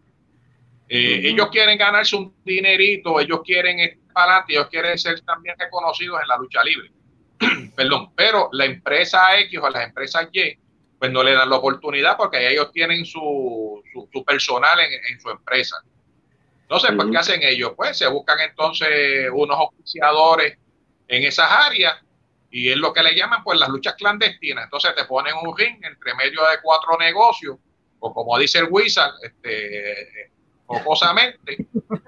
Eh, 0.89 0.97
uh 0.97 1.21
-huh. 1.21 1.31
Ellos 1.31 1.49
quieren 1.49 1.77
ganarse 1.77 2.17
un 2.17 2.33
dinerito, 2.43 3.19
ellos 3.19 3.41
quieren 3.45 3.79
estar 4.19 4.29
adelante, 4.29 4.53
ellos 4.53 4.67
quieren 4.67 4.97
ser 4.97 5.21
también 5.21 5.55
reconocidos 5.57 6.21
en 6.21 6.27
la 6.27 6.37
lucha 6.37 6.63
libre. 6.63 6.91
Perdón, 7.75 8.11
pero 8.15 8.49
la 8.51 8.65
empresa 8.65 9.39
X 9.39 9.59
o 9.61 9.69
las 9.69 9.87
empresas 9.87 10.27
Y, 10.31 10.57
pues 10.97 11.11
no 11.11 11.23
le 11.23 11.33
dan 11.33 11.49
la 11.49 11.55
oportunidad 11.55 12.17
porque 12.17 12.51
ellos 12.51 12.71
tienen 12.73 13.05
su, 13.05 13.81
su, 13.93 14.09
su 14.11 14.25
personal 14.25 14.79
en, 14.79 14.91
en, 14.93 15.19
su 15.19 15.29
empresa. 15.29 15.77
Entonces, 16.63 16.91
pues. 16.95 17.07
¿qué 17.09 17.17
hacen 17.17 17.43
ellos? 17.43 17.73
Pues 17.75 17.97
se 17.97 18.07
buscan 18.07 18.39
entonces 18.41 19.29
unos 19.31 19.57
oficiadores 19.59 20.57
en 21.07 21.23
esas 21.23 21.49
áreas 21.49 21.95
y 22.51 22.69
es 22.69 22.77
lo 22.77 22.91
que 22.91 23.03
le 23.03 23.15
llaman 23.15 23.43
pues 23.43 23.59
las 23.59 23.69
luchas 23.69 23.95
clandestinas. 23.95 24.65
Entonces 24.65 24.93
te 24.95 25.05
ponen 25.05 25.33
un 25.41 25.57
ring 25.57 25.77
entre 25.83 26.13
medio 26.15 26.41
de 26.41 26.57
cuatro 26.61 26.97
negocios 26.97 27.57
o 27.99 28.13
como 28.13 28.37
dice 28.37 28.59
el 28.59 28.67
Wizard, 28.69 29.13
este, 29.23 30.31
jocosamente, 30.69 31.65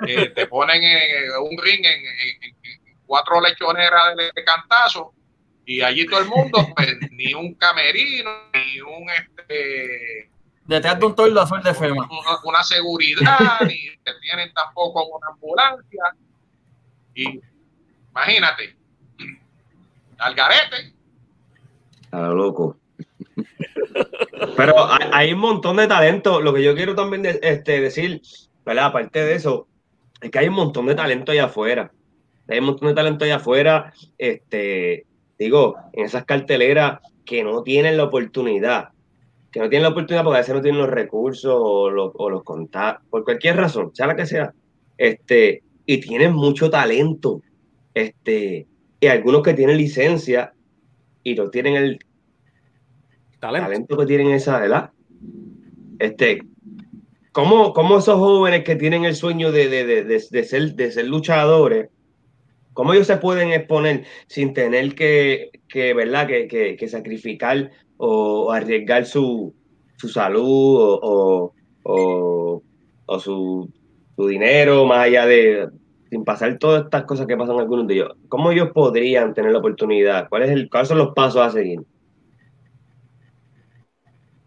eh, 0.07 0.29
te 0.29 0.45
ponen 0.45 0.83
eh, 0.83 1.37
un 1.41 1.57
ring 1.57 1.83
en, 1.83 1.99
en, 1.99 2.43
en, 2.43 2.97
cuatro 3.07 3.41
lechoneras 3.41 4.15
de, 4.15 4.31
de 4.33 4.43
cantazo 4.43 5.13
y 5.65 5.81
allí 5.81 6.05
todo 6.05 6.19
el 6.19 6.27
mundo, 6.27 6.67
pues, 6.75 6.95
ni 7.11 7.33
un 7.33 7.55
camerino, 7.55 8.29
ni 8.53 8.81
un 8.81 9.09
este 9.09 10.29
detrás 10.65 10.99
de 10.99 11.05
un 11.05 11.15
tordo 11.15 11.41
azul 11.41 11.61
de 11.63 11.73
FEMA. 11.73 12.07
Una, 12.07 12.39
una 12.43 12.63
seguridad, 12.63 13.59
ni 13.67 13.89
que 14.03 14.13
tienen 14.21 14.53
tampoco 14.53 15.05
una 15.05 15.27
ambulancia. 15.27 16.03
Y 17.15 17.41
imagínate, 18.11 18.75
al 20.19 20.35
garete. 20.35 20.93
A 22.11 22.21
lo 22.21 22.35
loco. 22.35 22.77
Pero 24.55 24.91
hay, 24.91 25.09
hay, 25.11 25.33
un 25.33 25.39
montón 25.39 25.77
de 25.77 25.87
talento. 25.87 26.41
Lo 26.41 26.53
que 26.53 26.63
yo 26.63 26.75
quiero 26.75 26.95
también 26.95 27.23
de, 27.23 27.39
este, 27.41 27.81
decir, 27.81 28.21
¿verdad? 28.65 28.85
Aparte 28.85 29.23
de 29.23 29.35
eso, 29.35 29.67
es 30.21 30.29
que 30.29 30.39
hay 30.39 30.47
un 30.47 30.55
montón 30.55 30.85
de 30.85 30.95
talento 30.95 31.31
allá 31.31 31.45
afuera. 31.45 31.91
Hay 32.47 32.59
un 32.59 32.65
montón 32.65 32.89
de 32.89 32.93
talento 32.93 33.25
allá 33.25 33.37
afuera, 33.37 33.93
este, 34.17 35.05
digo, 35.39 35.75
en 35.93 36.05
esas 36.05 36.25
carteleras 36.25 36.99
que 37.25 37.43
no 37.43 37.63
tienen 37.63 37.97
la 37.97 38.03
oportunidad. 38.03 38.89
Que 39.51 39.59
no 39.59 39.69
tienen 39.69 39.83
la 39.83 39.89
oportunidad 39.89 40.23
porque 40.23 40.37
a 40.37 40.41
veces 40.41 40.55
no 40.55 40.61
tienen 40.61 40.81
los 40.81 40.89
recursos 40.89 41.53
o 41.53 41.89
los, 41.89 42.11
o 42.15 42.29
los 42.29 42.43
contactos, 42.43 43.07
por 43.09 43.23
cualquier 43.23 43.57
razón, 43.57 43.91
sea 43.93 44.07
la 44.07 44.15
que 44.15 44.25
sea. 44.25 44.53
Este, 44.97 45.63
y 45.85 45.99
tienen 45.99 46.33
mucho 46.33 46.69
talento. 46.69 47.41
Este, 47.93 48.67
y 48.99 49.07
algunos 49.07 49.41
que 49.41 49.53
tienen 49.53 49.77
licencia 49.77 50.53
y 51.23 51.35
no 51.35 51.49
tienen 51.49 51.75
el 51.75 51.99
talento, 53.39 53.67
talento 53.67 53.97
que 53.97 54.05
tienen 54.05 54.31
esa 54.31 54.63
edad. 54.65 54.91
Este, 55.99 56.41
¿cómo, 57.31 57.73
¿Cómo, 57.73 57.97
esos 57.97 58.15
jóvenes 58.15 58.63
que 58.63 58.75
tienen 58.75 59.05
el 59.05 59.15
sueño 59.15 59.51
de, 59.51 59.69
de, 59.69 59.85
de, 59.85 60.03
de, 60.03 60.43
ser, 60.43 60.75
de 60.75 60.91
ser 60.91 61.05
luchadores, 61.05 61.89
cómo 62.73 62.93
ellos 62.93 63.07
se 63.07 63.17
pueden 63.17 63.51
exponer 63.51 64.05
sin 64.27 64.53
tener 64.53 64.95
que, 64.95 65.51
que 65.67 65.93
¿verdad? 65.93 66.27
Que, 66.27 66.77
que, 66.77 66.87
sacrificar 66.87 67.71
o, 67.97 68.51
arriesgar 68.51 69.05
su, 69.05 69.53
su 69.97 70.07
salud 70.09 70.99
o, 71.01 71.53
o, 71.83 73.19
su, 73.19 73.69
su 74.15 74.27
dinero 74.27 74.85
más 74.85 75.05
allá 75.05 75.25
de, 75.25 75.69
sin 76.09 76.23
pasar 76.23 76.57
todas 76.59 76.83
estas 76.83 77.03
cosas 77.03 77.27
que 77.27 77.37
pasan 77.37 77.59
algunos 77.59 77.87
de 77.87 77.95
ellos, 77.95 78.11
¿cómo 78.27 78.51
ellos 78.51 78.69
podrían 78.73 79.33
tener 79.33 79.51
la 79.51 79.59
oportunidad? 79.59 80.27
¿Cuál 80.29 80.43
es 80.43 80.49
el, 80.49 80.69
¿Cuáles 80.69 80.89
son 80.89 80.97
los 80.97 81.13
pasos 81.13 81.41
a 81.41 81.49
seguir? 81.49 81.79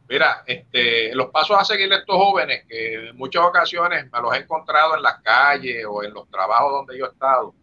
Mira, 0.08 0.42
este, 0.46 1.14
los 1.14 1.30
pasos 1.30 1.58
a 1.58 1.64
seguir 1.64 1.88
de 1.88 1.96
estos 1.96 2.16
jóvenes, 2.16 2.64
que 2.68 3.08
en 3.08 3.16
muchas 3.16 3.42
ocasiones 3.42 4.10
me 4.12 4.20
los 4.20 4.34
he 4.34 4.38
encontrado 4.38 4.96
en 4.96 5.02
las 5.02 5.22
calles 5.22 5.84
o 5.88 6.02
en 6.02 6.12
los 6.12 6.28
trabajos 6.28 6.72
donde 6.72 6.98
yo 6.98 7.06
he 7.06 7.08
estado, 7.08 7.54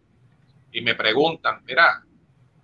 y 0.72 0.80
me 0.80 0.94
preguntan, 0.94 1.62
mira, 1.64 2.02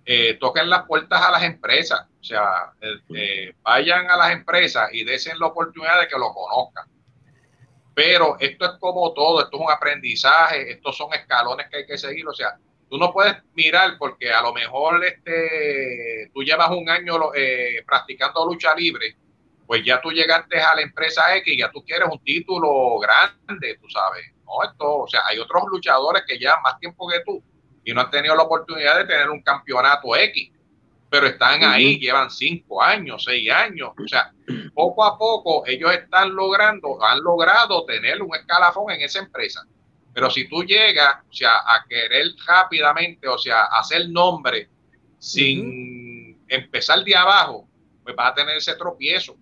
eh, 0.05 0.33
toquen 0.35 0.69
las 0.69 0.85
puertas 0.85 1.21
a 1.21 1.31
las 1.31 1.43
empresas, 1.43 2.01
o 2.19 2.23
sea, 2.23 2.73
eh, 3.15 3.53
vayan 3.61 4.09
a 4.09 4.17
las 4.17 4.31
empresas 4.31 4.89
y 4.91 5.03
desen 5.03 5.39
la 5.39 5.47
oportunidad 5.47 6.01
de 6.01 6.07
que 6.07 6.17
lo 6.17 6.33
conozcan 6.33 6.87
pero 7.99 8.37
esto 8.39 8.63
es 8.63 8.71
como 8.79 9.11
todo, 9.11 9.41
esto 9.41 9.57
es 9.57 9.61
un 9.61 9.69
aprendizaje, 9.69 10.71
estos 10.71 10.95
son 10.95 11.13
escalones 11.13 11.67
que 11.69 11.79
hay 11.79 11.85
que 11.85 11.97
seguir, 11.97 12.25
o 12.25 12.33
sea, 12.33 12.57
tú 12.89 12.97
no 12.97 13.11
puedes 13.11 13.35
mirar 13.55 13.97
porque 13.97 14.31
a 14.31 14.41
lo 14.41 14.53
mejor 14.53 15.03
este, 15.03 16.31
tú 16.33 16.41
llevas 16.41 16.69
un 16.69 16.89
año 16.89 17.33
eh, 17.35 17.83
practicando 17.85 18.45
lucha 18.45 18.73
libre, 18.73 19.17
pues 19.69 19.85
ya 19.85 20.01
tú 20.01 20.09
llegaste 20.09 20.59
a 20.59 20.73
la 20.73 20.81
empresa 20.81 21.35
X 21.37 21.53
y 21.53 21.59
ya 21.59 21.69
tú 21.69 21.85
quieres 21.85 22.09
un 22.11 22.17
título 22.23 22.97
grande, 22.97 23.77
tú 23.79 23.87
sabes, 23.87 24.25
no, 24.43 24.63
esto, 24.67 25.01
o 25.01 25.07
sea, 25.07 25.21
hay 25.27 25.37
otros 25.37 25.61
luchadores 25.71 26.23
que 26.27 26.39
llevan 26.39 26.63
más 26.63 26.79
tiempo 26.79 27.07
que 27.07 27.19
tú 27.23 27.43
y 27.83 27.93
no 27.93 28.01
han 28.01 28.09
tenido 28.09 28.35
la 28.35 28.41
oportunidad 28.41 28.97
de 28.97 29.05
tener 29.05 29.29
un 29.29 29.43
campeonato 29.43 30.15
X 30.15 30.51
pero 31.07 31.27
están 31.27 31.63
ahí, 31.63 31.85
uh 31.85 31.97
-huh. 31.97 32.01
llevan 32.01 32.31
cinco 32.31 32.81
años, 32.81 33.23
seis 33.23 33.51
años, 33.51 33.91
o 33.95 34.07
sea, 34.07 34.33
poco 34.73 35.05
a 35.05 35.15
poco 35.19 35.63
ellos 35.67 35.93
están 35.93 36.33
logrando, 36.35 37.03
han 37.03 37.21
logrado 37.21 37.85
tener 37.85 38.23
un 38.23 38.35
escalafón 38.35 38.91
en 38.91 39.01
esa 39.01 39.19
empresa. 39.19 39.61
Pero 40.15 40.31
si 40.31 40.49
tú 40.49 40.63
llegas, 40.63 41.17
o 41.29 41.33
sea, 41.33 41.57
a 41.59 41.85
querer 41.87 42.25
rápidamente, 42.47 43.27
o 43.27 43.37
sea, 43.37 43.65
hacer 43.65 44.09
nombre 44.09 44.67
sin 45.19 45.59
uh 45.59 45.63
-huh. 45.63 46.37
empezar 46.47 47.03
de 47.03 47.15
abajo, 47.15 47.67
pues 48.03 48.15
vas 48.15 48.31
a 48.31 48.33
tener 48.33 48.57
ese 48.57 48.75
tropiezo. 48.75 49.37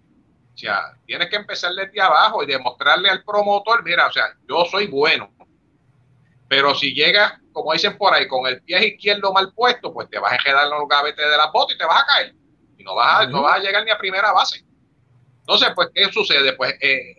O 0.57 0.59
sea, 0.59 0.93
tienes 1.05 1.29
que 1.29 1.35
empezar 1.35 1.71
desde 1.73 2.01
abajo 2.01 2.43
y 2.43 2.47
demostrarle 2.47 3.09
al 3.09 3.23
promotor, 3.23 3.83
mira, 3.83 4.07
o 4.07 4.11
sea, 4.11 4.35
yo 4.49 4.65
soy 4.65 4.87
bueno. 4.87 5.31
Pero 6.49 6.73
si 6.73 6.93
llegas 6.93 7.39
como 7.57 7.73
dicen 7.73 7.97
por 7.97 8.13
ahí, 8.13 8.27
con 8.27 8.45
el 8.45 8.61
pie 8.61 8.89
izquierdo 8.89 9.33
mal 9.33 9.51
puesto, 9.51 9.91
pues 9.91 10.07
te 10.11 10.19
vas 10.19 10.31
a 10.31 10.37
quedar 10.37 10.65
en 10.65 10.69
los 10.69 10.87
gavetes 10.87 11.27
de 11.27 11.37
la 11.37 11.49
bota 11.49 11.73
y 11.73 11.77
te 11.77 11.85
vas 11.85 12.03
a 12.03 12.05
caer. 12.05 12.35
Y 12.77 12.83
no 12.83 12.93
vas 12.93 13.21
a, 13.21 13.25
no 13.25 13.41
vas 13.41 13.55
a 13.55 13.59
llegar 13.59 13.83
ni 13.83 13.89
a 13.89 13.97
primera 13.97 14.31
base. 14.31 14.63
Entonces, 15.39 15.69
pues, 15.73 15.89
¿qué 15.91 16.05
sucede? 16.11 16.53
Pues 16.53 16.75
eh, 16.79 17.15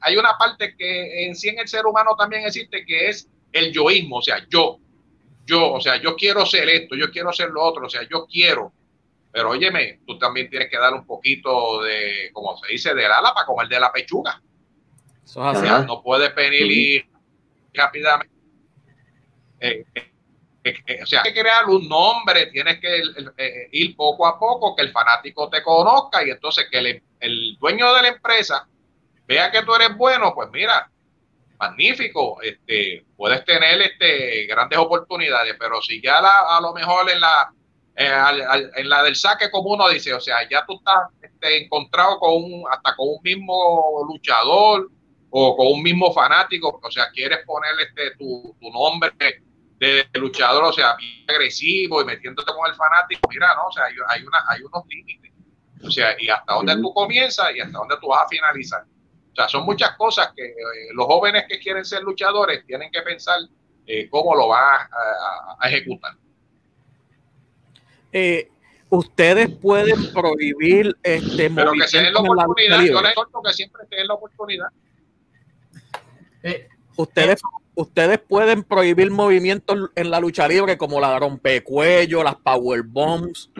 hay 0.00 0.16
una 0.16 0.38
parte 0.38 0.76
que 0.76 1.26
en 1.26 1.34
sí 1.34 1.48
en 1.48 1.58
el 1.58 1.66
ser 1.66 1.86
humano 1.86 2.14
también 2.16 2.46
existe, 2.46 2.86
que 2.86 3.08
es 3.08 3.28
el 3.50 3.72
yoísmo, 3.72 4.18
o 4.18 4.22
sea, 4.22 4.46
yo, 4.48 4.78
yo, 5.44 5.72
o 5.72 5.80
sea, 5.80 5.96
yo 5.96 6.14
quiero 6.14 6.46
ser 6.46 6.68
esto, 6.68 6.94
yo 6.94 7.10
quiero 7.10 7.32
ser 7.32 7.50
lo 7.50 7.64
otro, 7.64 7.86
o 7.86 7.90
sea, 7.90 8.02
yo 8.08 8.26
quiero. 8.26 8.72
Pero 9.32 9.50
óyeme, 9.50 10.00
tú 10.06 10.18
también 10.18 10.50
tienes 10.50 10.68
que 10.68 10.78
dar 10.78 10.92
un 10.92 11.06
poquito 11.06 11.82
de, 11.82 12.30
como 12.32 12.56
se 12.56 12.72
dice, 12.72 12.94
del 12.94 13.12
ala 13.12 13.32
para 13.32 13.46
comer 13.46 13.68
de 13.68 13.80
la 13.80 13.92
pechuga. 13.92 14.42
Eso 15.24 15.40
es 15.48 15.56
así. 15.56 15.66
O 15.66 15.68
sea, 15.68 15.78
no 15.80 16.02
puedes 16.02 16.34
venir 16.34 16.70
y 16.70 17.04
rápidamente 17.72 18.40
eh, 19.60 19.84
eh, 20.64 20.74
eh, 20.86 21.02
o 21.02 21.06
sea, 21.06 21.22
hay 21.22 21.32
que 21.32 21.40
crear 21.40 21.66
un 21.66 21.86
nombre, 21.88 22.46
tienes 22.46 22.80
que 22.80 23.02
ir 23.72 23.96
poco 23.96 24.26
a 24.26 24.38
poco, 24.38 24.74
que 24.74 24.82
el 24.82 24.92
fanático 24.92 25.48
te 25.48 25.62
conozca 25.62 26.24
y 26.24 26.30
entonces 26.30 26.66
que 26.70 26.78
el, 26.78 27.02
el, 27.20 27.56
dueño 27.58 27.94
de 27.94 28.02
la 28.02 28.08
empresa 28.08 28.66
vea 29.26 29.50
que 29.50 29.62
tú 29.62 29.74
eres 29.74 29.96
bueno, 29.96 30.34
pues 30.34 30.48
mira, 30.50 30.90
magnífico, 31.58 32.40
este, 32.42 33.04
puedes 33.16 33.44
tener 33.44 33.80
este, 33.82 34.46
grandes 34.46 34.78
oportunidades, 34.78 35.56
pero 35.58 35.80
si 35.82 36.00
ya 36.00 36.20
la, 36.20 36.56
a 36.56 36.60
lo 36.60 36.72
mejor 36.72 37.10
en 37.10 37.20
la, 37.20 37.52
eh, 37.96 38.10
en 38.76 38.88
la 38.88 39.02
del 39.02 39.16
saque, 39.16 39.50
como 39.50 39.70
uno 39.70 39.88
dice, 39.88 40.14
o 40.14 40.20
sea, 40.20 40.48
ya 40.48 40.64
tú 40.66 40.78
estás 40.78 41.08
este, 41.20 41.64
encontrado 41.64 42.18
con 42.18 42.42
un, 42.42 42.64
hasta 42.70 42.94
con 42.96 43.08
un 43.08 43.22
mismo 43.22 44.04
luchador 44.08 44.90
o 45.30 45.56
con 45.56 45.66
un 45.68 45.82
mismo 45.82 46.12
fanático, 46.12 46.80
o 46.82 46.90
sea, 46.90 47.10
quieres 47.10 47.40
poner 47.46 47.72
este, 47.80 48.16
tu, 48.16 48.56
tu 48.60 48.70
nombre 48.70 49.12
de 49.80 50.06
luchador, 50.14 50.64
o 50.64 50.72
sea, 50.72 50.94
bien 50.96 51.24
agresivo 51.28 52.02
y 52.02 52.04
metiéndote 52.04 52.52
con 52.52 52.70
el 52.70 52.76
fanático, 52.76 53.28
mira, 53.30 53.54
no, 53.54 53.68
o 53.68 53.72
sea, 53.72 53.84
hay, 53.84 54.22
una, 54.22 54.44
hay 54.48 54.62
unos 54.62 54.84
límites, 54.86 55.32
o 55.82 55.90
sea, 55.90 56.14
y 56.18 56.28
hasta 56.28 56.52
dónde 56.52 56.76
tú 56.76 56.92
comienzas 56.92 57.54
y 57.54 57.60
hasta 57.60 57.78
dónde 57.78 57.96
tú 58.00 58.08
vas 58.08 58.24
a 58.24 58.28
finalizar. 58.28 58.84
O 59.32 59.34
sea, 59.34 59.48
son 59.48 59.64
muchas 59.64 59.96
cosas 59.96 60.32
que 60.36 60.44
eh, 60.44 60.54
los 60.92 61.06
jóvenes 61.06 61.44
que 61.48 61.58
quieren 61.58 61.84
ser 61.84 62.02
luchadores 62.02 62.66
tienen 62.66 62.90
que 62.90 63.00
pensar 63.02 63.38
eh, 63.86 64.08
cómo 64.10 64.34
lo 64.34 64.48
van 64.48 64.88
a, 65.58 65.68
ejecutar. 65.68 66.12
Eh, 68.12 68.48
ustedes 68.88 69.48
pueden 69.48 70.12
prohibir 70.12 70.96
este 71.02 71.48
pero 71.50 71.72
que 71.72 71.86
se 71.86 72.02
den 72.02 72.12
la 72.12 72.20
oportunidad 72.20 72.82
yo 72.82 73.00
les 73.02 73.14
que 73.14 73.52
siempre 73.52 73.82
se 73.88 74.04
la 74.04 74.14
oportunidad. 74.14 74.68
Ustedes 76.96 77.40
ustedes 77.74 78.18
pueden 78.18 78.64
prohibir 78.64 79.10
movimientos 79.10 79.90
en 79.94 80.10
la 80.10 80.20
lucha 80.20 80.48
libre 80.48 80.76
como 80.76 81.00
la 81.00 81.18
rompecuello 81.18 82.22
las 82.22 82.36
power 82.36 82.82
bombs. 82.82 83.50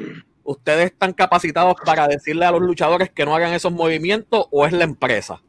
Ustedes 0.42 0.86
están 0.86 1.12
capacitados 1.12 1.76
para 1.84 2.08
decirle 2.08 2.44
a 2.44 2.50
los 2.50 2.60
luchadores 2.60 3.10
que 3.10 3.24
no 3.24 3.34
hagan 3.34 3.52
esos 3.52 3.72
movimientos 3.72 4.46
o 4.50 4.66
es 4.66 4.72
la 4.72 4.84
empresa 4.84 5.40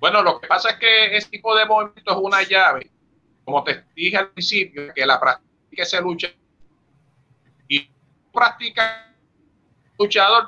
Bueno, 0.00 0.22
lo 0.22 0.40
que 0.40 0.48
pasa 0.48 0.70
es 0.70 0.76
que 0.76 1.16
ese 1.16 1.28
tipo 1.28 1.54
de 1.54 1.66
movimiento 1.66 2.12
es 2.12 2.16
una 2.16 2.42
llave, 2.42 2.90
como 3.50 3.64
te 3.64 3.84
dije 3.96 4.16
al 4.16 4.30
principio, 4.30 4.94
que 4.94 5.04
la 5.04 5.18
práctica 5.18 5.84
se 5.84 6.00
lucha 6.00 6.28
y 7.66 7.90
practica 8.32 9.12
luchador, 9.98 10.46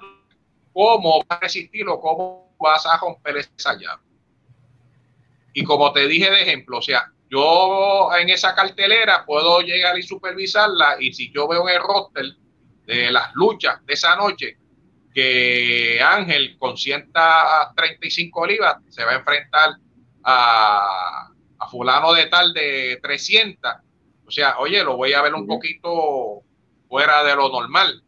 cómo 0.72 1.18
va 1.28 1.36
a 1.36 1.40
resistirlo, 1.40 2.00
cómo 2.00 2.54
vas 2.60 2.86
a 2.86 2.96
romper 2.98 3.38
esa 3.38 3.74
llave. 3.74 4.02
Y 5.52 5.64
como 5.64 5.92
te 5.92 6.06
dije 6.06 6.30
de 6.30 6.42
ejemplo, 6.42 6.78
o 6.78 6.82
sea, 6.82 7.10
yo 7.28 8.08
en 8.16 8.30
esa 8.30 8.54
cartelera 8.54 9.26
puedo 9.26 9.60
llegar 9.62 9.98
y 9.98 10.02
supervisarla 10.04 10.96
y 11.00 11.12
si 11.12 11.32
yo 11.32 11.48
veo 11.48 11.68
en 11.68 11.74
el 11.74 11.82
roster 11.82 12.26
de 12.86 13.10
las 13.10 13.34
luchas 13.34 13.84
de 13.84 13.94
esa 13.94 14.14
noche, 14.14 14.58
que 15.12 16.00
Ángel 16.00 16.56
con 16.56 16.76
135 16.76 18.46
libras 18.46 18.76
se 18.88 19.04
va 19.04 19.10
a 19.10 19.16
enfrentar 19.16 19.70
a, 20.22 21.31
fulano 21.68 22.12
de 22.12 22.26
tal 22.26 22.52
de 22.52 22.98
300. 23.02 23.72
O 24.26 24.30
sea, 24.30 24.58
oye, 24.58 24.82
lo 24.82 24.96
voy 24.96 25.12
a 25.12 25.22
ver 25.22 25.34
un 25.34 25.46
poquito 25.46 26.42
fuera 26.88 27.22
de 27.24 27.36
lo 27.36 27.48
normal. 27.48 28.02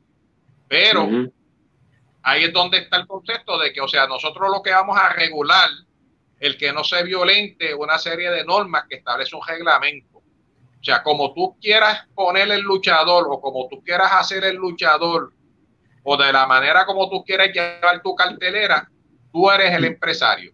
Pero 0.68 1.08
ahí 2.22 2.44
es 2.44 2.52
donde 2.52 2.78
está 2.78 2.96
el 2.96 3.06
concepto 3.06 3.58
de 3.58 3.72
que, 3.72 3.80
o 3.80 3.88
sea, 3.88 4.06
nosotros 4.06 4.50
lo 4.50 4.62
que 4.62 4.70
vamos 4.70 4.96
a 4.98 5.10
regular, 5.10 5.68
el 6.40 6.56
que 6.56 6.72
no 6.72 6.84
se 6.84 7.02
violente 7.04 7.74
una 7.74 7.98
serie 7.98 8.30
de 8.30 8.44
normas 8.44 8.84
que 8.88 8.96
establece 8.96 9.36
un 9.36 9.46
reglamento. 9.46 10.18
O 10.18 10.84
sea, 10.84 11.02
como 11.02 11.32
tú 11.32 11.56
quieras 11.60 12.06
poner 12.14 12.50
el 12.50 12.60
luchador 12.60 13.26
o 13.30 13.40
como 13.40 13.68
tú 13.68 13.82
quieras 13.82 14.12
hacer 14.12 14.44
el 14.44 14.56
luchador 14.56 15.32
o 16.02 16.16
de 16.16 16.32
la 16.32 16.46
manera 16.46 16.84
como 16.84 17.08
tú 17.08 17.24
quieres 17.24 17.54
llevar 17.54 18.02
tu 18.02 18.14
cartelera, 18.14 18.90
tú 19.32 19.50
eres 19.50 19.74
el 19.74 19.84
empresario. 19.84 20.52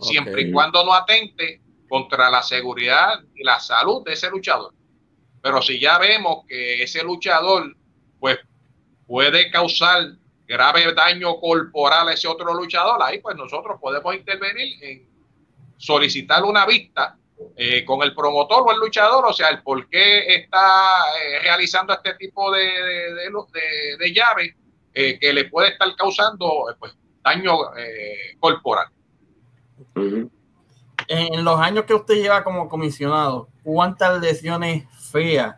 Siempre 0.00 0.42
y 0.42 0.52
cuando 0.52 0.84
no 0.84 0.92
atente 0.92 1.60
contra 1.88 2.30
la 2.30 2.42
seguridad 2.42 3.20
y 3.34 3.44
la 3.44 3.58
salud 3.60 4.04
de 4.04 4.12
ese 4.12 4.30
luchador. 4.30 4.72
Pero 5.42 5.62
si 5.62 5.78
ya 5.80 5.98
vemos 5.98 6.44
que 6.46 6.82
ese 6.82 7.02
luchador 7.02 7.74
pues 8.18 8.38
puede 9.06 9.50
causar 9.50 10.12
grave 10.46 10.92
daño 10.94 11.38
corporal 11.40 12.08
a 12.08 12.12
ese 12.12 12.26
otro 12.28 12.54
luchador, 12.54 13.00
ahí 13.02 13.20
pues 13.20 13.36
nosotros 13.36 13.78
podemos 13.80 14.14
intervenir 14.14 14.82
en 14.82 15.08
solicitar 15.76 16.42
una 16.44 16.66
vista 16.66 17.16
eh, 17.56 17.84
con 17.84 18.02
el 18.02 18.14
promotor 18.14 18.64
o 18.66 18.72
el 18.72 18.78
luchador, 18.78 19.24
o 19.26 19.32
sea, 19.32 19.48
el 19.50 19.62
por 19.62 19.88
qué 19.88 20.34
está 20.34 20.68
eh, 21.22 21.38
realizando 21.40 21.92
este 21.92 22.14
tipo 22.14 22.50
de, 22.50 22.64
de, 22.64 23.96
de, 23.98 24.12
llaves 24.12 24.54
eh, 24.92 25.18
que 25.20 25.32
le 25.32 25.44
puede 25.44 25.70
estar 25.70 25.94
causando 25.94 26.66
pues, 26.78 26.96
daño 27.22 27.56
corporal. 28.40 28.88
En 31.08 31.42
los 31.42 31.58
años 31.58 31.84
que 31.84 31.94
usted 31.94 32.16
lleva 32.16 32.44
como 32.44 32.68
comisionado, 32.68 33.48
¿cuántas 33.64 34.20
lesiones 34.20 34.84
feas? 35.10 35.56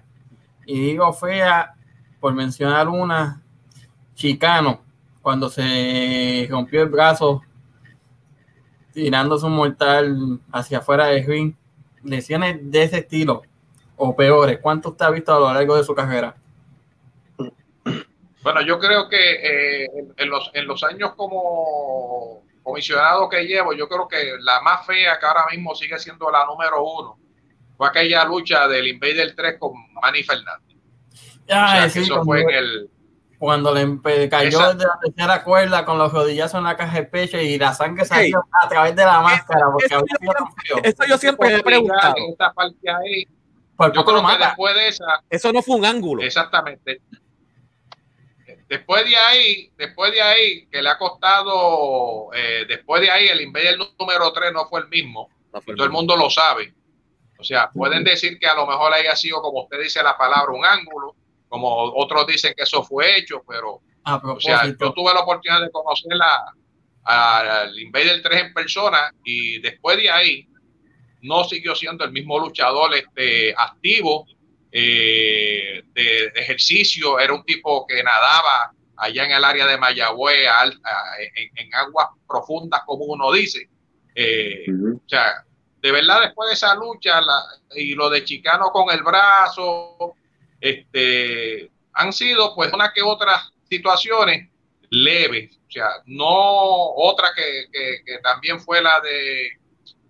Y 0.64 0.80
digo 0.80 1.12
fea 1.12 1.74
por 2.20 2.32
mencionar 2.34 2.88
una, 2.88 3.42
Chicano, 4.14 4.80
cuando 5.20 5.48
se 5.48 6.46
rompió 6.48 6.82
el 6.82 6.88
brazo 6.88 7.42
tirándose 8.92 9.46
un 9.46 9.57
mortal 9.57 10.40
hacia 10.53 10.78
afuera 10.78 11.07
del 11.07 11.26
ring 11.26 11.55
lesiones 12.05 12.59
de 12.70 12.84
ese 12.84 12.98
estilo 12.98 13.42
o 13.96 14.14
peores, 14.14 14.59
¿cuánto 14.62 14.90
usted 14.90 15.05
ha 15.05 15.11
visto 15.11 15.34
a 15.34 15.40
lo 15.40 15.53
largo 15.53 15.76
de 15.76 15.84
su 15.84 15.94
carrera? 15.94 16.36
Bueno, 18.42 18.62
yo 18.62 18.78
creo 18.78 19.09
que 19.09 19.84
eh, 19.84 19.88
en, 20.16 20.30
los, 20.30 20.51
en 20.55 20.66
los 20.66 20.82
años 20.84 21.14
como 21.14 22.42
comisionado 22.62 23.28
que 23.28 23.44
llevo, 23.44 23.72
yo 23.72 23.88
creo 23.88 24.06
que 24.08 24.36
la 24.40 24.61
más 24.61 24.86
fea 24.86 25.18
que 25.18 25.26
ahora 25.26 25.46
mismo 25.50 25.74
sigue 25.74 25.98
siendo 25.98 26.30
la 26.30 26.44
número 26.44 26.82
uno 26.82 27.18
fue 27.76 27.88
aquella 27.88 28.24
lucha 28.24 28.68
del 28.68 28.88
Invader 28.88 29.34
3 29.34 29.58
con 29.58 29.72
Manny 29.94 30.22
Fernández. 30.22 30.76
Ah, 31.48 31.86
eso 31.86 32.22
fue 32.24 32.42
en 32.42 32.50
el 32.50 32.90
cuando 33.40 33.72
le 33.72 34.28
cayó 34.28 34.74
desde 34.74 34.86
la 34.86 34.98
tercera 35.02 35.42
cuerda 35.42 35.86
con 35.86 35.96
los 35.96 36.12
rodillazos 36.12 36.58
en 36.58 36.64
la 36.64 36.76
caja 36.76 36.98
de 36.98 37.04
pecho 37.04 37.38
y 37.38 37.56
la 37.56 37.72
sangre 37.72 38.04
salió 38.04 38.44
a 38.52 38.68
través 38.68 38.94
de 38.94 39.02
la 39.02 39.22
máscara. 39.22 39.64
Porque 39.72 39.86
eso, 40.82 41.04
yo 41.08 41.16
siempre 41.16 41.56
he 41.56 41.62
preguntado. 41.62 42.14
Esta 42.30 42.52
parte 42.52 42.76
ahí, 42.90 43.26
yo 43.94 44.04
creo 44.04 44.26
que 44.26 44.44
después 44.44 44.74
de 44.74 44.88
esa. 44.88 45.06
Eso 45.30 45.54
no 45.54 45.62
fue 45.62 45.76
un 45.76 45.86
ángulo. 45.86 46.22
Exactamente. 46.22 47.00
Después 48.70 49.04
de 49.04 49.16
ahí, 49.16 49.72
después 49.76 50.12
de 50.12 50.22
ahí, 50.22 50.66
que 50.66 50.80
le 50.80 50.88
ha 50.88 50.96
costado, 50.96 52.30
eh, 52.32 52.64
después 52.68 53.02
de 53.02 53.10
ahí, 53.10 53.26
el 53.26 53.40
Invader 53.40 53.76
número 53.98 54.32
3 54.32 54.52
no 54.52 54.64
fue 54.66 54.82
el 54.82 54.88
mismo. 54.88 55.28
todo 55.50 55.84
el 55.84 55.90
mundo 55.90 56.16
lo 56.16 56.30
sabe. 56.30 56.72
O 57.36 57.42
sea, 57.42 57.68
pueden 57.72 58.04
decir 58.04 58.38
que 58.38 58.46
a 58.46 58.54
lo 58.54 58.68
mejor 58.68 58.92
haya 58.94 59.16
sido, 59.16 59.42
como 59.42 59.64
usted 59.64 59.82
dice 59.82 60.00
la 60.04 60.16
palabra, 60.16 60.52
un 60.52 60.64
ángulo 60.64 61.16
como 61.48 61.68
otros 61.96 62.28
dicen 62.28 62.54
que 62.56 62.62
eso 62.62 62.84
fue 62.84 63.18
hecho, 63.18 63.42
pero 63.46 63.80
o 64.04 64.40
sea, 64.40 64.66
yo 64.66 64.92
tuve 64.92 65.12
la 65.12 65.22
oportunidad 65.22 65.62
de 65.62 65.70
conocer 65.72 66.12
al 67.02 67.76
Invader 67.76 68.22
3 68.22 68.40
en 68.40 68.54
persona 68.54 69.12
y 69.24 69.58
después 69.58 69.96
de 69.96 70.10
ahí 70.10 70.46
no 71.22 71.42
siguió 71.42 71.74
siendo 71.74 72.04
el 72.04 72.12
mismo 72.12 72.38
luchador 72.38 72.94
este, 72.94 73.52
activo 73.56 74.26
eh, 74.72 75.82
de, 75.92 76.26
ejercicio, 76.34 77.18
era 77.18 77.32
un 77.34 77.44
tipo 77.44 77.86
que 77.86 78.02
nadaba 78.02 78.72
allá 78.96 79.24
en 79.24 79.32
el 79.32 79.44
área 79.44 79.66
de 79.66 79.78
Mayagüez, 79.78 80.46
en, 81.56 81.74
aguas 81.74 82.08
profundas, 82.26 82.82
como 82.86 83.04
uno 83.06 83.32
dice. 83.32 83.68
Eh, 84.14 84.66
o 84.70 85.08
sea, 85.08 85.44
de 85.80 85.92
verdad, 85.92 86.20
después 86.22 86.48
de 86.48 86.54
esa 86.54 86.74
lucha 86.74 87.20
y 87.74 87.94
lo 87.94 88.10
de 88.10 88.24
Chicano 88.24 88.70
con 88.70 88.90
el 88.90 89.02
brazo, 89.02 90.14
este, 90.60 91.70
han 91.94 92.12
sido 92.12 92.54
pues 92.54 92.72
una 92.72 92.92
que 92.92 93.02
otras 93.02 93.52
situaciones 93.68 94.50
leves, 94.90 95.56
o 95.68 95.70
sea, 95.70 95.88
no 96.06 96.28
otra 96.28 97.28
que, 97.34 98.02
también 98.22 98.60
fue 98.60 98.82
la 98.82 99.00
de 99.00 99.59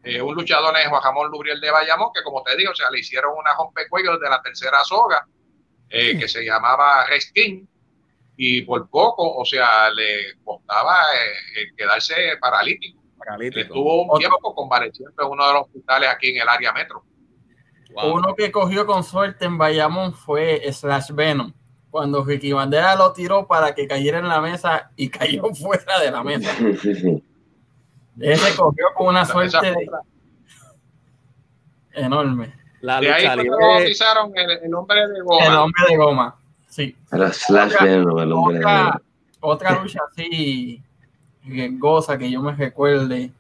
eh, 0.03 0.23
un 0.23 0.35
luchador 0.35 0.75
en 0.79 0.89
Juan 0.89 1.03
Jamón 1.03 1.31
Lubriel 1.31 1.61
de 1.61 1.71
Bayamón, 1.71 2.11
que 2.15 2.23
como 2.23 2.43
te 2.43 2.57
digo, 2.57 2.73
o 2.73 2.75
sea, 2.75 2.91
le 2.91 3.01
hicieron 3.01 3.33
una 3.37 3.51
rompecuello 3.55 4.19
de 4.19 4.31
la 4.31 4.41
tercera 4.41 4.83
soga, 4.85 5.27
eh, 5.91 6.19
que 6.19 6.27
se 6.27 6.45
llamaba 6.45 7.05
Reskin, 7.07 7.69
y 8.37 8.63
por 8.63 8.89
poco, 8.89 9.37
o 9.37 9.45
sea, 9.45 9.91
le 9.91 10.39
costaba 10.43 10.97
eh, 11.55 11.75
quedarse 11.77 12.15
paralítico. 12.41 13.03
paralítico. 13.19 13.61
Estuvo 13.61 14.11
un 14.11 14.19
tiempo 14.19 14.55
convaleciente 14.55 15.23
en 15.23 15.29
uno 15.29 15.47
de 15.47 15.53
los 15.53 15.63
hospitales 15.65 16.09
aquí 16.09 16.31
en 16.31 16.43
el 16.43 16.49
área 16.49 16.73
metro. 16.73 17.05
Uno 18.03 18.35
que 18.35 18.51
cogió 18.51 18.87
con 18.87 19.05
suerte 19.05 19.45
en 19.45 19.59
Bayamón 19.59 20.15
fue 20.15 20.63
Slash 20.73 21.11
Venom. 21.13 21.53
Cuando 21.91 22.25
Ricky 22.25 22.53
Bandera 22.53 22.95
lo 22.95 23.13
tiró 23.13 23.47
para 23.47 23.75
que 23.75 23.89
cayera 23.89 24.21
en 24.21 24.29
la 24.29 24.41
mesa 24.41 24.91
y 24.97 25.11
cayó 25.11 25.43
fuera 25.55 26.01
de 26.01 26.11
la 26.11 26.23
mesa. 26.23 26.57
Ese 28.19 28.57
cogió 28.57 28.87
con 28.95 29.09
una 29.09 29.25
suerte 29.25 29.75
enorme. 31.93 32.55
La 32.81 33.01
de 33.01 33.13
ahí 33.13 33.37
lo 33.37 33.57
bautizaron 33.59 34.33
el, 34.35 34.51
el, 34.63 34.75
hombre 34.75 35.07
de 35.09 35.21
goma. 35.21 35.47
El 35.47 35.55
hombre 35.55 35.85
de 35.89 35.97
goma, 35.97 36.37
sí. 36.69 36.97
Slash 37.11 37.75
Venom, 37.83 38.19
el 38.19 38.33
hombre 38.33 38.59
otra, 38.59 38.71
de 38.71 38.83
goma. 38.85 39.03
Otra 39.41 39.83
lucha 39.83 40.01
así 40.11 40.83
riesgosa 41.45 42.17
que 42.19 42.31
yo 42.31 42.41
me 42.43 42.55
recuerde 42.55 43.33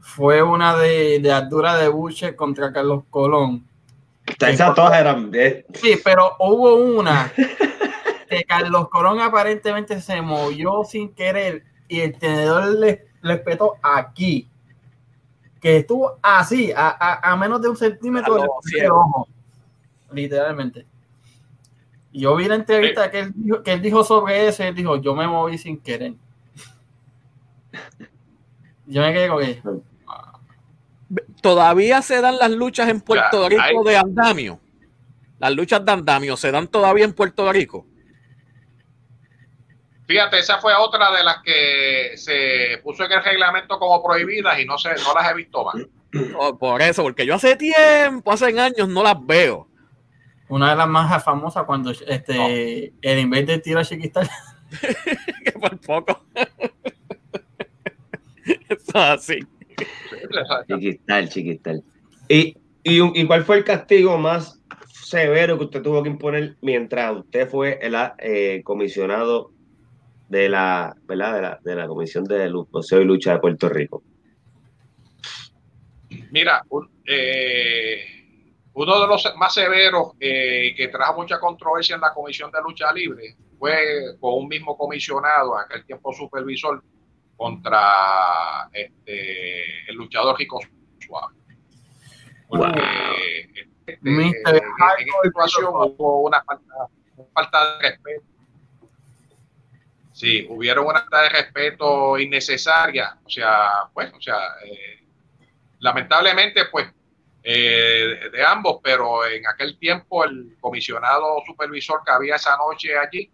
fue 0.00 0.42
una 0.42 0.76
de, 0.76 1.20
de 1.20 1.32
altura 1.32 1.76
de 1.76 1.88
Buche 1.88 2.36
contra 2.36 2.72
Carlos 2.72 3.04
Colón. 3.10 3.66
Esas 4.38 4.74
todas 4.74 4.98
eran. 4.98 5.30
eh, 5.34 5.64
Sí, 5.74 5.98
pero 6.04 6.36
hubo 6.40 6.74
una 6.74 7.32
que 8.28 8.44
Carlos 8.44 8.88
Colón 8.88 9.20
aparentemente 9.20 10.00
se 10.00 10.20
movió 10.22 10.84
sin 10.84 11.14
querer 11.14 11.64
y 11.88 12.00
el 12.00 12.18
tenedor 12.18 12.78
le, 12.78 13.06
le 13.22 13.36
petó 13.38 13.74
aquí. 13.82 14.48
Que 15.60 15.78
estuvo 15.78 16.18
así, 16.22 16.72
a, 16.72 16.88
a- 16.88 17.32
a 17.32 17.36
menos 17.36 17.60
de 17.60 17.68
un 17.68 17.76
centímetro 17.76 18.34
del 18.36 18.48
ojo. 18.90 19.28
Literalmente. 20.12 20.86
Y 22.12 22.20
Yo 22.22 22.34
vi 22.36 22.46
la 22.48 22.54
entrevista 22.56 23.10
que 23.10 23.20
él, 23.20 23.32
dijo, 23.36 23.62
que 23.62 23.72
él 23.72 23.82
dijo 23.82 24.02
sobre 24.02 24.48
eso 24.48 24.62
y 24.64 24.66
él 24.66 24.74
dijo, 24.74 24.96
yo 24.96 25.14
me 25.14 25.26
moví 25.28 25.58
sin 25.58 25.78
querer. 25.78 26.14
Yo 28.86 29.02
me 29.02 29.12
quedé 29.12 29.28
con 29.28 29.38
que, 29.38 29.62
Todavía 31.40 32.02
se 32.02 32.20
dan 32.20 32.38
las 32.38 32.50
luchas 32.50 32.88
en 32.88 33.00
Puerto 33.00 33.42
Ya, 33.42 33.48
Rico 33.48 33.62
hay- 33.62 33.84
de 33.84 33.96
andamio. 33.96 34.60
Las 35.38 35.54
luchas 35.54 35.84
de 35.84 35.92
andamio 35.92 36.36
se 36.36 36.50
dan 36.50 36.66
todavía 36.68 37.04
en 37.04 37.12
Puerto 37.12 37.50
Rico. 37.52 37.86
Fíjate, 40.10 40.40
esa 40.40 40.58
fue 40.58 40.74
otra 40.74 41.16
de 41.16 41.22
las 41.22 41.40
que 41.40 42.16
se 42.16 42.80
puso 42.82 43.04
en 43.04 43.12
el 43.12 43.22
reglamento 43.22 43.78
como 43.78 44.02
prohibidas 44.02 44.58
y 44.58 44.64
no 44.64 44.76
sé, 44.76 44.88
no 45.04 45.14
las 45.14 45.30
he 45.30 45.34
visto 45.34 45.64
más. 45.64 45.76
Oh, 46.36 46.58
por 46.58 46.82
eso, 46.82 47.04
porque 47.04 47.24
yo 47.24 47.36
hace 47.36 47.54
tiempo, 47.54 48.32
hace 48.32 48.46
años, 48.46 48.88
no 48.88 49.04
las 49.04 49.24
veo. 49.24 49.68
una 50.48 50.70
de 50.70 50.76
las 50.76 50.88
más 50.88 51.22
famosas 51.22 51.62
cuando 51.62 51.92
este 51.92 52.92
el 53.02 53.18
Invader 53.20 53.62
tira 53.62 53.82
a 53.82 53.84
Chiquistar. 53.84 54.28
que 55.44 55.52
por 55.52 55.78
poco. 55.78 56.24
Eso 58.68 58.68
es 58.68 58.94
así. 58.96 59.38
Chiquistal, 60.66 61.28
chiquistal. 61.28 61.84
¿Y, 62.28 62.56
y 62.82 63.26
cuál 63.28 63.44
fue 63.44 63.58
el 63.58 63.64
castigo 63.64 64.18
más 64.18 64.60
severo 64.90 65.56
que 65.56 65.66
usted 65.66 65.82
tuvo 65.82 66.02
que 66.02 66.08
imponer 66.08 66.56
mientras 66.62 67.16
usted 67.16 67.48
fue 67.48 67.78
el 67.80 67.94
eh, 68.18 68.62
comisionado 68.64 69.52
de 70.30 70.48
la, 70.48 70.94
¿verdad? 71.02 71.34
De 71.34 71.42
la, 71.42 71.58
de 71.62 71.74
la 71.74 71.88
Comisión 71.88 72.24
de 72.24 72.48
Boxeo 72.48 73.00
y 73.02 73.04
Lucha 73.04 73.32
de 73.32 73.40
Puerto 73.40 73.68
Rico? 73.68 74.02
Mira, 76.30 76.62
un- 76.68 76.88
eh, 77.04 78.04
uno 78.74 79.00
de 79.00 79.06
los 79.08 79.32
más 79.36 79.52
severos 79.52 80.12
eh, 80.20 80.72
que 80.76 80.86
trajo 80.88 81.16
mucha 81.20 81.40
controversia 81.40 81.96
en 81.96 82.00
la 82.00 82.14
Comisión 82.14 82.50
de 82.52 82.62
Lucha 82.62 82.92
Libre 82.92 83.36
fue 83.58 84.16
con 84.20 84.34
un 84.34 84.48
mismo 84.48 84.76
comisionado, 84.78 85.58
aquel 85.58 85.84
tiempo 85.84 86.12
supervisor, 86.12 86.82
contra 87.36 88.68
este, 88.72 89.90
el 89.90 89.96
luchador 89.96 90.38
Rico 90.38 90.60
Suave. 91.00 91.34
Porque, 92.48 92.80
este, 93.86 93.98
en, 94.04 94.20
esta 94.20 94.60
situación 95.24 95.72
hubo 95.74 96.20
una 96.20 96.42
falta, 96.44 96.64
una 97.16 97.28
falta 97.34 97.78
de 97.78 97.88
respeto. 97.90 98.22
Sí, 100.20 100.46
hubieron 100.50 100.84
una 100.84 101.00
falta 101.00 101.22
de 101.22 101.28
respeto 101.30 102.18
innecesaria. 102.18 103.16
O 103.24 103.30
sea, 103.30 103.88
pues, 103.94 104.12
o 104.12 104.20
sea, 104.20 104.36
eh, 104.66 105.02
lamentablemente, 105.78 106.66
pues, 106.66 106.88
eh, 107.42 108.18
de, 108.24 108.28
de 108.28 108.44
ambos, 108.44 108.80
pero 108.82 109.24
en 109.24 109.46
aquel 109.46 109.78
tiempo 109.78 110.22
el 110.22 110.58
comisionado 110.60 111.42
supervisor 111.46 112.02
que 112.04 112.12
había 112.12 112.36
esa 112.36 112.54
noche 112.58 112.98
allí, 112.98 113.30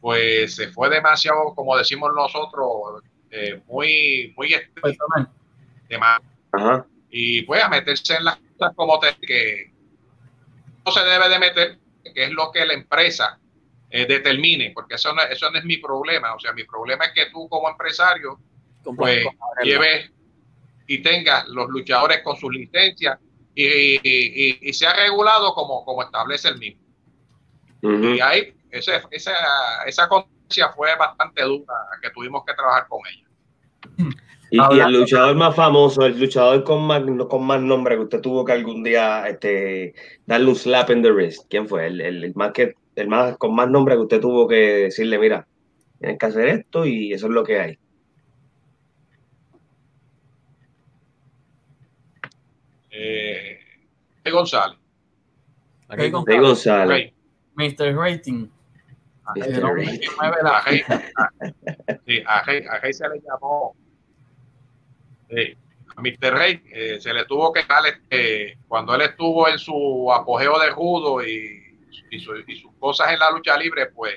pues 0.00 0.56
se 0.56 0.72
fue 0.72 0.90
demasiado, 0.90 1.54
como 1.54 1.76
decimos 1.76 2.10
nosotros, 2.12 3.04
eh, 3.30 3.62
muy, 3.68 4.34
muy 4.36 4.52
estricto, 4.52 5.06
y 7.08 7.42
pues 7.42 7.62
a 7.62 7.68
meterse 7.68 8.16
en 8.16 8.24
las 8.24 8.36
cosas 8.36 8.74
como 8.74 8.98
te, 8.98 9.16
que 9.24 9.72
no 10.84 10.90
se 10.90 11.04
debe 11.04 11.28
de 11.28 11.38
meter, 11.38 11.78
que 12.02 12.24
es 12.24 12.30
lo 12.32 12.50
que 12.50 12.66
la 12.66 12.74
empresa 12.74 13.38
eh, 13.90 14.06
determine, 14.06 14.72
porque 14.74 14.96
eso 14.96 15.12
no, 15.12 15.22
eso 15.22 15.50
no 15.50 15.58
es 15.58 15.64
mi 15.64 15.76
problema, 15.78 16.34
o 16.34 16.38
sea, 16.40 16.52
mi 16.52 16.64
problema 16.64 17.04
es 17.06 17.12
que 17.12 17.30
tú 17.30 17.48
como 17.48 17.68
empresario 17.68 18.38
pues 18.96 19.24
lleves 19.64 20.10
y 20.86 21.02
tengas 21.02 21.46
los 21.48 21.68
luchadores 21.68 22.22
con 22.22 22.36
sus 22.36 22.52
licencias 22.52 23.18
y, 23.54 23.64
y, 23.64 24.00
y- 24.04 24.58
y 24.60 24.72
sea 24.72 24.92
regulado 24.94 25.52
como, 25.54 25.84
como 25.84 26.02
establece 26.02 26.48
el 26.48 26.58
mismo. 26.58 26.82
Y 27.82 28.20
ahí 28.20 28.54
ese, 28.70 29.00
esa, 29.10 29.32
esa 29.86 30.08
conciencia 30.08 30.68
fue 30.70 30.94
bastante 30.96 31.42
dura, 31.42 31.74
que 32.02 32.10
tuvimos 32.10 32.44
que 32.44 32.54
trabajar 32.54 32.86
con 32.88 33.00
ella. 33.06 34.12
Y, 34.50 34.58
el 34.60 34.92
luchador 34.92 35.34
más 35.34 35.56
famoso, 35.56 36.06
el 36.06 36.18
luchador 36.20 36.62
con 36.62 36.86
más, 36.86 37.02
con 37.28 37.44
más 37.44 37.60
nombre 37.60 37.96
que 37.96 38.02
usted 38.02 38.20
tuvo 38.20 38.44
que 38.44 38.52
algún 38.52 38.84
día 38.84 39.26
este, 39.28 39.94
darle 40.24 40.48
un 40.50 40.56
slap 40.56 40.90
in 40.90 41.02
the 41.02 41.10
wrist. 41.10 41.46
¿Quién 41.50 41.66
fue? 41.66 41.86
El, 41.86 42.00
el- 42.00 42.24
el 42.24 42.34
más 42.36 42.52
que, 42.52 42.74
el 42.96 43.08
más 43.08 43.36
con 43.36 43.54
más 43.54 43.68
nombre 43.70 43.94
que 43.94 44.00
usted 44.00 44.20
tuvo 44.20 44.48
que 44.48 44.56
decirle, 44.56 45.18
mira, 45.18 45.46
tienes 45.98 46.18
que 46.18 46.26
hacer 46.26 46.48
esto 46.48 46.84
y 46.86 47.12
eso 47.12 47.26
es 47.26 47.32
lo 47.32 47.44
que 47.44 47.60
hay. 47.60 47.78
Eh, 52.90 53.58
González. 54.30 54.78
Rey 55.88 56.10
González. 56.10 56.88
Rey. 56.88 57.14
Mr. 57.54 57.94
Rating. 57.94 58.48
A 59.24 59.34
Rey, 59.34 60.82
a, 60.86 60.98
sí, 62.06 62.22
a 62.26 62.42
Rey- 62.44 62.64
a 62.64 62.78
Rey 62.78 62.92
se 62.92 63.08
le 63.08 63.20
llamó 63.20 63.74
sí, 65.28 65.56
a 65.96 66.00
Mr. 66.00 66.32
Rey 66.32 66.62
eh, 66.70 67.00
se 67.00 67.12
le 67.12 67.24
tuvo 67.24 67.52
que 67.52 67.64
dar 67.64 67.84
este, 67.86 68.56
cuando 68.68 68.94
él 68.94 69.00
estuvo 69.02 69.48
en 69.48 69.58
su 69.58 70.12
apogeo 70.12 70.60
de 70.60 70.70
judo 70.70 71.26
y, 71.26 71.65
y, 72.10 72.18
su- 72.20 72.36
y 72.46 72.60
sus 72.60 72.72
cosas 72.78 73.12
en 73.12 73.18
la 73.18 73.30
lucha 73.30 73.56
libre 73.56 73.86
pues 73.86 74.14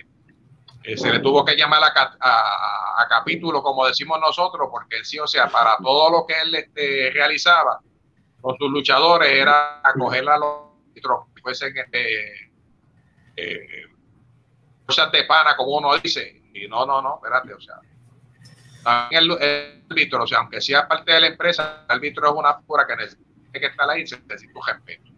eh, 0.83 0.97
se 0.97 1.11
le 1.11 1.19
tuvo 1.19 1.43
que 1.43 1.55
llamar 1.55 1.83
a, 1.83 1.93
ca- 1.93 2.17
a- 2.19 3.01
a 3.03 3.07
capítulo 3.07 3.61
como 3.61 3.85
decimos 3.85 4.19
nosotros 4.19 4.67
porque 4.71 5.03
sí 5.03 5.19
o 5.19 5.27
sea 5.27 5.47
para 5.47 5.77
todo 5.77 6.09
lo 6.11 6.25
que 6.25 6.33
él 6.41 6.55
este, 6.55 7.11
realizaba 7.13 7.79
con 8.41 8.57
sus 8.57 8.69
luchadores 8.71 9.29
era 9.31 9.81
acoger 9.83 10.27
a 10.29 10.37
los 10.37 10.69
árbitros 10.89 11.25
que 11.35 11.41
fuesen 11.41 11.77
este, 11.77 12.51
eh, 13.35 13.85
cosas 14.85 15.11
de 15.11 15.23
pana, 15.25 15.55
como 15.55 15.77
uno 15.77 15.97
dice. 15.97 16.41
Y 16.53 16.67
no, 16.67 16.85
no, 16.85 17.01
no, 17.01 17.15
espérate, 17.15 17.53
o 17.53 17.59
sea. 17.61 17.75
También 18.83 19.23
el, 19.23 19.31
el 19.41 19.83
árbitro, 19.89 20.23
o 20.23 20.27
sea, 20.27 20.39
aunque 20.39 20.61
sea 20.61 20.87
parte 20.87 21.11
de 21.11 21.19
la 21.19 21.27
empresa, 21.27 21.83
el 21.89 21.95
árbitro 21.97 22.27
es 22.29 22.33
una 22.35 22.57
figura 22.59 22.87
que 22.87 22.95
necesita 22.95 23.23
que 23.59 23.65
estar 23.65 23.89
ahí 23.89 24.01
y 24.01 24.07
se 24.07 24.19
necesita 24.21 24.57
un 24.59 24.65
respeto. 24.65 25.08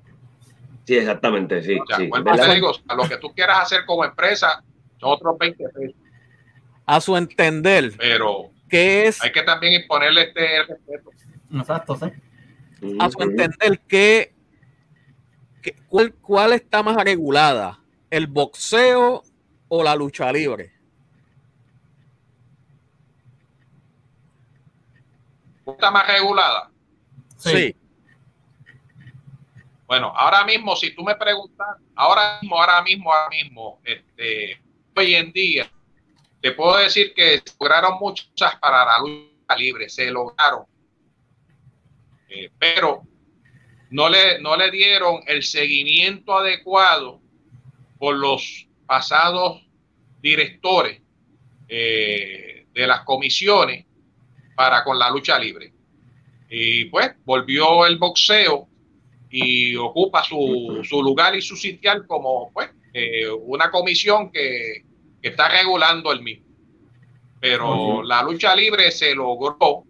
Sí, 0.85 0.97
exactamente, 0.97 1.61
sí. 1.63 1.77
O 1.79 1.85
sea, 1.85 1.97
sí. 1.97 2.07
vuelvo 2.07 2.31
¿Verdad? 2.31 2.47
te 2.47 2.53
digo, 2.55 2.71
o 2.71 2.73
sea, 2.73 2.95
lo 2.95 3.07
que 3.07 3.17
tú 3.17 3.33
quieras 3.33 3.59
hacer 3.59 3.85
como 3.85 4.03
empresa 4.03 4.63
son 4.99 5.11
otros 5.11 5.37
20 5.37 5.69
pesos, 5.69 5.95
A 6.85 6.99
su 7.01 7.15
entender, 7.15 7.93
pero 7.97 8.49
¿qué 8.69 9.07
es, 9.07 9.21
hay 9.21 9.31
que 9.31 9.43
también 9.43 9.73
imponerle 9.73 10.23
este 10.23 10.57
el 10.57 10.67
respeto. 10.67 11.11
Exacto, 11.53 11.95
sí. 11.95 12.05
A 12.99 13.09
su 13.09 13.21
entender, 13.21 13.79
qué, 13.87 14.33
qué- 15.61 15.75
cuál, 15.87 16.13
cuál 16.15 16.53
está 16.53 16.81
más 16.81 16.95
regulada? 17.03 17.79
¿El 18.09 18.27
boxeo 18.27 19.23
o 19.67 19.83
la 19.83 19.95
lucha 19.95 20.31
libre? 20.33 20.73
¿Está 25.65 25.91
más 25.91 26.07
regulada? 26.07 26.69
Sí. 27.37 27.75
Bueno, 29.91 30.13
ahora 30.15 30.45
mismo, 30.45 30.73
si 30.77 30.95
tú 30.95 31.03
me 31.03 31.15
preguntas, 31.15 31.67
ahora 31.95 32.39
mismo, 32.41 32.57
ahora 32.57 32.81
mismo, 32.81 33.11
ahora 33.11 33.29
mismo, 33.29 33.81
este, 33.83 34.57
hoy 34.95 35.15
en 35.15 35.33
día, 35.33 35.69
te 36.39 36.53
puedo 36.53 36.77
decir 36.77 37.13
que 37.13 37.41
lograron 37.59 37.99
muchas 37.99 38.55
para 38.61 38.85
la 38.85 38.99
lucha 38.99 39.55
libre, 39.57 39.89
se 39.89 40.09
lograron, 40.09 40.65
Eh, 42.29 42.49
pero 42.57 43.01
no 43.89 44.07
le, 44.07 44.39
no 44.39 44.55
le 44.55 44.71
dieron 44.71 45.23
el 45.27 45.43
seguimiento 45.43 46.37
adecuado 46.37 47.19
por 47.99 48.15
los 48.15 48.69
pasados 48.85 49.61
directores 50.21 51.01
eh, 51.67 52.65
de 52.73 52.87
las 52.87 53.01
comisiones 53.01 53.85
para 54.55 54.85
con 54.85 54.97
la 54.97 55.09
lucha 55.09 55.37
libre. 55.37 55.73
Y 56.49 56.85
pues 56.85 57.11
volvió 57.25 57.85
el 57.85 57.97
boxeo 57.97 58.70
y 59.31 59.75
ocupa 59.77 60.23
su, 60.23 60.81
su 60.83 61.01
lugar 61.01 61.35
y 61.35 61.41
su 61.41 61.55
sitial 61.55 62.05
como 62.05 62.51
pues 62.51 62.69
eh, 62.93 63.29
una 63.29 63.71
comisión 63.71 64.31
que, 64.31 64.83
que 65.21 65.29
está 65.29 65.47
regulando 65.47 66.11
el 66.11 66.21
mismo. 66.21 66.45
Pero 67.39 68.03
la 68.03 68.21
lucha 68.21 68.55
libre 68.55 68.91
se 68.91 69.15
logró 69.15 69.85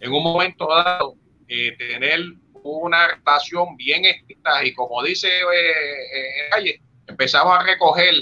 en 0.00 0.12
un 0.12 0.22
momento 0.22 0.66
dado 0.68 1.16
eh, 1.48 1.76
tener 1.76 2.20
una 2.62 3.08
relación 3.08 3.76
bien 3.76 4.04
estricta 4.04 4.64
y 4.64 4.72
como 4.72 5.02
dice 5.02 5.28
eh, 5.28 5.70
eh, 5.70 6.50
Calle, 6.50 6.80
empezamos 7.06 7.58
a 7.58 7.62
recoger 7.62 8.14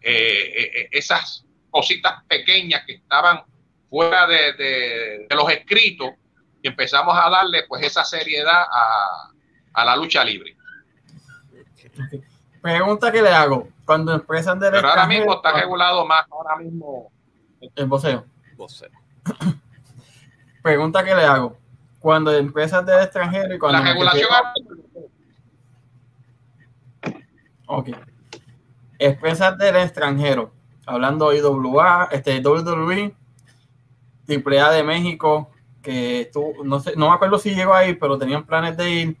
esas 0.00 1.44
cositas 1.70 2.24
pequeñas 2.28 2.82
que 2.86 2.94
estaban 2.94 3.42
fuera 3.90 4.26
de, 4.26 4.52
de, 4.54 5.26
de 5.28 5.36
los 5.36 5.50
escritos 5.50 6.10
y 6.62 6.68
empezamos 6.68 7.16
a 7.16 7.28
darle 7.28 7.64
pues 7.68 7.84
esa 7.84 8.04
seriedad 8.04 8.62
a, 8.62 9.27
a 9.80 9.84
la 9.84 9.96
lucha 9.96 10.24
libre. 10.24 10.56
Pregunta 12.60 13.12
que 13.12 13.22
le 13.22 13.30
hago. 13.30 13.68
Cuando 13.84 14.12
empresas 14.12 14.58
del 14.58 14.70
Pero 14.72 14.88
ahora 14.88 15.02
extranjero- 15.04 15.20
mismo 15.20 15.34
está 15.36 15.52
regulado 15.52 16.06
más, 16.06 16.26
ahora 16.30 16.56
mismo. 16.56 17.10
El 17.74 17.86
voceo. 17.86 18.24
Voceo. 18.56 18.90
Pregunta 20.62 21.02
que 21.04 21.14
le 21.14 21.24
hago. 21.24 21.56
Cuando 22.00 22.32
empresas 22.32 22.84
del 22.84 23.02
extranjero 23.02 23.54
y 23.54 23.58
cuando 23.58 23.78
La 23.78 23.84
regulación 23.92 24.28
Ok. 27.66 27.88
Empresas 28.98 29.56
del 29.58 29.76
extranjero. 29.76 30.52
Hablando 30.86 31.32
IWA, 31.34 32.08
este, 32.12 32.40
WWE, 32.40 33.14
AAA 34.28 34.70
de 34.72 34.82
México, 34.82 35.50
que 35.82 36.22
estuvo, 36.22 36.64
no 36.64 36.80
sé, 36.80 36.94
no 36.96 37.08
me 37.10 37.14
acuerdo 37.14 37.38
si 37.38 37.54
llegó 37.54 37.74
ahí, 37.74 37.94
pero 37.94 38.18
tenían 38.18 38.44
planes 38.44 38.76
de 38.76 38.90
ir. 38.90 39.16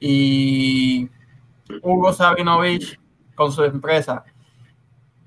Y 0.00 1.08
Hugo 1.82 2.12
Sabinovich 2.12 2.98
con 3.34 3.52
su 3.52 3.64
empresa. 3.64 4.24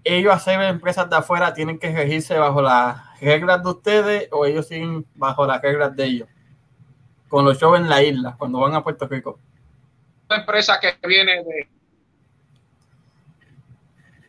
Ellos 0.03 0.33
hacer 0.33 0.61
empresas 0.61 1.09
de 1.09 1.15
afuera 1.15 1.53
tienen 1.53 1.77
que 1.77 1.91
regirse 1.91 2.37
bajo 2.37 2.61
las 2.61 3.19
reglas 3.21 3.63
de 3.63 3.69
ustedes 3.69 4.27
o 4.31 4.45
ellos 4.45 4.67
siguen 4.67 5.05
bajo 5.15 5.45
las 5.45 5.61
reglas 5.61 5.95
de 5.95 6.05
ellos. 6.05 6.29
Con 7.27 7.45
los 7.45 7.57
shows 7.57 7.79
en 7.79 7.87
la 7.87 8.03
isla, 8.03 8.35
cuando 8.37 8.59
van 8.59 8.73
a 8.73 8.83
Puerto 8.83 9.07
Rico. 9.07 9.39
toda 10.27 10.41
empresa 10.41 10.79
que 10.79 11.07
viene 11.07 11.43
de 11.43 11.69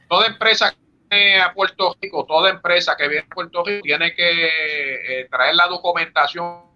toda 0.09 0.27
empresa 0.27 0.71
que 0.71 1.17
viene 1.17 1.41
a 1.41 1.53
Puerto 1.55 1.97
Rico, 2.01 2.27
toda 2.27 2.51
empresa 2.51 2.95
que 2.97 3.09
viene 3.09 3.27
a 3.31 3.35
Puerto 3.35 3.65
Rico 3.65 3.83
tiene 3.83 4.15
que 4.15 5.21
eh, 5.23 5.29
traer 5.31 5.55
la 5.55 5.67
documentación 5.69 6.73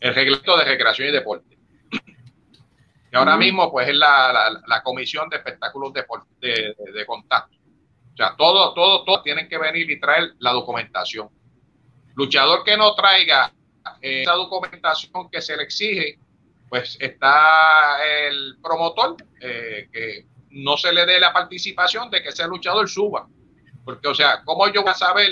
el 0.00 0.14
reglamento 0.14 0.56
de 0.56 0.64
recreación 0.64 1.08
y 1.08 1.12
deporte. 1.12 1.49
Y 3.12 3.16
ahora 3.16 3.36
mismo 3.36 3.70
pues 3.70 3.88
es 3.88 3.94
la, 3.94 4.32
la, 4.32 4.62
la 4.66 4.82
comisión 4.82 5.28
de 5.28 5.36
espectáculos 5.36 5.92
de, 5.92 6.04
de, 6.40 6.74
de 6.92 7.06
contacto. 7.06 7.56
O 8.12 8.16
sea, 8.16 8.34
todo, 8.36 8.74
todo, 8.74 9.04
todo 9.04 9.22
tienen 9.22 9.48
que 9.48 9.58
venir 9.58 9.90
y 9.90 9.98
traer 9.98 10.34
la 10.38 10.52
documentación. 10.52 11.28
Luchador 12.14 12.64
que 12.64 12.76
no 12.76 12.94
traiga 12.94 13.52
eh, 14.02 14.22
esa 14.22 14.34
documentación 14.34 15.30
que 15.30 15.40
se 15.40 15.56
le 15.56 15.62
exige, 15.62 16.18
pues 16.68 16.96
está 17.00 17.98
el 18.26 18.58
promotor 18.62 19.16
eh, 19.40 19.88
que 19.92 20.26
no 20.50 20.76
se 20.76 20.92
le 20.92 21.06
dé 21.06 21.18
la 21.18 21.32
participación 21.32 22.10
de 22.10 22.22
que 22.22 22.28
ese 22.28 22.46
luchador 22.46 22.88
suba. 22.88 23.26
Porque, 23.84 24.06
o 24.08 24.14
sea, 24.14 24.42
¿cómo 24.44 24.68
yo 24.68 24.82
voy 24.82 24.90
a 24.90 24.94
saber 24.94 25.30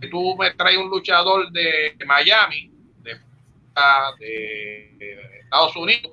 que 0.00 0.08
tú 0.08 0.36
me 0.36 0.54
traes 0.54 0.78
un 0.78 0.88
luchador 0.88 1.50
de 1.52 1.96
Miami, 2.06 2.72
de 3.02 3.20
Estados 5.42 5.76
Unidos, 5.76 6.12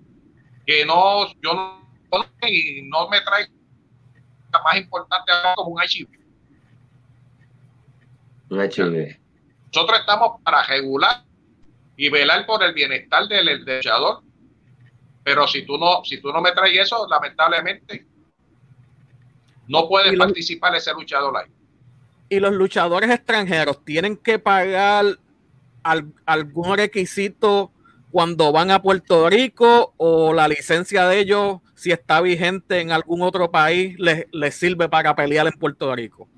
que 0.66 0.86
no, 0.86 1.28
yo 1.41 1.53
no, 1.53 1.84
y 2.47 2.82
no 2.84 3.09
me 3.09 3.22
trae 3.22 3.47
la 4.51 4.61
más 4.61 4.76
importante 4.78 5.32
como 5.55 5.72
un 5.72 5.82
archivo? 5.82 6.09
Un 8.49 8.59
HD. 8.59 9.20
Nosotros 9.74 9.99
estamos 9.99 10.41
para 10.43 10.64
regular 10.64 11.24
y 11.97 12.09
velar 12.09 12.45
por 12.45 12.61
el 12.64 12.74
bienestar 12.74 13.28
del, 13.28 13.66
del 13.66 13.78
luchador. 13.78 14.22
Pero 15.24 15.47
si 15.47 15.66
tú 15.66 15.78
no, 15.78 16.03
si 16.03 16.22
tú 16.22 16.32
no 16.32 16.41
me 16.41 16.51
traes 16.51 16.78
eso, 16.80 17.07
lamentablemente 17.09 18.05
no 19.68 19.88
puede 19.88 20.09
Y 20.14 20.16
lo- 20.16 20.26
participar 20.26 20.76
ese 20.76 20.93
luchador 20.93 21.36
ahí. 21.38 21.49
Y 22.30 22.39
los 22.39 22.53
luchadores 22.53 23.09
extranjeros 23.09 23.84
tienen 23.86 24.18
que 24.18 24.38
pagar 24.39 25.18
al- 25.84 26.14
algún 26.26 26.76
requisito 26.78 27.72
cuando 28.14 28.51
van 28.51 28.70
a 28.70 28.80
Puerto 28.80 29.28
Rico 29.28 29.95
o 29.97 30.36
la 30.36 30.47
licencia 30.47 31.07
de 31.07 31.18
ellos, 31.18 31.61
si 31.74 31.91
está 31.91 32.22
vigente 32.22 32.80
en 32.80 32.91
algún 32.91 33.24
otro 33.24 33.49
país, 33.49 33.95
les, 33.97 34.28
les 34.32 34.53
sirve 34.53 34.88
para 34.88 35.16
pelear 35.16 35.47
en 35.47 35.53
Puerto 35.53 35.95
Rico. 35.95 36.30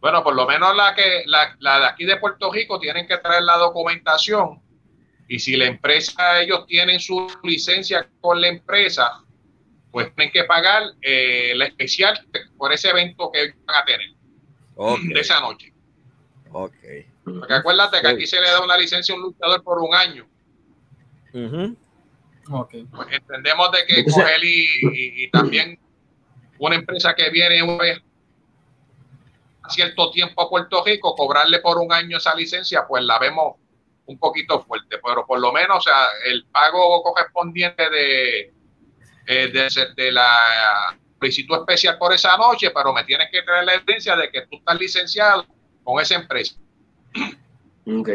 Bueno, 0.00 0.22
por 0.22 0.36
lo 0.36 0.46
menos 0.46 0.76
la 0.76 0.94
que 0.94 1.24
la, 1.26 1.56
la 1.58 1.80
de 1.80 1.86
aquí 1.86 2.04
de 2.04 2.18
Puerto 2.18 2.52
Rico 2.52 2.78
tienen 2.78 3.08
que 3.08 3.18
traer 3.18 3.42
la 3.42 3.56
documentación 3.56 4.62
y 5.26 5.40
si 5.40 5.56
la 5.56 5.66
empresa 5.66 6.40
ellos 6.40 6.64
tienen 6.68 7.00
su 7.00 7.26
licencia 7.42 8.08
con 8.20 8.40
la 8.40 8.46
empresa, 8.46 9.24
pues 9.90 10.14
tienen 10.14 10.32
que 10.32 10.44
pagar 10.44 10.84
eh, 11.00 11.52
la 11.56 11.64
especial 11.64 12.24
por 12.56 12.72
ese 12.72 12.90
evento 12.90 13.32
que 13.32 13.42
ellos 13.42 13.56
van 13.66 13.82
a 13.82 13.84
tener 13.84 15.12
de 15.12 15.20
esa 15.20 15.40
noche. 15.40 15.72
ok. 16.52 17.11
Porque 17.24 17.54
acuérdate 17.54 18.00
que 18.00 18.08
aquí 18.08 18.26
se 18.26 18.40
le 18.40 18.48
da 18.50 18.60
una 18.62 18.76
licencia 18.76 19.14
a 19.14 19.16
un 19.16 19.22
luchador 19.24 19.62
por 19.62 19.78
un 19.78 19.94
año. 19.94 20.26
Pues 22.90 23.08
entendemos 23.12 23.70
de 23.72 23.86
que 23.86 24.00
Entonces- 24.00 24.22
coger 24.24 24.44
y, 24.44 24.64
y- 24.92 25.24
y 25.24 25.30
también 25.30 25.78
una 26.58 26.74
empresa 26.74 27.14
que 27.14 27.30
viene 27.30 27.62
una 27.62 27.76
vez 27.78 28.00
a 29.62 29.70
cierto 29.70 30.10
tiempo 30.10 30.42
a 30.42 30.48
Puerto 30.50 30.82
Rico, 30.84 31.14
cobrarle 31.14 31.60
por 31.60 31.78
un 31.78 31.92
año 31.92 32.16
esa 32.18 32.34
licencia, 32.34 32.84
pues 32.88 33.04
la 33.04 33.18
vemos 33.18 33.56
un 34.06 34.18
poquito 34.18 34.60
fuerte, 34.64 34.98
pero 34.98 35.24
por 35.24 35.38
lo 35.40 35.52
menos, 35.52 35.78
o 35.78 35.80
sea, 35.80 36.06
el 36.26 36.44
pago 36.46 37.02
correspondiente 37.04 37.88
de, 37.88 38.52
eh, 39.26 39.48
de, 39.48 39.68
de 39.96 40.12
la 40.12 40.98
solicitud 41.20 41.58
especial 41.60 41.96
por 41.98 42.12
esa 42.12 42.36
noche, 42.36 42.72
pero 42.72 42.92
me 42.92 43.04
tienes 43.04 43.28
que 43.30 43.42
traer 43.42 43.64
la 43.64 43.74
evidencia 43.74 44.16
de 44.16 44.28
que 44.30 44.42
tú 44.48 44.56
estás 44.56 44.76
licenciado 44.80 45.46
con 45.84 46.00
esa 46.02 46.16
empresa 46.16 46.56
Ok. 47.86 48.08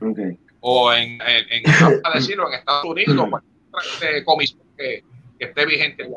Ok. 0.00 0.18
o 0.60 0.92
en, 0.92 1.20
en, 1.20 1.46
en 1.50 1.62
a 2.04 2.10
decirlo, 2.14 2.48
en 2.48 2.54
Estados 2.58 2.84
Unidos, 2.84 3.28
cualquier 3.70 4.16
eh, 4.16 4.24
comisión 4.24 4.62
que, 4.76 5.04
que 5.38 5.44
esté 5.44 5.66
vigente. 5.66 6.08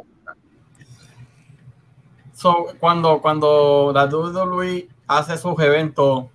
So, 2.34 2.68
cuando, 2.80 3.22
cuando 3.22 3.92
la 3.94 4.06
WWE 4.06 4.88
hace 5.08 5.38
sus 5.38 5.60
eventos, 5.60 6.26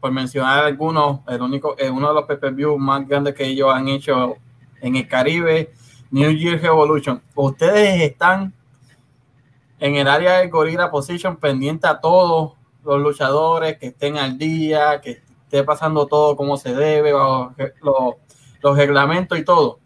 por 0.00 0.12
mencionar 0.12 0.64
algunos, 0.64 1.20
el 1.28 1.42
único, 1.42 1.74
eh, 1.78 1.90
uno 1.90 2.08
de 2.08 2.14
los 2.14 2.24
pay-per-view 2.24 2.78
más 2.78 3.06
grandes 3.06 3.34
que 3.34 3.44
ellos 3.44 3.72
han 3.72 3.88
hecho 3.88 4.36
en 4.80 4.96
el 4.96 5.08
Caribe, 5.08 5.72
New 6.10 6.30
Year 6.30 6.60
Revolution, 6.60 7.20
ustedes 7.34 8.00
están 8.02 8.54
en 9.80 9.96
el 9.96 10.08
área 10.08 10.38
de 10.38 10.48
Gorilla 10.48 10.90
Position 10.90 11.36
pendiente 11.36 11.86
a 11.86 12.00
todos 12.00 12.57
los 12.84 13.00
luchadores 13.00 13.78
que 13.78 13.88
estén 13.88 14.16
al 14.18 14.38
día, 14.38 15.00
que 15.00 15.22
esté 15.44 15.64
pasando 15.64 16.06
todo 16.06 16.36
como 16.36 16.56
se 16.56 16.74
debe, 16.74 17.12
los, 17.12 18.14
los 18.62 18.76
reglamentos 18.76 19.38
y 19.38 19.44
todo 19.44 19.78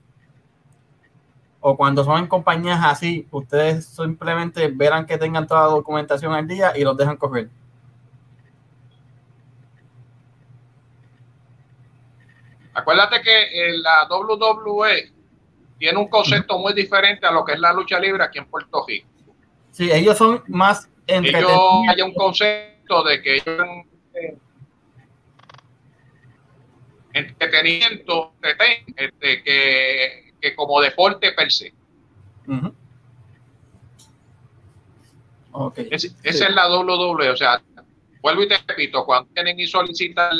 o 1.64 1.76
cuando 1.76 2.03
son 2.05 2.18
en 2.18 2.26
compañías 2.26 2.80
así, 2.82 3.26
ustedes 3.30 3.86
simplemente 3.86 4.66
verán 4.66 5.07
que 5.07 5.16
tengan 5.16 5.47
toda 5.47 5.62
la 5.62 5.68
documentación 5.68 6.32
al 6.32 6.47
día 6.47 6.72
y 6.76 6.82
los 6.82 6.97
dejan 6.97 7.16
correr. 7.16 7.49
Acuérdate 12.74 13.22
que 13.22 13.43
eh, 13.43 13.78
la 13.78 14.09
WWE 14.11 15.12
tiene 15.78 15.99
un 15.99 16.09
concepto 16.09 16.59
muy 16.59 16.72
diferente 16.72 17.26
a 17.26 17.30
lo 17.30 17.45
que 17.45 17.53
es 17.53 17.61
la 17.61 17.72
lucha 17.72 18.01
libre 18.01 18.24
aquí 18.24 18.38
en 18.38 18.47
Puerto 18.47 18.84
Rico. 18.86 19.07
Sí, 19.70 19.88
ellos 19.93 20.18
son 20.18 20.43
más 20.49 20.88
Ellos 21.07 21.26
entretenidos. 21.26 21.84
hay 21.88 22.03
un 22.03 22.12
concepto 22.12 22.71
de 23.03 23.22
que 23.22 23.34
ellos 23.36 23.61
eh, 24.14 24.36
entretenimiento 27.14 28.32
entreten, 28.43 28.84
este, 28.97 29.43
que, 29.43 30.34
que 30.40 30.55
como 30.55 30.80
deporte 30.80 31.32
per 31.32 31.51
se. 31.51 31.72
Ujú. 32.47 32.74
Ok. 35.53 35.78
Es- 35.90 36.14
esa 36.22 36.49
es 36.49 36.55
la 36.55 36.68
WWE, 36.68 37.30
o 37.30 37.36
sea, 37.36 37.61
vuelvo 38.20 38.43
y 38.43 38.49
te 38.49 38.57
repito, 38.66 39.05
cuando 39.05 39.30
tienen 39.34 39.59
y 39.61 39.66
solicitan, 39.66 40.36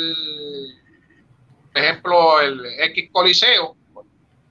por 1.71 1.81
ejemplo, 1.81 2.41
el 2.41 2.65
X 2.79 3.09
Coliseo, 3.11 3.75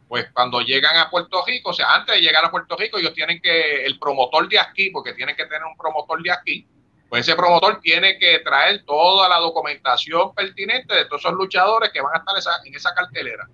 pues 0.09 0.31
cuando 0.33 0.61
llegan 0.61 0.97
a 0.99 1.09
Puerto 1.11 1.43
Rico, 1.47 1.71
o 1.71 1.73
sea, 1.73 1.95
antes 1.95 2.15
de 2.15 2.21
llegar 2.21 2.45
a 2.45 2.51
Puerto 2.51 2.77
Rico, 2.77 2.99
ellos 2.99 3.15
tienen 3.15 3.41
que, 3.41 3.85
el 3.85 3.99
promotor 3.99 4.49
de 4.49 4.59
aquí, 4.59 4.91
porque 4.91 5.15
tienen 5.15 5.35
que 5.35 5.45
tener 5.47 5.65
un 5.65 5.77
promotor 5.77 6.23
de 6.23 6.31
aquí, 6.31 6.67
pues 7.13 7.29
ese 7.29 7.37
promotor 7.37 7.79
tiene 7.83 8.19
que 8.19 8.39
traer 8.39 8.87
toda 8.87 9.29
la 9.29 9.37
documentación 9.37 10.35
pertinente 10.35 10.95
de 10.95 11.05
todos 11.05 11.21
esos 11.21 11.35
luchadores 11.35 11.91
que 11.91 12.01
van 12.01 12.15
a 12.15 12.19
estar 12.21 12.59
en 12.65 12.75
esa 12.75 12.95
cartelera. 12.95 13.47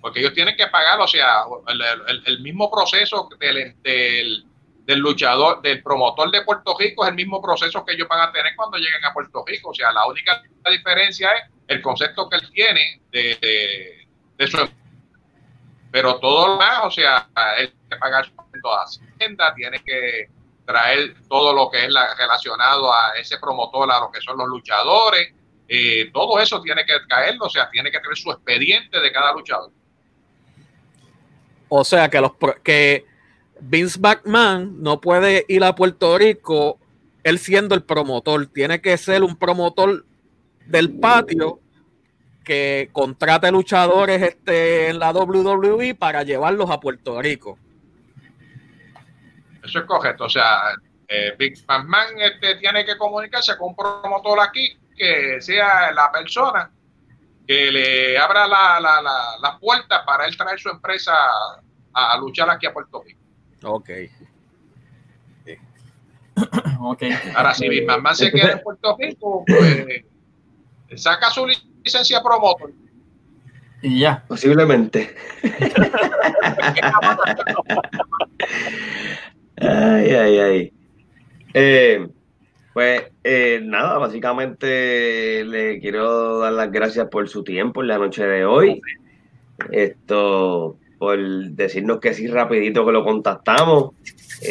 Porque 0.00 0.18
ellos 0.18 0.32
tienen 0.32 0.56
que 0.56 0.66
pagar, 0.66 1.00
o 1.00 1.06
sea, 1.06 1.44
el, 2.26 2.40
mismo 2.40 2.68
proceso 2.68 3.28
del, 3.38 3.76
del, 3.84 4.98
luchador, 4.98 5.62
del 5.62 5.80
promotor 5.80 6.32
de 6.32 6.42
Puerto 6.42 6.76
Rico 6.76 7.04
es 7.04 7.10
el 7.10 7.14
mismo 7.14 7.40
proceso 7.40 7.84
que 7.84 7.92
ellos 7.94 8.08
van 8.08 8.28
a 8.28 8.32
tener 8.32 8.56
cuando 8.56 8.78
lleguen 8.78 9.04
a 9.04 9.12
Puerto 9.12 9.44
Rico. 9.46 9.70
O 9.70 9.74
sea, 9.74 9.92
la 9.92 10.04
única 10.04 10.42
diferencia 10.68 11.30
es 11.34 11.44
el 11.68 11.80
concepto 11.80 12.28
que 12.28 12.38
él 12.38 12.50
tiene 12.50 13.00
de, 13.12 13.38
de, 13.40 14.08
de 14.38 14.46
su 14.48 14.68
pero 15.92 16.18
todo 16.18 16.48
lo 16.48 16.52
demás, 16.54 16.80
o 16.82 16.90
sea, 16.90 17.28
él 17.58 17.70
tiene 17.70 17.88
que 17.90 17.96
pagar 17.98 18.26
su 18.26 18.32
Hacienda, 18.68 19.54
tiene 19.54 19.80
que 19.84 20.28
traer 20.64 21.14
todo 21.28 21.52
lo 21.52 21.70
que 21.70 21.84
es 21.84 21.90
la, 21.90 22.14
relacionado 22.14 22.92
a 22.92 23.12
ese 23.18 23.38
promotor, 23.38 23.90
a 23.90 24.00
lo 24.00 24.10
que 24.10 24.20
son 24.20 24.38
los 24.38 24.48
luchadores. 24.48 25.32
Eh, 25.68 26.10
todo 26.12 26.38
eso 26.38 26.60
tiene 26.60 26.84
que 26.84 26.94
caerlo, 27.08 27.46
o 27.46 27.50
sea, 27.50 27.68
tiene 27.70 27.90
que 27.90 28.00
tener 28.00 28.16
su 28.16 28.30
expediente 28.30 29.00
de 29.00 29.12
cada 29.12 29.32
luchador. 29.32 29.70
O 31.68 31.84
sea, 31.84 32.08
que, 32.08 32.20
los, 32.20 32.32
que 32.62 33.04
Vince 33.60 33.98
McMahon 33.98 34.82
no 34.82 35.00
puede 35.00 35.44
ir 35.48 35.64
a 35.64 35.74
Puerto 35.74 36.18
Rico 36.18 36.78
él 37.24 37.38
siendo 37.38 37.74
el 37.74 37.82
promotor, 37.82 38.46
tiene 38.46 38.80
que 38.80 38.96
ser 38.98 39.24
un 39.24 39.34
promotor 39.34 40.04
del 40.66 40.92
patio 40.92 41.58
que 42.44 42.90
contrate 42.92 43.50
luchadores 43.50 44.22
este, 44.22 44.90
en 44.90 44.98
la 44.98 45.10
WWE 45.10 45.94
para 45.94 46.22
llevarlos 46.22 46.70
a 46.70 46.78
Puerto 46.78 47.20
Rico. 47.20 47.58
Eso 49.64 49.78
es 49.78 49.84
correcto. 49.86 50.24
O 50.24 50.28
sea, 50.28 50.74
eh, 51.08 51.34
Big 51.38 51.64
McMahon 51.66 52.20
este, 52.20 52.56
tiene 52.56 52.84
que 52.84 52.96
comunicarse 52.96 53.56
con 53.56 53.70
un 53.70 53.76
promotor 53.76 54.40
aquí 54.40 54.76
que 54.96 55.40
sea 55.40 55.90
la 55.92 56.10
persona 56.12 56.70
que 57.46 57.70
le 57.70 58.18
abra 58.18 58.46
la, 58.46 58.80
la, 58.80 59.02
la, 59.40 59.58
puerta 59.58 60.04
para 60.04 60.26
él 60.26 60.36
traer 60.36 60.58
su 60.58 60.70
empresa 60.70 61.12
a, 61.92 62.16
luchar 62.18 62.50
aquí 62.50 62.66
a 62.66 62.72
Puerto 62.72 63.02
Rico. 63.02 63.20
Ok. 63.64 63.90
okay. 66.80 67.12
Ahora, 67.34 67.54
si 67.54 67.68
Big 67.68 67.86
McMahon 67.86 68.16
se 68.16 68.30
queda 68.30 68.52
en 68.52 68.62
Puerto 68.62 68.96
Rico, 68.98 69.44
pues 69.46 70.04
saca 70.96 71.30
su 71.30 71.46
licencia 71.46 72.22
promotor. 72.22 72.72
Y 73.82 74.00
ya. 74.00 74.24
Posiblemente. 74.26 75.14
ay, 79.56 80.10
ay, 80.10 80.38
ay. 80.38 80.72
Eh, 81.54 82.08
pues 82.72 83.04
eh, 83.22 83.60
nada, 83.62 83.98
básicamente 83.98 85.44
le 85.44 85.78
quiero 85.80 86.40
dar 86.40 86.52
las 86.52 86.72
gracias 86.72 87.08
por 87.08 87.28
su 87.28 87.44
tiempo 87.44 87.82
en 87.82 87.88
la 87.88 87.98
noche 87.98 88.26
de 88.26 88.44
hoy. 88.44 88.82
Esto, 89.70 90.76
por 90.98 91.18
decirnos 91.18 92.00
que 92.00 92.14
sí 92.14 92.26
rapidito 92.26 92.84
que 92.84 92.92
lo 92.92 93.04
contactamos. 93.04 93.92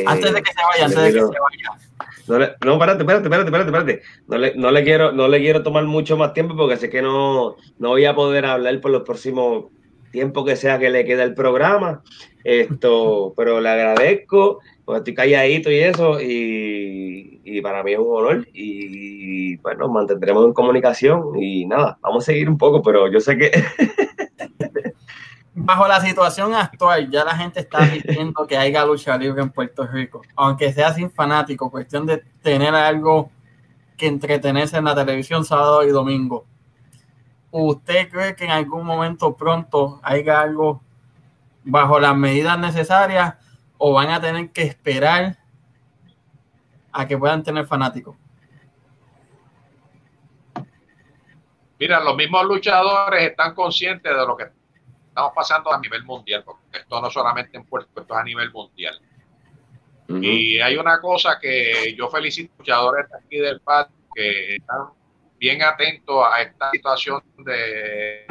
antes 0.05 0.33
de 0.33 0.41
que 0.41 0.51
se 0.53 0.61
vaya, 0.71 0.85
antes 0.85 1.03
de 1.03 1.13
que 1.13 1.19
se 1.19 1.25
vaya. 1.25 1.83
No, 2.27 2.39
le, 2.39 2.53
no, 2.63 2.73
espérate, 2.73 3.01
espérate, 3.03 3.25
espérate, 3.25 3.49
espérate, 3.49 3.69
espérate. 3.69 4.01
No 4.27 4.37
le, 4.37 4.55
no 4.55 4.71
le 4.71 4.83
quiero, 4.83 5.11
no 5.11 5.27
le 5.27 5.39
quiero 5.39 5.61
tomar 5.61 5.83
mucho 5.83 6.15
más 6.15 6.33
tiempo 6.33 6.55
porque 6.55 6.77
sé 6.77 6.89
que 6.89 7.01
no, 7.01 7.57
no 7.79 7.89
voy 7.89 8.05
a 8.05 8.15
poder 8.15 8.45
hablar 8.45 8.79
por 8.79 8.91
los 8.91 9.03
próximos 9.03 9.65
tiempos 10.11 10.45
que 10.45 10.55
sea 10.55 10.79
que 10.79 10.89
le 10.89 11.03
quede 11.03 11.23
el 11.23 11.33
programa. 11.33 12.01
Esto, 12.45 13.33
pero 13.35 13.59
le 13.59 13.69
agradezco, 13.69 14.59
porque 14.85 14.99
estoy 14.99 15.13
calladito 15.13 15.71
y 15.71 15.79
eso, 15.79 16.19
y, 16.19 17.41
y 17.43 17.61
para 17.61 17.83
mí 17.83 17.93
es 17.93 17.99
un 17.99 18.17
honor. 18.17 18.47
Y 18.53 19.57
bueno, 19.57 19.87
mantendremos 19.89 20.45
en 20.45 20.53
comunicación 20.53 21.37
y 21.41 21.65
nada, 21.65 21.97
vamos 22.01 22.23
a 22.23 22.25
seguir 22.27 22.49
un 22.49 22.57
poco, 22.57 22.81
pero 22.81 23.11
yo 23.11 23.19
sé 23.19 23.37
que 23.37 23.51
bajo 25.55 25.87
la 25.87 26.01
situación 26.01 26.53
actual, 26.53 27.09
ya 27.09 27.23
la 27.23 27.35
gente 27.35 27.59
está 27.59 27.85
diciendo 27.85 28.45
que 28.47 28.57
haya 28.57 28.85
lucha 28.85 29.17
libre 29.17 29.41
en 29.41 29.49
Puerto 29.49 29.85
Rico, 29.87 30.21
aunque 30.35 30.73
sea 30.73 30.93
sin 30.93 31.11
fanático, 31.11 31.69
cuestión 31.69 32.05
de 32.05 32.17
tener 32.41 32.73
algo 32.73 33.29
que 33.97 34.07
entretenerse 34.07 34.77
en 34.77 34.85
la 34.85 34.95
televisión 34.95 35.45
sábado 35.45 35.83
y 35.83 35.89
domingo. 35.89 36.45
¿Usted 37.51 38.09
cree 38.09 38.35
que 38.35 38.45
en 38.45 38.51
algún 38.51 38.85
momento 38.85 39.35
pronto 39.35 39.99
haya 40.01 40.41
algo 40.41 40.81
bajo 41.63 41.99
las 41.99 42.17
medidas 42.17 42.57
necesarias 42.57 43.35
o 43.85 43.91
van 43.91 44.09
a 44.11 44.21
tener 44.21 44.49
que 44.51 44.61
esperar 44.63 45.35
a 46.93 47.05
que 47.05 47.17
puedan 47.17 47.43
tener 47.43 47.65
fanáticos? 47.65 48.15
Mira, 51.77 51.99
los 52.01 52.15
mismos 52.15 52.45
luchadores 52.45 53.23
están 53.23 53.53
conscientes 53.53 54.09
de 54.09 54.25
lo 54.25 54.37
que 54.37 54.45
estamos 55.09 55.33
pasando 55.35 55.73
a 55.73 55.81
nivel 55.81 56.05
mundial, 56.05 56.45
porque 56.45 56.77
esto 56.77 57.01
no 57.01 57.09
solamente 57.09 57.57
en 57.57 57.65
Puerto 57.65 57.99
esto 57.99 58.13
es 58.13 58.19
a 58.21 58.23
nivel 58.23 58.53
mundial. 58.53 59.01
Y 60.07 60.61
hay 60.61 60.77
una 60.77 61.01
cosa 61.01 61.37
que 61.37 61.93
yo 61.93 62.07
felicito 62.07 62.53
a 62.53 62.55
los 62.55 62.59
luchadores 62.59 63.05
aquí 63.13 63.37
del 63.37 63.59
patio 63.59 63.97
que 64.15 64.55
están 64.55 64.91
bien 65.37 65.61
atentos 65.61 66.25
a 66.31 66.41
esta 66.41 66.71
situación 66.71 67.21
de 67.39 68.27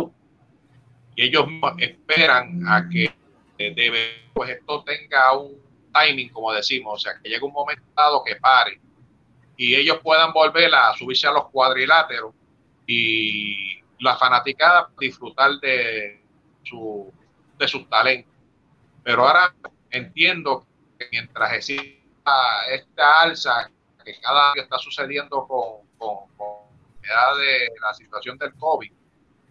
y 1.14 1.24
ellos 1.24 1.44
esperan 1.76 2.66
a 2.66 2.88
que 2.88 3.12
debe, 3.70 4.30
pues 4.34 4.50
esto 4.50 4.82
tenga 4.84 5.36
un 5.36 5.60
timing, 5.92 6.28
como 6.30 6.52
decimos, 6.52 6.94
o 6.94 6.98
sea, 6.98 7.18
que 7.20 7.28
llegue 7.28 7.44
un 7.44 7.52
momento 7.52 7.84
dado 7.94 8.24
que 8.24 8.36
pare 8.36 8.80
y 9.56 9.74
ellos 9.74 9.98
puedan 10.02 10.32
volver 10.32 10.74
a 10.74 10.94
subirse 10.94 11.26
a 11.26 11.32
los 11.32 11.48
cuadriláteros 11.50 12.34
y 12.86 13.80
la 14.00 14.16
fanaticada 14.16 14.90
disfrutar 14.98 15.52
de, 15.60 16.22
su, 16.64 17.12
de 17.58 17.68
sus 17.68 17.88
talentos. 17.88 18.32
Pero 19.04 19.26
ahora 19.26 19.54
entiendo 19.90 20.66
que 20.98 21.06
mientras 21.12 21.52
exista 21.52 22.66
esta 22.70 23.20
alza 23.20 23.70
que 24.04 24.18
cada 24.20 24.52
día 24.54 24.64
está 24.64 24.78
sucediendo 24.78 25.46
con, 25.46 25.86
con, 25.98 26.32
de 27.02 27.68
la 27.80 27.94
situación 27.94 28.38
del 28.38 28.54
COVID, 28.54 28.92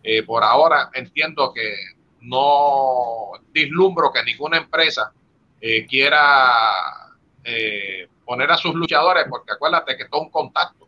eh, 0.03 0.23
por 0.23 0.43
ahora 0.43 0.89
entiendo 0.93 1.53
que 1.53 1.75
no 2.21 3.31
dislumbro 3.51 4.11
que 4.11 4.23
ninguna 4.23 4.57
empresa 4.57 5.11
eh, 5.59 5.85
quiera 5.85 7.11
eh, 7.43 8.07
poner 8.25 8.51
a 8.51 8.57
sus 8.57 8.73
luchadores, 8.73 9.25
porque 9.29 9.53
acuérdate 9.53 9.97
que 9.97 10.03
es 10.03 10.09
un 10.11 10.29
contacto. 10.29 10.85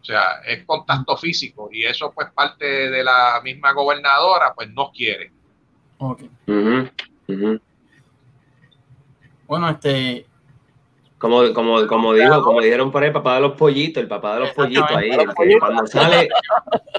O 0.00 0.04
sea, 0.04 0.40
es 0.46 0.64
contacto 0.64 1.16
físico 1.16 1.68
y 1.72 1.84
eso 1.84 2.12
pues 2.12 2.28
parte 2.32 2.64
de 2.64 3.02
la 3.02 3.40
misma 3.42 3.72
gobernadora 3.72 4.54
pues 4.54 4.70
no 4.70 4.92
quiere. 4.92 5.32
Bueno, 9.46 9.68
este. 9.70 10.26
Como, 11.18 11.52
como, 11.54 11.86
como 11.86 12.12
digo, 12.12 12.42
como 12.42 12.60
dijeron 12.60 12.92
por 12.92 13.02
ahí, 13.02 13.10
papá 13.10 13.36
de 13.36 13.40
los 13.40 13.52
pollitos, 13.52 14.02
el 14.02 14.08
papá 14.08 14.34
de 14.34 14.40
los 14.40 14.50
pollitos 14.50 14.90
ahí. 14.90 15.10
cuando 15.58 15.86
sale, 15.86 16.28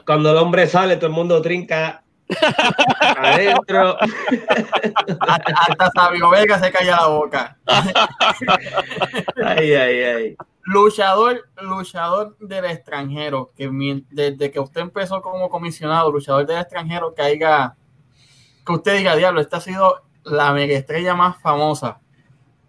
cuando 0.05 0.31
el 0.31 0.37
hombre 0.37 0.65
sale, 0.65 0.95
todo 0.95 1.07
el 1.07 1.13
mundo 1.13 1.39
trinca 1.41 2.03
adentro. 3.17 3.97
Hasta, 5.19 5.91
Sabio 5.95 6.30
Vega 6.30 6.60
se 6.60 6.72
calla 6.72 6.97
la 6.97 7.07
boca. 7.07 7.57
ay, 9.45 9.73
ay, 9.73 10.01
ay. 10.01 10.38
Luchador, 10.64 11.49
luchador 11.61 12.38
del 12.39 12.65
extranjero, 12.65 13.51
que 13.56 13.69
desde 14.11 14.51
que 14.51 14.60
usted 14.60 14.81
empezó 14.81 15.22
como 15.22 15.49
comisionado, 15.49 16.11
luchador 16.11 16.45
del 16.45 16.60
extranjero, 16.60 17.14
que 17.15 17.22
haya 17.22 17.76
que 18.65 18.73
usted 18.73 18.97
diga, 18.97 19.15
diablo, 19.15 19.39
esta 19.39 19.57
ha 19.57 19.61
sido 19.61 20.03
la 20.26 20.51
mega 20.51 20.77
estrella 20.77 21.15
más 21.15 21.41
famosa 21.41 22.01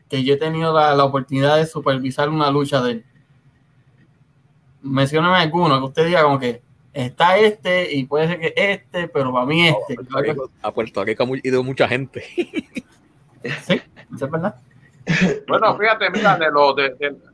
que 0.09 0.25
yo 0.25 0.35
he 0.35 0.37
tenido 0.39 0.73
la, 0.73 1.05
oportunidad 1.05 1.57
de 1.57 1.67
supervisar 1.67 2.29
una 2.29 2.51
lucha 2.51 2.81
de 2.81 2.93
él. 2.93 3.05
Mencióname 4.81 5.39
alguno 5.39 5.79
que 5.79 5.87
usted 5.87 6.07
diga 6.07 6.23
como 6.23 6.39
que 6.39 6.63
está 7.07 7.37
este 7.39 7.95
y 7.95 8.05
puede 8.05 8.29
ser 8.29 8.41
que 8.41 8.55
este, 8.57 9.09
pero 9.09 9.33
para 9.33 9.47
mí 9.47 9.69
este. 9.69 9.97
A 10.63 10.73
Puerto 10.73 11.05
Rico, 11.05 11.23
ha 11.25 11.27
ido 11.43 11.63
mucha 11.63 11.89
gente. 11.89 12.23
sí, 13.63 13.81
es 14.13 14.31
verdad. 14.31 14.57
Bueno, 15.47 15.77
fíjate, 15.77 16.11
mira, 16.11 16.37
de 16.37 16.51
los 16.51 16.75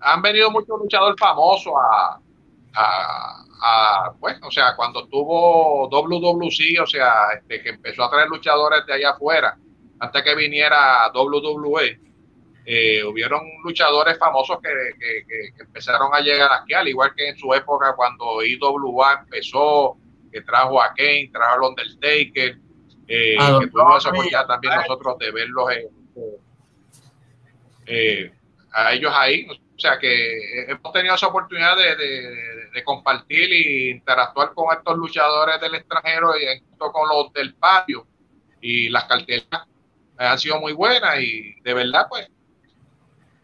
han 0.01 0.23
venido 0.23 0.51
muchos 0.51 0.79
luchadores 0.79 1.17
famosos 1.19 1.73
a, 1.77 2.21
pues, 4.21 4.39
o 4.43 4.51
sea, 4.51 4.77
cuando 4.77 5.07
tuvo 5.09 5.89
WWC, 5.89 6.81
o 6.83 6.87
sea, 6.87 7.31
este, 7.37 7.63
que 7.63 7.71
empezó 7.71 8.05
a 8.05 8.11
traer 8.11 8.29
luchadores 8.29 8.85
de 8.87 8.95
allá 8.95 9.11
afuera, 9.11 9.57
antes 9.99 10.23
que 10.23 10.35
viniera 10.35 11.11
WWE, 11.13 12.01
eh, 12.67 13.05
hubieron 13.05 13.43
luchadores 13.63 14.19
famosos 14.19 14.59
que, 14.63 15.53
empezaron 15.61 16.15
a 16.15 16.21
llegar 16.21 16.51
aquí, 16.51 16.73
al 16.73 16.89
igual 16.89 17.15
que 17.15 17.29
en 17.29 17.37
su 17.37 17.53
época 17.53 17.95
cuando 17.95 18.43
IWA 18.43 19.21
empezó, 19.25 19.99
que 20.33 20.41
trajo 20.41 20.81
a 20.81 20.95
Kane, 20.95 21.31
trajo 21.31 21.67
a 21.67 21.69
Undertaker, 21.69 22.59
eh, 23.07 23.37
ah, 23.39 23.59
que 23.61 23.67
tuvimos 23.67 23.99
esa 23.99 24.09
oportunidad 24.09 24.47
también 24.47 24.75
nosotros 24.77 25.19
de 25.19 25.31
verlos 25.31 25.71
eh, 27.87 28.33
a 28.73 28.95
ellos 28.95 29.13
ahí. 29.15 29.47
O 29.47 29.79
sea 29.79 29.99
que 29.99 30.65
hemos 30.71 30.93
tenido 30.93 31.15
esa 31.15 31.27
oportunidad 31.27 31.77
de, 31.77 32.83
compartir 32.83 33.53
e 33.53 33.91
interactuar 33.91 34.53
con 34.55 34.75
estos 34.77 34.97
luchadores 34.97 35.61
del 35.61 35.75
extranjero 35.75 36.33
y 36.37 36.61
con 36.79 37.09
los 37.09 37.33
del 37.35 37.55
patio. 37.55 38.07
Y 38.61 38.89
las 38.89 39.05
cartelas 39.05 39.69
han 40.17 40.39
sido 40.39 40.59
muy 40.61 40.73
buenas 40.73 41.21
y 41.21 41.61
de 41.61 41.75
verdad, 41.75 42.07
pues. 42.09 42.31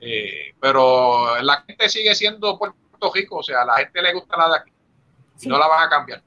Eh, 0.00 0.54
pero 0.58 1.40
la 1.42 1.62
gente 1.66 1.88
sigue 1.88 2.14
siendo 2.14 2.58
Puerto 2.58 3.12
Rico, 3.14 3.38
o 3.38 3.42
sea, 3.42 3.62
a 3.62 3.66
la 3.66 3.76
gente 3.76 4.00
le 4.00 4.14
gusta 4.14 4.36
la 4.36 4.48
de 4.48 4.56
aquí 4.56 4.72
y 5.42 5.48
no 5.48 5.58
la 5.58 5.66
van 5.66 5.86
a 5.86 5.90
cambiar. 5.90 6.22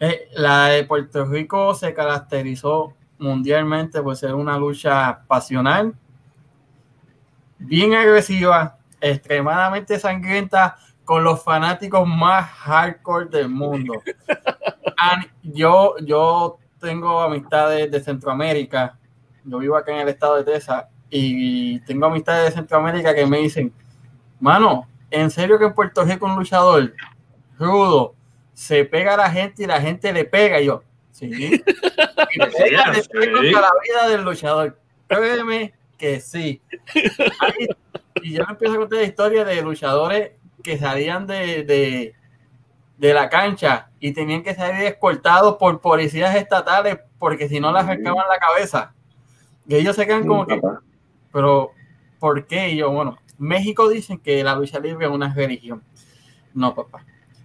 Eh, 0.00 0.28
la 0.32 0.66
de 0.66 0.84
Puerto 0.84 1.24
Rico 1.24 1.74
se 1.74 1.94
caracterizó 1.94 2.94
mundialmente 3.18 4.02
por 4.02 4.16
ser 4.16 4.34
una 4.34 4.58
lucha 4.58 5.22
pasional, 5.26 5.94
bien 7.58 7.94
agresiva, 7.94 8.78
extremadamente 9.00 9.98
sangrienta 9.98 10.76
con 11.04 11.22
los 11.22 11.42
fanáticos 11.42 12.06
más 12.06 12.50
hardcore 12.50 13.28
del 13.28 13.48
mundo. 13.48 13.94
And 14.96 15.30
yo, 15.42 15.96
yo 16.02 16.58
tengo 16.80 17.20
amistades 17.20 17.90
de 17.90 18.00
Centroamérica. 18.00 18.98
Yo 19.44 19.58
vivo 19.58 19.76
acá 19.76 19.92
en 19.92 20.00
el 20.00 20.08
estado 20.08 20.36
de 20.36 20.44
Texas 20.44 20.84
y 21.16 21.80
tengo 21.80 22.06
amistades 22.06 22.46
de 22.46 22.50
Centroamérica 22.60 23.14
que 23.14 23.24
me 23.26 23.38
dicen, 23.38 23.72
mano, 24.40 24.88
¿en 25.10 25.30
serio 25.30 25.58
que 25.58 25.66
en 25.66 25.74
Puerto 25.74 26.04
Rico 26.04 26.26
un 26.26 26.34
luchador 26.36 26.92
rudo 27.58 28.14
se 28.52 28.84
pega 28.84 29.14
a 29.14 29.18
la 29.18 29.30
gente 29.30 29.62
y 29.62 29.66
la 29.66 29.80
gente 29.80 30.12
le 30.12 30.24
pega? 30.24 30.60
Y 30.60 30.66
yo, 30.66 30.82
sí. 31.12 31.26
Y 31.32 31.58
pega 32.58 32.90
de 32.90 33.02
Sí. 33.02 33.08
contra 33.12 33.60
la 33.60 33.70
vida 33.82 34.08
del 34.08 34.22
luchador. 34.24 34.78
Créeme 35.06 35.72
que 35.96 36.20
sí. 36.20 36.60
Ahí- 37.40 37.68
y 38.22 38.32
yo 38.32 38.44
me 38.46 38.52
empiezo 38.52 38.74
a 38.74 38.78
contar 38.78 38.98
la 39.00 39.04
historia 39.06 39.44
de 39.44 39.60
luchadores 39.62 40.32
que 40.62 40.78
salían 40.78 41.26
de, 41.26 41.62
de, 41.64 42.14
de 42.98 43.14
la 43.14 43.28
cancha 43.28 43.88
y 44.00 44.12
tenían 44.12 44.42
que 44.42 44.54
salir 44.54 44.82
escoltados 44.86 45.56
por 45.56 45.80
policías 45.80 46.34
estatales 46.34 46.98
porque 47.18 47.48
si 47.48 47.60
no 47.60 47.72
les 47.72 47.82
arrancaban 47.84 48.24
la 48.28 48.38
cabeza. 48.38 48.94
Y 49.68 49.76
ellos 49.76 49.94
se 49.96 50.06
quedan 50.06 50.26
como 50.26 50.46
que. 50.46 50.60
Pero 51.34 51.72
¿por 52.18 52.46
qué? 52.46 52.70
Y 52.70 52.76
yo, 52.78 52.90
bueno, 52.90 53.18
México 53.36 53.88
dicen 53.90 54.18
que 54.18 54.42
la 54.42 54.54
lucha 54.54 54.78
libre 54.78 55.04
es 55.04 55.12
una 55.12 55.34
religión. 55.34 55.82
No, 56.54 56.74
papá. 56.74 57.04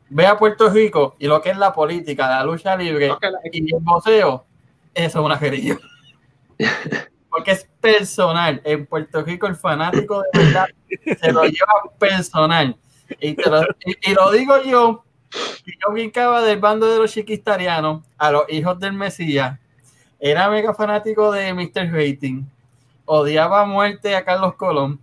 Ve 0.10 0.26
a 0.26 0.38
Puerto 0.38 0.70
Rico 0.70 1.16
y 1.20 1.28
lo 1.28 1.42
que 1.42 1.50
es 1.50 1.58
la 1.58 1.74
política, 1.74 2.30
la 2.30 2.44
lucha 2.46 2.76
libre 2.78 3.08
la- 3.32 3.40
y 3.52 3.74
el 3.76 3.82
boxeo, 3.82 4.46
eso 4.94 5.20
es 5.20 5.26
una 5.26 5.36
religión. 5.38 5.80
Porque 7.30 7.52
es 7.52 7.68
personal. 7.80 8.62
En 8.64 8.86
Puerto 8.86 9.22
Rico 9.24 9.48
el 9.48 9.56
fanático 9.56 10.24
de 10.34 10.40
verdad 10.46 10.68
se 11.22 11.32
lo 11.32 11.44
lleva 11.44 11.74
personal. 12.00 12.76
Y, 13.20 13.34
te 13.34 13.50
lo, 13.50 13.62
y- 13.86 14.12
y 14.12 14.14
lo 14.14 14.32
digo 14.32 14.62
yo, 14.64 15.04
que 15.66 15.72
yo 15.84 15.92
brincaba 15.94 16.42
del 16.44 16.60
bando 16.60 16.88
de 16.92 16.98
los 17.00 17.12
chiquistarianos 17.12 18.04
a 18.18 18.32
los 18.32 18.44
hijos 18.50 18.80
del 18.80 18.94
Mesías. 18.94 19.60
Era 20.20 20.50
mega 20.50 20.74
fanático 20.74 21.32
de 21.32 21.54
Mr. 21.54 21.92
Rating. 21.92 22.44
Odiaba 23.12 23.62
a 23.62 23.66
muerte 23.66 24.16
a 24.16 24.24
Carlos 24.24 24.54
Colón. 24.54 25.00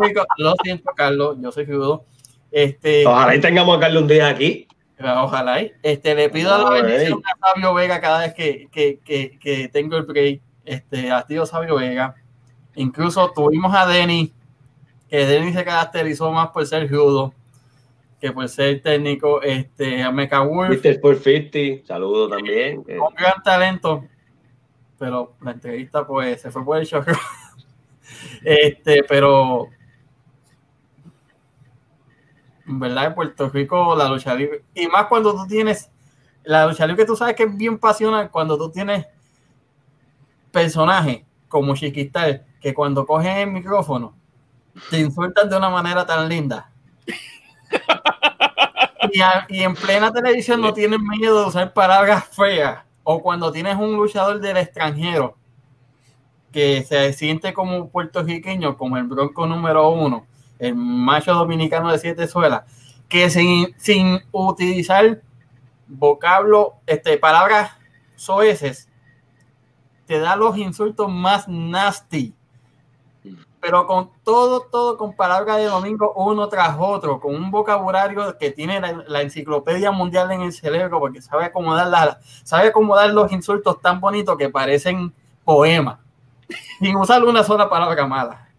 Rico. 0.00 0.26
Lo 0.36 0.54
siento, 0.62 0.90
Carlos, 0.94 1.36
yo 1.40 1.50
soy 1.50 1.64
judo. 1.66 2.04
Este, 2.50 3.06
Ojalá 3.06 3.34
y 3.34 3.40
tengamos 3.40 3.76
a 3.76 3.80
Carlos 3.80 4.02
un 4.02 4.08
día 4.08 4.28
aquí. 4.28 4.68
Ojalá. 5.00 5.62
y- 5.62 5.72
Este, 5.82 6.14
le 6.14 6.28
pido 6.28 6.56
la 6.58 6.74
Ay. 6.76 6.82
bendición 6.82 7.22
a 7.24 7.48
Sabio 7.54 7.72
Vega 7.74 8.00
cada 8.00 8.20
vez 8.20 8.34
que, 8.34 8.68
que, 8.70 8.98
que, 9.04 9.38
que 9.40 9.68
tengo 9.68 9.96
el 9.96 10.02
break. 10.04 10.40
Este, 10.64 11.10
a 11.10 11.22
tío 11.26 11.46
Sabio 11.46 11.76
Vega. 11.76 12.14
Incluso 12.74 13.30
tuvimos 13.34 13.74
a 13.74 13.86
Denny, 13.86 14.32
que 15.08 15.24
Denny 15.26 15.52
se 15.52 15.64
caracterizó 15.64 16.30
más 16.32 16.48
por 16.50 16.66
ser 16.66 16.88
judo 16.88 17.32
que 18.20 18.30
por 18.32 18.48
ser 18.48 18.80
técnico. 18.82 19.40
Este, 19.42 20.02
a 20.02 20.10
Mecha 20.10 20.40
Wolf, 20.40 20.70
Mr. 20.84 21.00
450, 21.00 21.86
saludo 21.86 22.28
también. 22.28 22.78
un 22.78 23.14
gran 23.14 23.42
talento, 23.42 24.04
pero 25.04 25.34
la 25.42 25.50
entrevista 25.50 26.06
pues 26.06 26.40
se 26.40 26.50
fue 26.50 26.64
por 26.64 26.78
el 26.78 26.86
show. 26.86 27.04
este, 28.44 29.04
pero 29.04 29.68
en 32.66 32.78
verdad 32.80 33.06
en 33.06 33.14
Puerto 33.14 33.48
Rico 33.50 33.94
la 33.94 34.08
lucha 34.08 34.34
libre, 34.34 34.64
y 34.74 34.86
más 34.86 35.06
cuando 35.06 35.34
tú 35.34 35.46
tienes 35.46 35.90
la 36.44 36.66
lucha 36.66 36.86
libre 36.86 37.02
que 37.02 37.06
tú 37.06 37.16
sabes 37.16 37.36
que 37.36 37.44
es 37.44 37.56
bien 37.56 37.78
pasional, 37.78 38.30
cuando 38.30 38.56
tú 38.56 38.70
tienes 38.70 39.06
personajes 40.50 41.22
como 41.48 41.74
Chiquistal, 41.74 42.44
que 42.60 42.74
cuando 42.74 43.06
cogen 43.06 43.36
el 43.38 43.50
micrófono 43.50 44.14
te 44.90 44.98
insultan 45.00 45.48
de 45.48 45.56
una 45.56 45.70
manera 45.70 46.04
tan 46.06 46.28
linda. 46.28 46.70
Y, 49.12 49.20
a- 49.20 49.46
y 49.48 49.62
en 49.62 49.74
plena 49.74 50.12
televisión 50.12 50.60
no 50.60 50.72
tienen 50.72 51.00
miedo 51.06 51.40
de 51.42 51.46
usar 51.48 51.72
palabras 51.72 52.26
feas. 52.28 52.84
O 53.04 53.22
cuando 53.22 53.52
tienes 53.52 53.76
un 53.76 53.96
luchador 53.96 54.40
del 54.40 54.56
extranjero 54.56 55.36
que 56.50 56.82
se 56.82 57.12
siente 57.12 57.52
como 57.52 57.88
puertorriqueño, 57.88 58.76
como 58.76 58.96
el 58.96 59.04
bronco 59.04 59.46
número 59.46 59.90
uno, 59.90 60.26
el 60.58 60.74
macho 60.74 61.34
dominicano 61.34 61.92
de 61.92 61.98
siete 61.98 62.26
suelas, 62.26 62.62
que 63.08 63.28
sin, 63.30 63.74
sin 63.76 64.20
utilizar 64.32 65.20
vocablo, 65.86 66.74
este, 66.86 67.18
palabras 67.18 67.72
soeces, 68.16 68.88
te 70.06 70.18
da 70.18 70.36
los 70.36 70.56
insultos 70.56 71.10
más 71.10 71.48
nasty 71.48 72.34
pero 73.64 73.86
con 73.86 74.10
todo, 74.22 74.60
todo 74.60 74.98
con 74.98 75.16
palabras 75.16 75.56
de 75.56 75.64
domingo 75.64 76.12
uno 76.16 76.50
tras 76.50 76.76
otro, 76.78 77.18
con 77.18 77.34
un 77.34 77.50
vocabulario 77.50 78.36
que 78.36 78.50
tiene 78.50 78.78
la, 78.78 79.22
enciclopedia 79.22 79.90
mundial 79.90 80.30
en 80.32 80.42
el 80.42 80.52
cerebro, 80.52 81.00
porque 81.00 81.22
sabe 81.22 81.46
acomodar, 81.46 81.86
la, 81.86 82.20
sabe 82.42 82.68
acomodar 82.68 83.08
los 83.08 83.32
insultos 83.32 83.80
tan 83.80 84.02
bonitos 84.02 84.36
que 84.36 84.50
parecen 84.50 85.14
poemas, 85.44 85.98
sin 86.78 86.94
usar 86.94 87.24
una 87.24 87.42
sola 87.42 87.70
palabra 87.70 88.06
mala. 88.06 88.50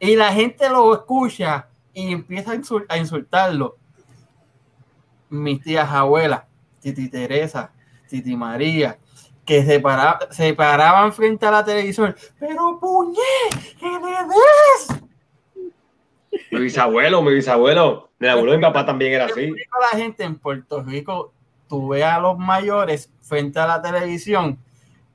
Y 0.00 0.16
la 0.16 0.32
gente 0.32 0.68
lo 0.68 0.92
escucha 0.92 1.68
y 1.94 2.12
empieza 2.12 2.50
a, 2.50 2.56
insul- 2.56 2.86
a 2.88 2.98
insultarlo. 2.98 3.76
Mis 5.30 5.62
tías 5.62 5.88
abuelas, 5.88 6.42
Titi 6.80 7.08
Teresa, 7.08 7.70
Titi 8.08 8.34
María, 8.34 8.98
que 9.44 9.64
se, 9.64 9.80
para- 9.80 10.18
se 10.30 10.54
paraban 10.54 11.12
frente 11.12 11.44
a 11.46 11.50
la 11.50 11.64
televisión, 11.64 12.14
pero 12.38 12.78
puñe, 12.80 13.18
que 13.78 13.86
le 13.86 13.98
des. 14.28 15.02
Mi 16.50 16.60
bisabuelo, 16.60 17.22
mi 17.22 17.34
bisabuelo. 17.34 18.10
El 18.20 18.28
abuelo 18.30 18.52
de 18.52 18.58
mi 18.58 18.62
papá 18.62 18.86
también 18.86 19.12
era 19.14 19.26
así. 19.26 19.50
La 19.92 19.98
gente 19.98 20.22
en 20.24 20.36
Puerto 20.38 20.82
Rico, 20.82 21.32
tú 21.68 21.88
ves 21.88 22.04
a 22.04 22.20
los 22.20 22.38
mayores 22.38 23.10
frente 23.20 23.58
a 23.58 23.66
la 23.66 23.82
televisión 23.82 24.58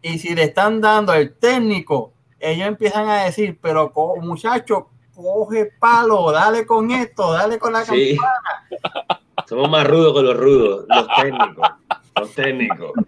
y 0.01 0.19
si 0.19 0.35
le 0.35 0.43
están 0.43 0.81
dando 0.81 1.13
el 1.13 1.33
técnico, 1.35 2.11
ellos 2.39 2.67
empiezan 2.67 3.07
a 3.09 3.23
decir, 3.23 3.57
pero 3.61 3.91
co- 3.93 4.17
muchacho, 4.17 4.89
coge 5.15 5.71
palo, 5.79 6.31
dale 6.31 6.65
con 6.65 6.91
esto, 6.91 7.31
dale 7.33 7.57
con 7.57 7.73
la 7.73 7.85
Sí. 7.85 8.15
campana. 8.17 9.19
Somos 9.47 9.69
más 9.69 9.87
rudos 9.87 10.13
que 10.15 10.21
los 10.23 10.37
rudos, 10.37 10.85
los 10.87 11.07
técnicos. 11.15 11.67
Los 12.19 12.33
técnicos. 12.35 12.91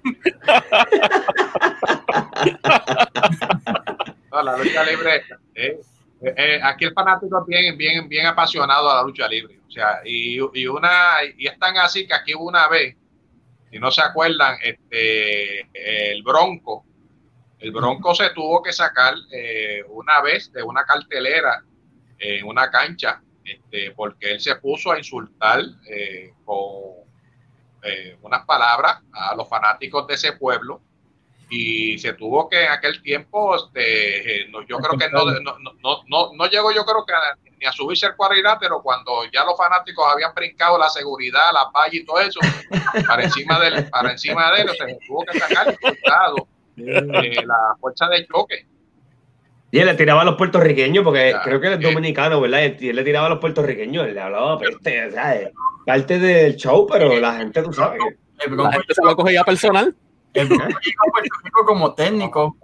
No, 4.31 4.43
la 4.43 4.57
lucha 4.57 4.83
libre. 4.83 5.23
eh, 5.55 5.79
eh, 6.21 6.33
eh, 6.37 6.59
aquí 6.63 6.85
el 6.85 6.93
fanático 6.93 7.39
es 7.41 7.45
bien, 7.47 7.77
bien, 7.77 8.07
bien 8.07 8.25
apasionado 8.27 8.89
a 8.91 8.95
la 8.95 9.03
lucha 9.03 9.27
libre. 9.27 9.59
O 9.67 9.71
sea, 9.71 10.01
y, 10.05 10.37
y 10.53 10.67
una, 10.67 11.15
y 11.37 11.47
es 11.47 11.57
tan 11.57 11.77
así 11.77 12.07
que 12.07 12.13
aquí 12.13 12.33
una 12.33 12.67
vez, 12.67 12.95
si 13.71 13.79
no 13.79 13.91
se 13.91 14.01
acuerdan, 14.01 14.57
este, 14.63 15.61
el 16.11 16.21
Bronco, 16.23 16.85
el 17.59 17.71
Bronco 17.71 18.13
se 18.15 18.29
tuvo 18.31 18.61
que 18.63 18.71
sacar 18.71 19.15
una 19.89 20.21
vez 20.21 20.51
de 20.51 20.63
una 20.63 20.83
cartelera 20.85 21.63
en 22.19 22.45
una 22.45 22.69
cancha, 22.69 23.21
este, 23.43 23.91
porque 23.91 24.31
él 24.31 24.39
se 24.41 24.55
puso 24.55 24.91
a 24.91 24.97
insultar 24.97 25.61
eh, 25.89 26.31
con 26.45 26.98
eh, 27.83 28.17
unas 28.21 28.45
palabras 28.45 29.01
a 29.13 29.35
los 29.35 29.47
fanáticos 29.47 30.05
de 30.07 30.13
ese 30.15 30.33
pueblo 30.33 30.81
y 31.51 31.97
se 31.97 32.13
tuvo 32.13 32.47
que 32.47 32.63
en 32.65 32.71
aquel 32.71 33.01
tiempo, 33.01 33.55
este, 33.55 34.41
eh, 34.43 34.47
no, 34.49 34.61
yo 34.67 34.77
creo 34.77 34.97
que 34.99 35.09
no, 35.09 35.25
no, 35.41 35.57
no, 35.81 36.03
no, 36.07 36.31
no 36.33 36.45
llegó 36.47 36.71
yo 36.71 36.85
creo 36.85 37.03
que 37.05 37.13
a- 37.13 37.35
ni 37.59 37.65
a 37.65 37.71
subirse 37.71 38.05
al 38.05 38.15
cuadrilátero 38.15 38.81
cuando 38.81 39.25
ya 39.33 39.43
los 39.43 39.57
fanáticos 39.57 40.05
habían 40.13 40.33
brincado 40.33 40.77
la 40.77 40.89
seguridad, 40.89 41.51
la 41.53 41.69
valla 41.73 41.89
y 41.97 42.05
todo 42.05 42.19
eso, 42.19 42.39
para 43.07 43.23
encima 43.23 43.59
de 43.59 43.67
él, 43.67 43.89
para 43.89 44.11
encima 44.11 44.51
de 44.51 44.61
él, 44.61 44.69
se 44.77 44.97
tuvo 45.07 45.25
que 45.25 45.39
sacar 45.39 45.67
insultado 45.71 46.35
eh, 46.77 47.43
la 47.45 47.75
fuerza 47.79 48.07
de 48.07 48.25
choque. 48.27 48.65
Y 49.71 49.79
él 49.79 49.85
le 49.85 49.93
tiraba 49.93 50.21
a 50.21 50.25
los 50.25 50.35
puertorriqueños, 50.35 51.03
porque 51.03 51.29
Ya, 51.31 51.41
creo 51.43 51.59
que 51.61 51.67
él 51.67 51.73
es 51.73 51.79
dominicano, 51.79 52.41
¿verdad? 52.41 52.73
Y 52.79 52.89
él 52.89 52.95
le 52.95 53.03
tiraba 53.03 53.27
a 53.27 53.29
los 53.29 53.39
puertorriqueños, 53.39 54.07
él 54.07 54.15
le 54.15 54.21
hablaba 54.21 54.57
peste, 54.57 55.11
¿sabes? 55.11 55.49
Parte 55.85 56.17
del 56.19 56.55
show, 56.55 56.87
pero 56.91 57.19
la 57.19 57.35
gente, 57.37 57.61
tú 57.61 57.71
sabes. 57.73 57.99
que- 58.01 58.17
El 58.45 58.51
La 58.51 58.55
Bronco 58.55 58.71
gente 58.71 58.93
se 58.93 59.03
lo 59.03 59.15
cogía 59.15 59.43
personal. 59.43 59.95
el 60.33 60.47
Bronco 60.47 60.65
llegó 60.65 61.03
a 61.07 61.11
Puerto 61.11 61.29
Rico 61.43 61.65
como 61.65 61.93
técnico 61.93 62.57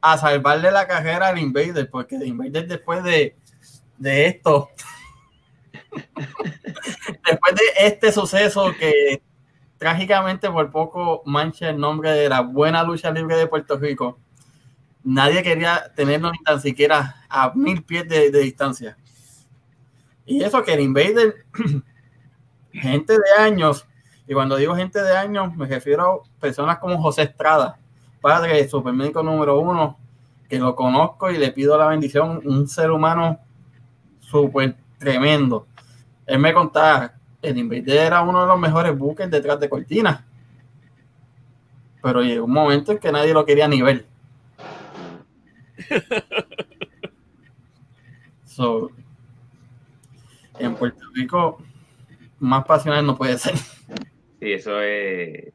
a, 0.00 0.12
a 0.12 0.18
salvarle 0.18 0.70
la 0.70 0.86
carrera 0.86 1.28
al 1.28 1.38
Invader, 1.38 1.90
porque 1.90 2.16
el 2.16 2.26
Invader 2.28 2.66
después 2.66 3.02
de, 3.04 3.36
de 3.98 4.26
esto, 4.26 4.70
después 7.26 7.54
de 7.54 7.86
este 7.86 8.12
suceso 8.12 8.72
que 8.78 9.22
trágicamente 9.78 10.50
por 10.50 10.70
poco 10.70 11.22
mancha 11.26 11.70
el 11.70 11.78
nombre 11.78 12.10
de 12.12 12.28
la 12.28 12.40
buena 12.42 12.82
lucha 12.84 13.10
libre 13.10 13.36
de 13.36 13.46
Puerto 13.46 13.76
Rico, 13.78 14.18
nadie 15.04 15.42
quería 15.42 15.92
tenerlo 15.94 16.30
ni 16.32 16.38
tan 16.38 16.60
siquiera 16.60 17.24
a 17.28 17.52
mil 17.54 17.82
pies 17.82 18.08
de, 18.08 18.30
de 18.30 18.38
distancia. 18.40 18.96
Y 20.26 20.42
eso 20.42 20.62
que 20.62 20.74
el 20.74 20.80
Invader, 20.80 21.46
gente 22.72 23.14
de 23.14 23.42
años, 23.42 23.86
y 24.26 24.34
cuando 24.34 24.56
digo 24.56 24.76
gente 24.76 25.02
de 25.02 25.16
años, 25.16 25.56
me 25.56 25.66
refiero 25.66 26.22
a 26.22 26.40
personas 26.40 26.78
como 26.78 27.02
José 27.02 27.22
Estrada, 27.22 27.78
padre, 28.20 28.68
supermédico 28.68 29.22
número 29.22 29.58
uno, 29.58 29.98
que 30.48 30.58
lo 30.58 30.76
conozco 30.76 31.30
y 31.30 31.38
le 31.38 31.52
pido 31.52 31.76
la 31.76 31.88
bendición, 31.88 32.40
un 32.44 32.68
ser 32.68 32.90
humano 32.90 33.40
súper 34.20 34.76
tremendo. 34.98 35.66
Él 36.26 36.38
me 36.38 36.54
contaba, 36.54 37.14
el 37.42 37.58
Invader 37.58 38.06
era 38.06 38.22
uno 38.22 38.42
de 38.42 38.46
los 38.46 38.58
mejores 38.60 38.96
buques 38.96 39.30
detrás 39.30 39.58
de 39.58 39.68
Cortina. 39.68 40.26
Pero 42.02 42.22
llegó 42.22 42.44
un 42.44 42.52
momento 42.52 42.92
en 42.92 42.98
que 42.98 43.10
nadie 43.10 43.34
lo 43.34 43.44
quería 43.44 43.64
a 43.64 43.68
nivel. 43.68 44.06
So, 48.44 48.90
en 50.58 50.74
Puerto 50.74 51.04
Rico, 51.14 51.62
más 52.38 52.64
pasional 52.64 53.06
no 53.06 53.16
puede 53.16 53.38
ser. 53.38 53.56
Sí, 53.56 54.52
eso 54.52 54.80
es. 54.80 55.52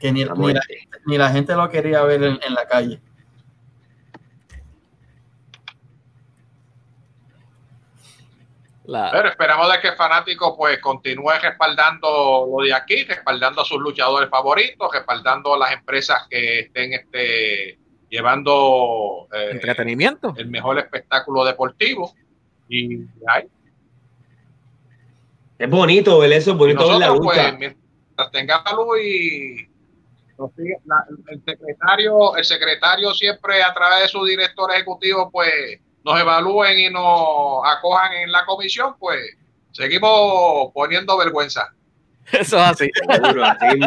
Que 0.00 0.12
ni, 0.12 0.24
la 0.24 0.32
ni, 0.34 0.38
la, 0.38 0.54
muerte. 0.54 0.88
ni 1.06 1.16
la 1.18 1.30
gente 1.30 1.54
lo 1.54 1.68
quería 1.70 2.02
ver 2.02 2.22
en, 2.24 2.38
en 2.42 2.54
la 2.54 2.66
calle. 2.66 3.00
La- 8.84 9.10
Pero 9.12 9.28
esperamos 9.30 9.72
de 9.72 9.80
que 9.80 9.88
el 9.88 9.96
fanático 9.96 10.56
pues 10.56 10.78
continúe 10.80 11.30
respaldando 11.40 12.46
lo 12.58 12.62
de 12.64 12.74
aquí, 12.74 13.04
respaldando 13.04 13.62
a 13.62 13.64
sus 13.64 13.78
luchadores 13.80 14.28
favoritos, 14.28 14.90
respaldando 14.92 15.54
a 15.54 15.58
las 15.58 15.72
empresas 15.72 16.26
que 16.28 16.60
estén 16.60 16.92
este, 16.92 17.78
llevando 18.14 19.26
eh, 19.32 19.48
entretenimiento. 19.52 20.34
el 20.36 20.46
mejor 20.48 20.78
espectáculo 20.78 21.44
deportivo. 21.44 22.14
Y 22.68 23.00
ahí, 23.26 23.44
Es 25.58 25.68
bonito 25.68 26.18
ver 26.20 26.32
eso, 26.32 26.52
es 26.52 26.56
bonito 26.56 26.88
ver 26.88 26.98
la 26.98 27.06
nosotros 27.08 27.26
lucha. 27.26 27.42
pues 27.56 27.58
mientras 27.58 28.30
tengamos 28.30 28.72
luz 28.72 29.00
y 29.02 29.68
la- 30.86 31.04
el 31.28 31.42
secretario, 31.44 32.36
el 32.36 32.44
secretario 32.44 33.12
siempre 33.14 33.62
a 33.62 33.72
través 33.74 34.02
de 34.02 34.08
su 34.08 34.24
director 34.24 34.70
ejecutivo 34.72 35.30
pues 35.30 35.50
nos 36.04 36.20
evalúen 36.20 36.78
y 36.78 36.90
nos 36.90 37.62
acojan 37.64 38.12
en 38.14 38.30
la 38.32 38.44
comisión, 38.44 38.94
pues 38.98 39.20
seguimos 39.72 40.70
poniendo 40.72 41.16
vergüenza. 41.18 41.72
Eso 42.32 42.56
es 42.56 42.62
así. 42.62 42.90
Seguro, 43.10 43.44
así. 43.44 43.78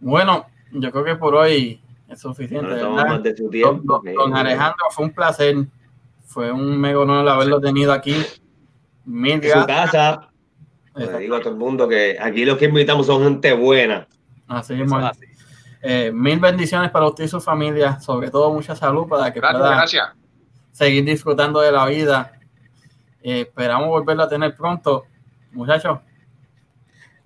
Bueno, 0.00 0.46
yo 0.72 0.90
creo 0.90 1.04
que 1.04 1.16
por 1.16 1.34
hoy 1.34 1.80
es 2.08 2.20
suficiente. 2.20 2.68
No 2.76 2.76
Don, 2.96 3.22
tiempo. 3.50 4.00
don- 4.04 4.14
don 4.14 4.36
Alejandro, 4.36 4.86
fue 4.90 5.04
un 5.06 5.12
placer. 5.12 5.56
Fue 6.26 6.50
un 6.50 6.78
mega 6.80 6.98
honor 7.00 7.28
haberlo 7.28 7.60
tenido 7.60 7.92
aquí. 7.92 8.16
Mil 9.04 9.32
En 9.44 9.60
su 9.60 9.66
casa, 9.66 10.30
le 10.94 11.18
digo 11.18 11.36
a 11.36 11.40
todo 11.40 11.50
el 11.50 11.58
mundo 11.58 11.88
que 11.88 12.16
aquí 12.20 12.44
los 12.44 12.56
que 12.56 12.66
invitamos 12.66 13.06
son 13.06 13.22
gente 13.24 13.52
buena. 13.52 14.06
Así 14.48 14.80
es 14.80 14.92
así. 14.92 15.24
Eh, 15.82 16.12
mil 16.14 16.38
bendiciones 16.38 16.90
para 16.90 17.06
usted 17.08 17.24
y 17.24 17.28
su 17.28 17.40
familia, 17.40 17.98
sobre 18.00 18.30
todo 18.30 18.52
mucha 18.52 18.76
salud 18.76 19.08
para 19.08 19.32
que 19.32 19.40
Gracias, 19.40 19.60
pueda 19.60 19.74
gracias. 19.76 20.08
seguir 20.70 21.04
disfrutando 21.04 21.60
de 21.60 21.72
la 21.72 21.86
vida. 21.86 22.32
Eh, 23.22 23.40
esperamos 23.42 23.88
volverlo 23.88 24.22
a 24.22 24.28
tener 24.28 24.54
pronto, 24.54 25.04
muchachos. 25.50 25.98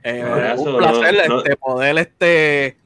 Eh, 0.03 0.55
Un 0.57 0.77
placer 0.79 1.15
no- 1.29 1.35
no- 1.35 1.39
este, 1.43 1.57
poder 1.57 1.99
este, 1.99 2.77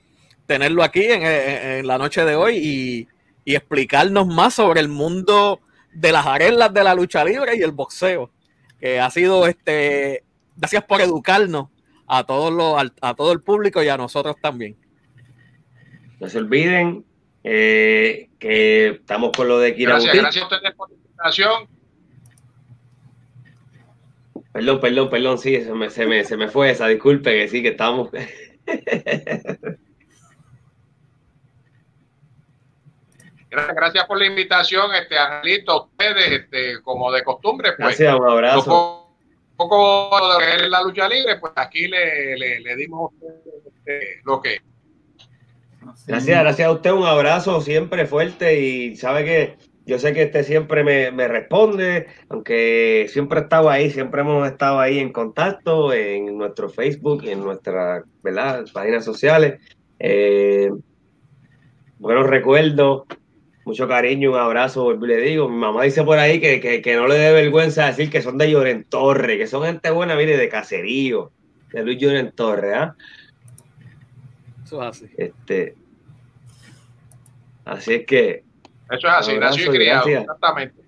tenerlo 0.50 0.82
aquí 0.82 1.04
en, 1.04 1.22
en- 1.22 1.70
en 1.78 1.86
la 1.86 1.96
noche 1.96 2.24
de 2.24 2.34
hoy 2.34 2.56
y, 2.56 3.08
y 3.44 3.54
explicarnos 3.54 4.26
más 4.26 4.52
sobre 4.54 4.80
el 4.80 4.88
mundo 4.88 5.60
de 5.92 6.10
las 6.10 6.26
arenas 6.26 6.74
de 6.74 6.82
la 6.82 6.92
lucha 6.92 7.24
libre 7.24 7.56
y 7.56 7.62
el 7.62 7.70
boxeo, 7.70 8.32
que 8.80 8.98
ha 8.98 9.08
sido 9.10 9.46
este 9.46 10.24
gracias 10.56 10.82
por 10.82 11.00
educarnos 11.02 11.68
a 12.08 12.24
todos 12.24 12.52
los 12.52 12.76
al- 12.76 12.92
a 13.00 13.14
todo 13.14 13.30
el 13.32 13.40
público 13.42 13.80
y 13.80 13.88
a 13.88 13.96
nosotros 13.96 14.34
también. 14.42 14.76
No 16.18 16.28
se 16.28 16.38
olviden 16.38 17.04
eh, 17.44 18.28
que 18.40 18.88
estamos 18.88 19.30
con 19.36 19.46
lo 19.46 19.60
de 19.60 19.72
Kira 19.76 19.92
Gracias, 19.92 20.08
Boutique. 20.14 20.22
gracias 20.22 20.42
a 20.42 20.46
ustedes 20.56 20.74
por 20.74 20.90
la 20.90 20.96
invitación. 20.96 21.68
Perdón, 24.52 24.80
perdón, 24.80 25.10
perdón, 25.10 25.38
sí, 25.38 25.62
se 25.62 25.72
me, 25.72 25.90
se 25.90 26.06
me, 26.06 26.24
se 26.24 26.36
me 26.36 26.48
fue 26.48 26.70
esa, 26.72 26.88
disculpe 26.88 27.30
que 27.38 27.46
sí, 27.48 27.62
que 27.62 27.68
estábamos. 27.68 28.10
Gracias, 33.50 33.74
gracias 33.76 34.04
por 34.06 34.18
la 34.18 34.26
invitación, 34.26 34.94
este 34.94 35.18
Angelito, 35.18 35.72
a 35.72 35.82
ustedes, 35.84 36.42
este, 36.42 36.80
como 36.82 37.10
de 37.10 37.24
costumbre, 37.24 37.70
pues 37.72 37.98
Gracias, 37.98 38.14
un 38.14 38.28
abrazo. 38.28 38.64
poco, 38.64 39.16
poco 39.56 40.16
de 40.20 40.32
lo 40.32 40.38
que 40.38 40.64
es 40.64 40.70
la 40.70 40.82
lucha 40.82 41.08
libre, 41.08 41.36
pues 41.38 41.52
aquí 41.56 41.88
le, 41.88 42.36
le, 42.36 42.60
le 42.60 42.76
dimos 42.76 43.12
este, 43.66 44.20
lo 44.24 44.40
que 44.40 44.60
Gracias, 46.06 46.40
gracias 46.40 46.68
a 46.68 46.72
usted, 46.72 46.92
un 46.92 47.06
abrazo 47.06 47.60
siempre 47.60 48.06
fuerte 48.06 48.60
y 48.60 48.96
sabe 48.96 49.24
que 49.24 49.56
yo 49.86 49.98
sé 49.98 50.12
que 50.12 50.26
usted 50.26 50.44
siempre 50.44 50.84
me, 50.84 51.10
me 51.10 51.26
responde, 51.26 52.06
aunque 52.28 53.06
siempre 53.08 53.40
he 53.40 53.42
estado 53.42 53.70
ahí, 53.70 53.90
siempre 53.90 54.20
hemos 54.20 54.46
estado 54.48 54.78
ahí 54.78 54.98
en 54.98 55.10
contacto 55.12 55.92
en 55.92 56.38
nuestro 56.38 56.68
Facebook, 56.68 57.24
en 57.24 57.40
nuestras 57.42 58.04
¿verdad? 58.22 58.64
páginas 58.72 59.04
sociales. 59.04 59.60
Eh, 59.98 60.70
buenos 61.98 62.28
recuerdos, 62.28 63.04
mucho 63.64 63.86
cariño, 63.86 64.30
un 64.32 64.38
abrazo, 64.38 64.84
vuelvo 64.84 65.04
y 65.06 65.08
le 65.08 65.16
digo. 65.18 65.48
Mi 65.48 65.56
mamá 65.56 65.84
dice 65.84 66.02
por 66.02 66.18
ahí 66.18 66.40
que, 66.40 66.60
que, 66.60 66.80
que 66.82 66.96
no 66.96 67.06
le 67.06 67.16
dé 67.16 67.32
vergüenza 67.32 67.86
decir 67.86 68.10
que 68.10 68.22
son 68.22 68.38
de 68.38 68.50
Lloren 68.50 68.84
Torre, 68.84 69.38
que 69.38 69.46
son 69.46 69.64
gente 69.64 69.90
buena, 69.90 70.16
mire, 70.16 70.36
de 70.36 70.48
caserío, 70.48 71.30
de 71.72 71.82
Luis 71.84 71.98
Lloren 71.98 72.32
Torre, 72.32 72.74
¿ah? 72.74 72.96
Eso 74.64 74.82
es 74.82 74.88
así. 74.88 75.06
Este, 75.16 75.74
así 77.64 77.94
es 77.94 78.06
que 78.06 78.44
Eso 78.90 79.06
es 79.08 79.12
así, 79.12 79.38
nació 79.38 79.66
y 79.66 79.76
criado, 79.76 80.04
gracias. 80.06 80.22
exactamente. 80.22 80.80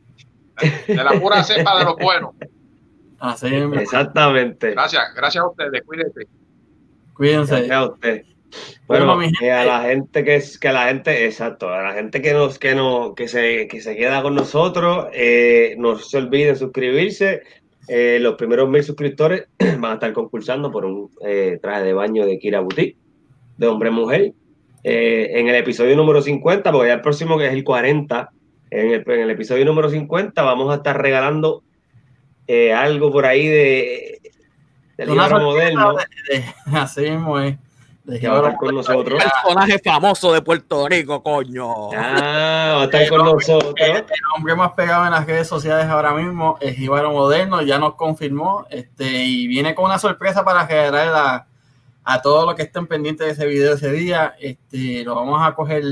De 0.86 0.94
la 0.94 1.20
pura 1.20 1.42
cepa 1.44 1.78
de 1.78 1.84
los 1.84 1.96
buenos. 1.96 2.34
Así 3.18 3.50
mismo. 3.50 3.74
Exactamente. 3.74 4.72
Gracias, 4.72 5.14
gracias 5.14 5.44
a 5.44 5.48
ustedes, 5.48 5.82
cuídense. 5.82 6.26
Cuídense. 7.14 7.54
Gracias 7.54 7.76
a 7.76 7.86
usted. 7.86 8.24
Bueno, 8.86 9.06
Bueno, 9.06 9.16
mi 9.20 9.26
gente. 9.26 9.46
eh, 9.46 9.52
a 9.52 9.64
la 9.64 9.82
gente 9.82 10.24
que 10.24 10.36
es, 10.36 10.58
que 10.58 10.68
a 10.68 10.72
la 10.72 10.88
gente, 10.88 11.24
exacto, 11.24 11.68
a 11.72 11.82
la 11.82 11.92
gente 11.94 12.20
que 12.20 12.32
nos, 12.32 12.58
que 12.58 12.74
no, 12.74 13.14
que 13.14 13.28
se, 13.28 13.66
que 13.68 13.80
se 13.80 13.96
queda 13.96 14.22
con 14.22 14.34
nosotros, 14.34 15.06
eh, 15.12 15.74
no 15.78 15.98
se 15.98 16.18
olviden 16.18 16.56
suscribirse. 16.56 17.42
Eh, 17.88 18.18
los 18.20 18.34
primeros 18.34 18.68
mil 18.68 18.82
suscriptores 18.84 19.46
van 19.78 19.92
a 19.92 19.94
estar 19.94 20.12
concursando 20.12 20.70
por 20.70 20.84
un 20.84 21.10
eh, 21.26 21.58
traje 21.60 21.82
de 21.84 21.92
baño 21.92 22.24
de 22.26 22.38
Kira 22.38 22.60
Boutique, 22.60 22.96
de 23.56 23.66
hombre-mujer. 23.66 24.32
Eh, 24.84 25.30
en 25.38 25.48
el 25.48 25.54
episodio 25.54 25.94
número 25.96 26.20
50, 26.22 26.70
porque 26.72 26.88
ya 26.88 26.94
el 26.94 27.00
próximo 27.00 27.38
que 27.38 27.46
es 27.46 27.52
el 27.52 27.62
40, 27.64 28.30
en 28.70 28.90
el, 28.90 29.04
en 29.06 29.20
el 29.20 29.30
episodio 29.30 29.64
número 29.64 29.88
50 29.88 30.42
vamos 30.42 30.72
a 30.72 30.76
estar 30.76 31.00
regalando 31.00 31.62
algo 32.76 33.10
por 33.10 33.24
ahí 33.24 33.46
de, 33.46 34.20
del 34.98 35.08
libro 35.08 35.24
moderno 35.40 35.94
de- 36.28 36.36
de- 36.38 36.44
así 36.78 37.00
mismo 37.02 37.38
es. 37.40 37.56
De 38.04 38.18
que 38.18 38.26
va 38.26 38.34
a 38.34 38.38
estar 38.38 38.56
con 38.56 38.74
nosotros. 38.74 39.22
Personaje 39.22 39.78
famoso 39.78 40.32
de 40.32 40.42
Puerto 40.42 40.88
Rico, 40.88 41.22
coño. 41.22 41.92
Ah, 41.92 42.74
va 42.76 42.82
a 42.82 42.84
estar 42.86 43.08
con 43.08 43.20
El 43.20 43.26
nosotros. 43.34 43.74
hombre 44.36 44.56
más 44.56 44.72
pegado 44.72 45.04
en 45.04 45.12
las 45.12 45.24
redes 45.24 45.46
sociales 45.46 45.86
ahora 45.86 46.12
mismo 46.12 46.58
es 46.60 46.74
Jíbaro 46.76 47.12
Moderno, 47.12 47.62
ya 47.62 47.78
nos 47.78 47.94
confirmó, 47.94 48.66
este, 48.70 49.04
y 49.24 49.46
viene 49.46 49.74
con 49.76 49.84
una 49.84 50.00
sorpresa 50.00 50.44
para 50.44 50.66
regalar 50.66 51.08
a, 51.14 51.46
a 52.02 52.22
todos 52.22 52.44
los 52.44 52.56
que 52.56 52.62
estén 52.62 52.88
pendientes 52.88 53.24
de 53.26 53.32
ese 53.34 53.46
video 53.46 53.74
ese 53.74 53.92
día. 53.92 54.34
Este, 54.40 55.04
lo 55.04 55.14
vamos 55.14 55.40
a 55.40 55.54
coger 55.54 55.84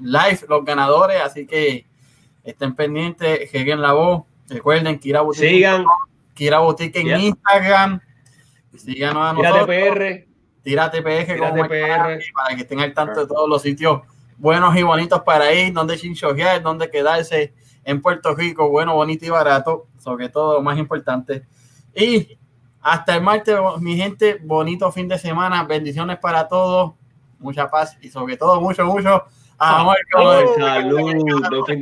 live, 0.00 0.40
los 0.48 0.64
ganadores, 0.64 1.20
así 1.20 1.46
que 1.46 1.84
estén 2.44 2.74
pendientes, 2.74 3.52
lleguen 3.52 3.82
la 3.82 3.92
voz. 3.92 4.22
Recuerden, 4.48 4.98
Kira 4.98 5.20
Boutique, 5.20 5.48
Sigan, 5.50 5.84
Kira 6.34 6.60
Boutique 6.60 6.96
en 7.00 7.06
Ya. 7.08 7.18
Instagram. 7.18 8.00
Síganos 8.74 9.22
a 9.22 9.32
nosotros. 9.34 9.66
PR. 9.66 10.31
Tírate 10.62 11.02
PG 11.02 11.38
como 11.38 11.66
PR. 11.66 12.20
para 12.34 12.54
que 12.54 12.62
estén 12.62 12.80
al 12.80 12.94
tanto 12.94 13.20
de 13.20 13.26
todos 13.26 13.48
los 13.48 13.62
sitios 13.62 14.02
buenos 14.38 14.76
y 14.76 14.82
bonitos 14.82 15.22
para 15.22 15.52
ir, 15.52 15.72
donde 15.72 15.96
chinchojear, 15.96 16.62
donde 16.62 16.90
quedarse 16.90 17.54
en 17.84 18.00
Puerto 18.00 18.34
Rico, 18.34 18.68
bueno, 18.68 18.94
bonito 18.94 19.24
y 19.24 19.30
barato, 19.30 19.86
sobre 19.98 20.28
todo 20.28 20.54
lo 20.54 20.62
más 20.62 20.78
importante. 20.78 21.44
Y 21.94 22.38
hasta 22.80 23.16
el 23.16 23.22
martes, 23.22 23.56
mi 23.80 23.96
gente, 23.96 24.40
bonito 24.42 24.90
fin 24.90 25.08
de 25.08 25.18
semana, 25.18 25.62
bendiciones 25.64 26.18
para 26.18 26.48
todos, 26.48 26.94
mucha 27.38 27.70
paz 27.70 27.96
y 28.00 28.08
sobre 28.08 28.36
todo 28.36 28.60
mucho, 28.60 28.84
mucho 28.84 29.24
amor. 29.58 29.96
salud, 30.58 31.00
buen 31.00 31.20
fin 31.20 31.78
de 31.78 31.80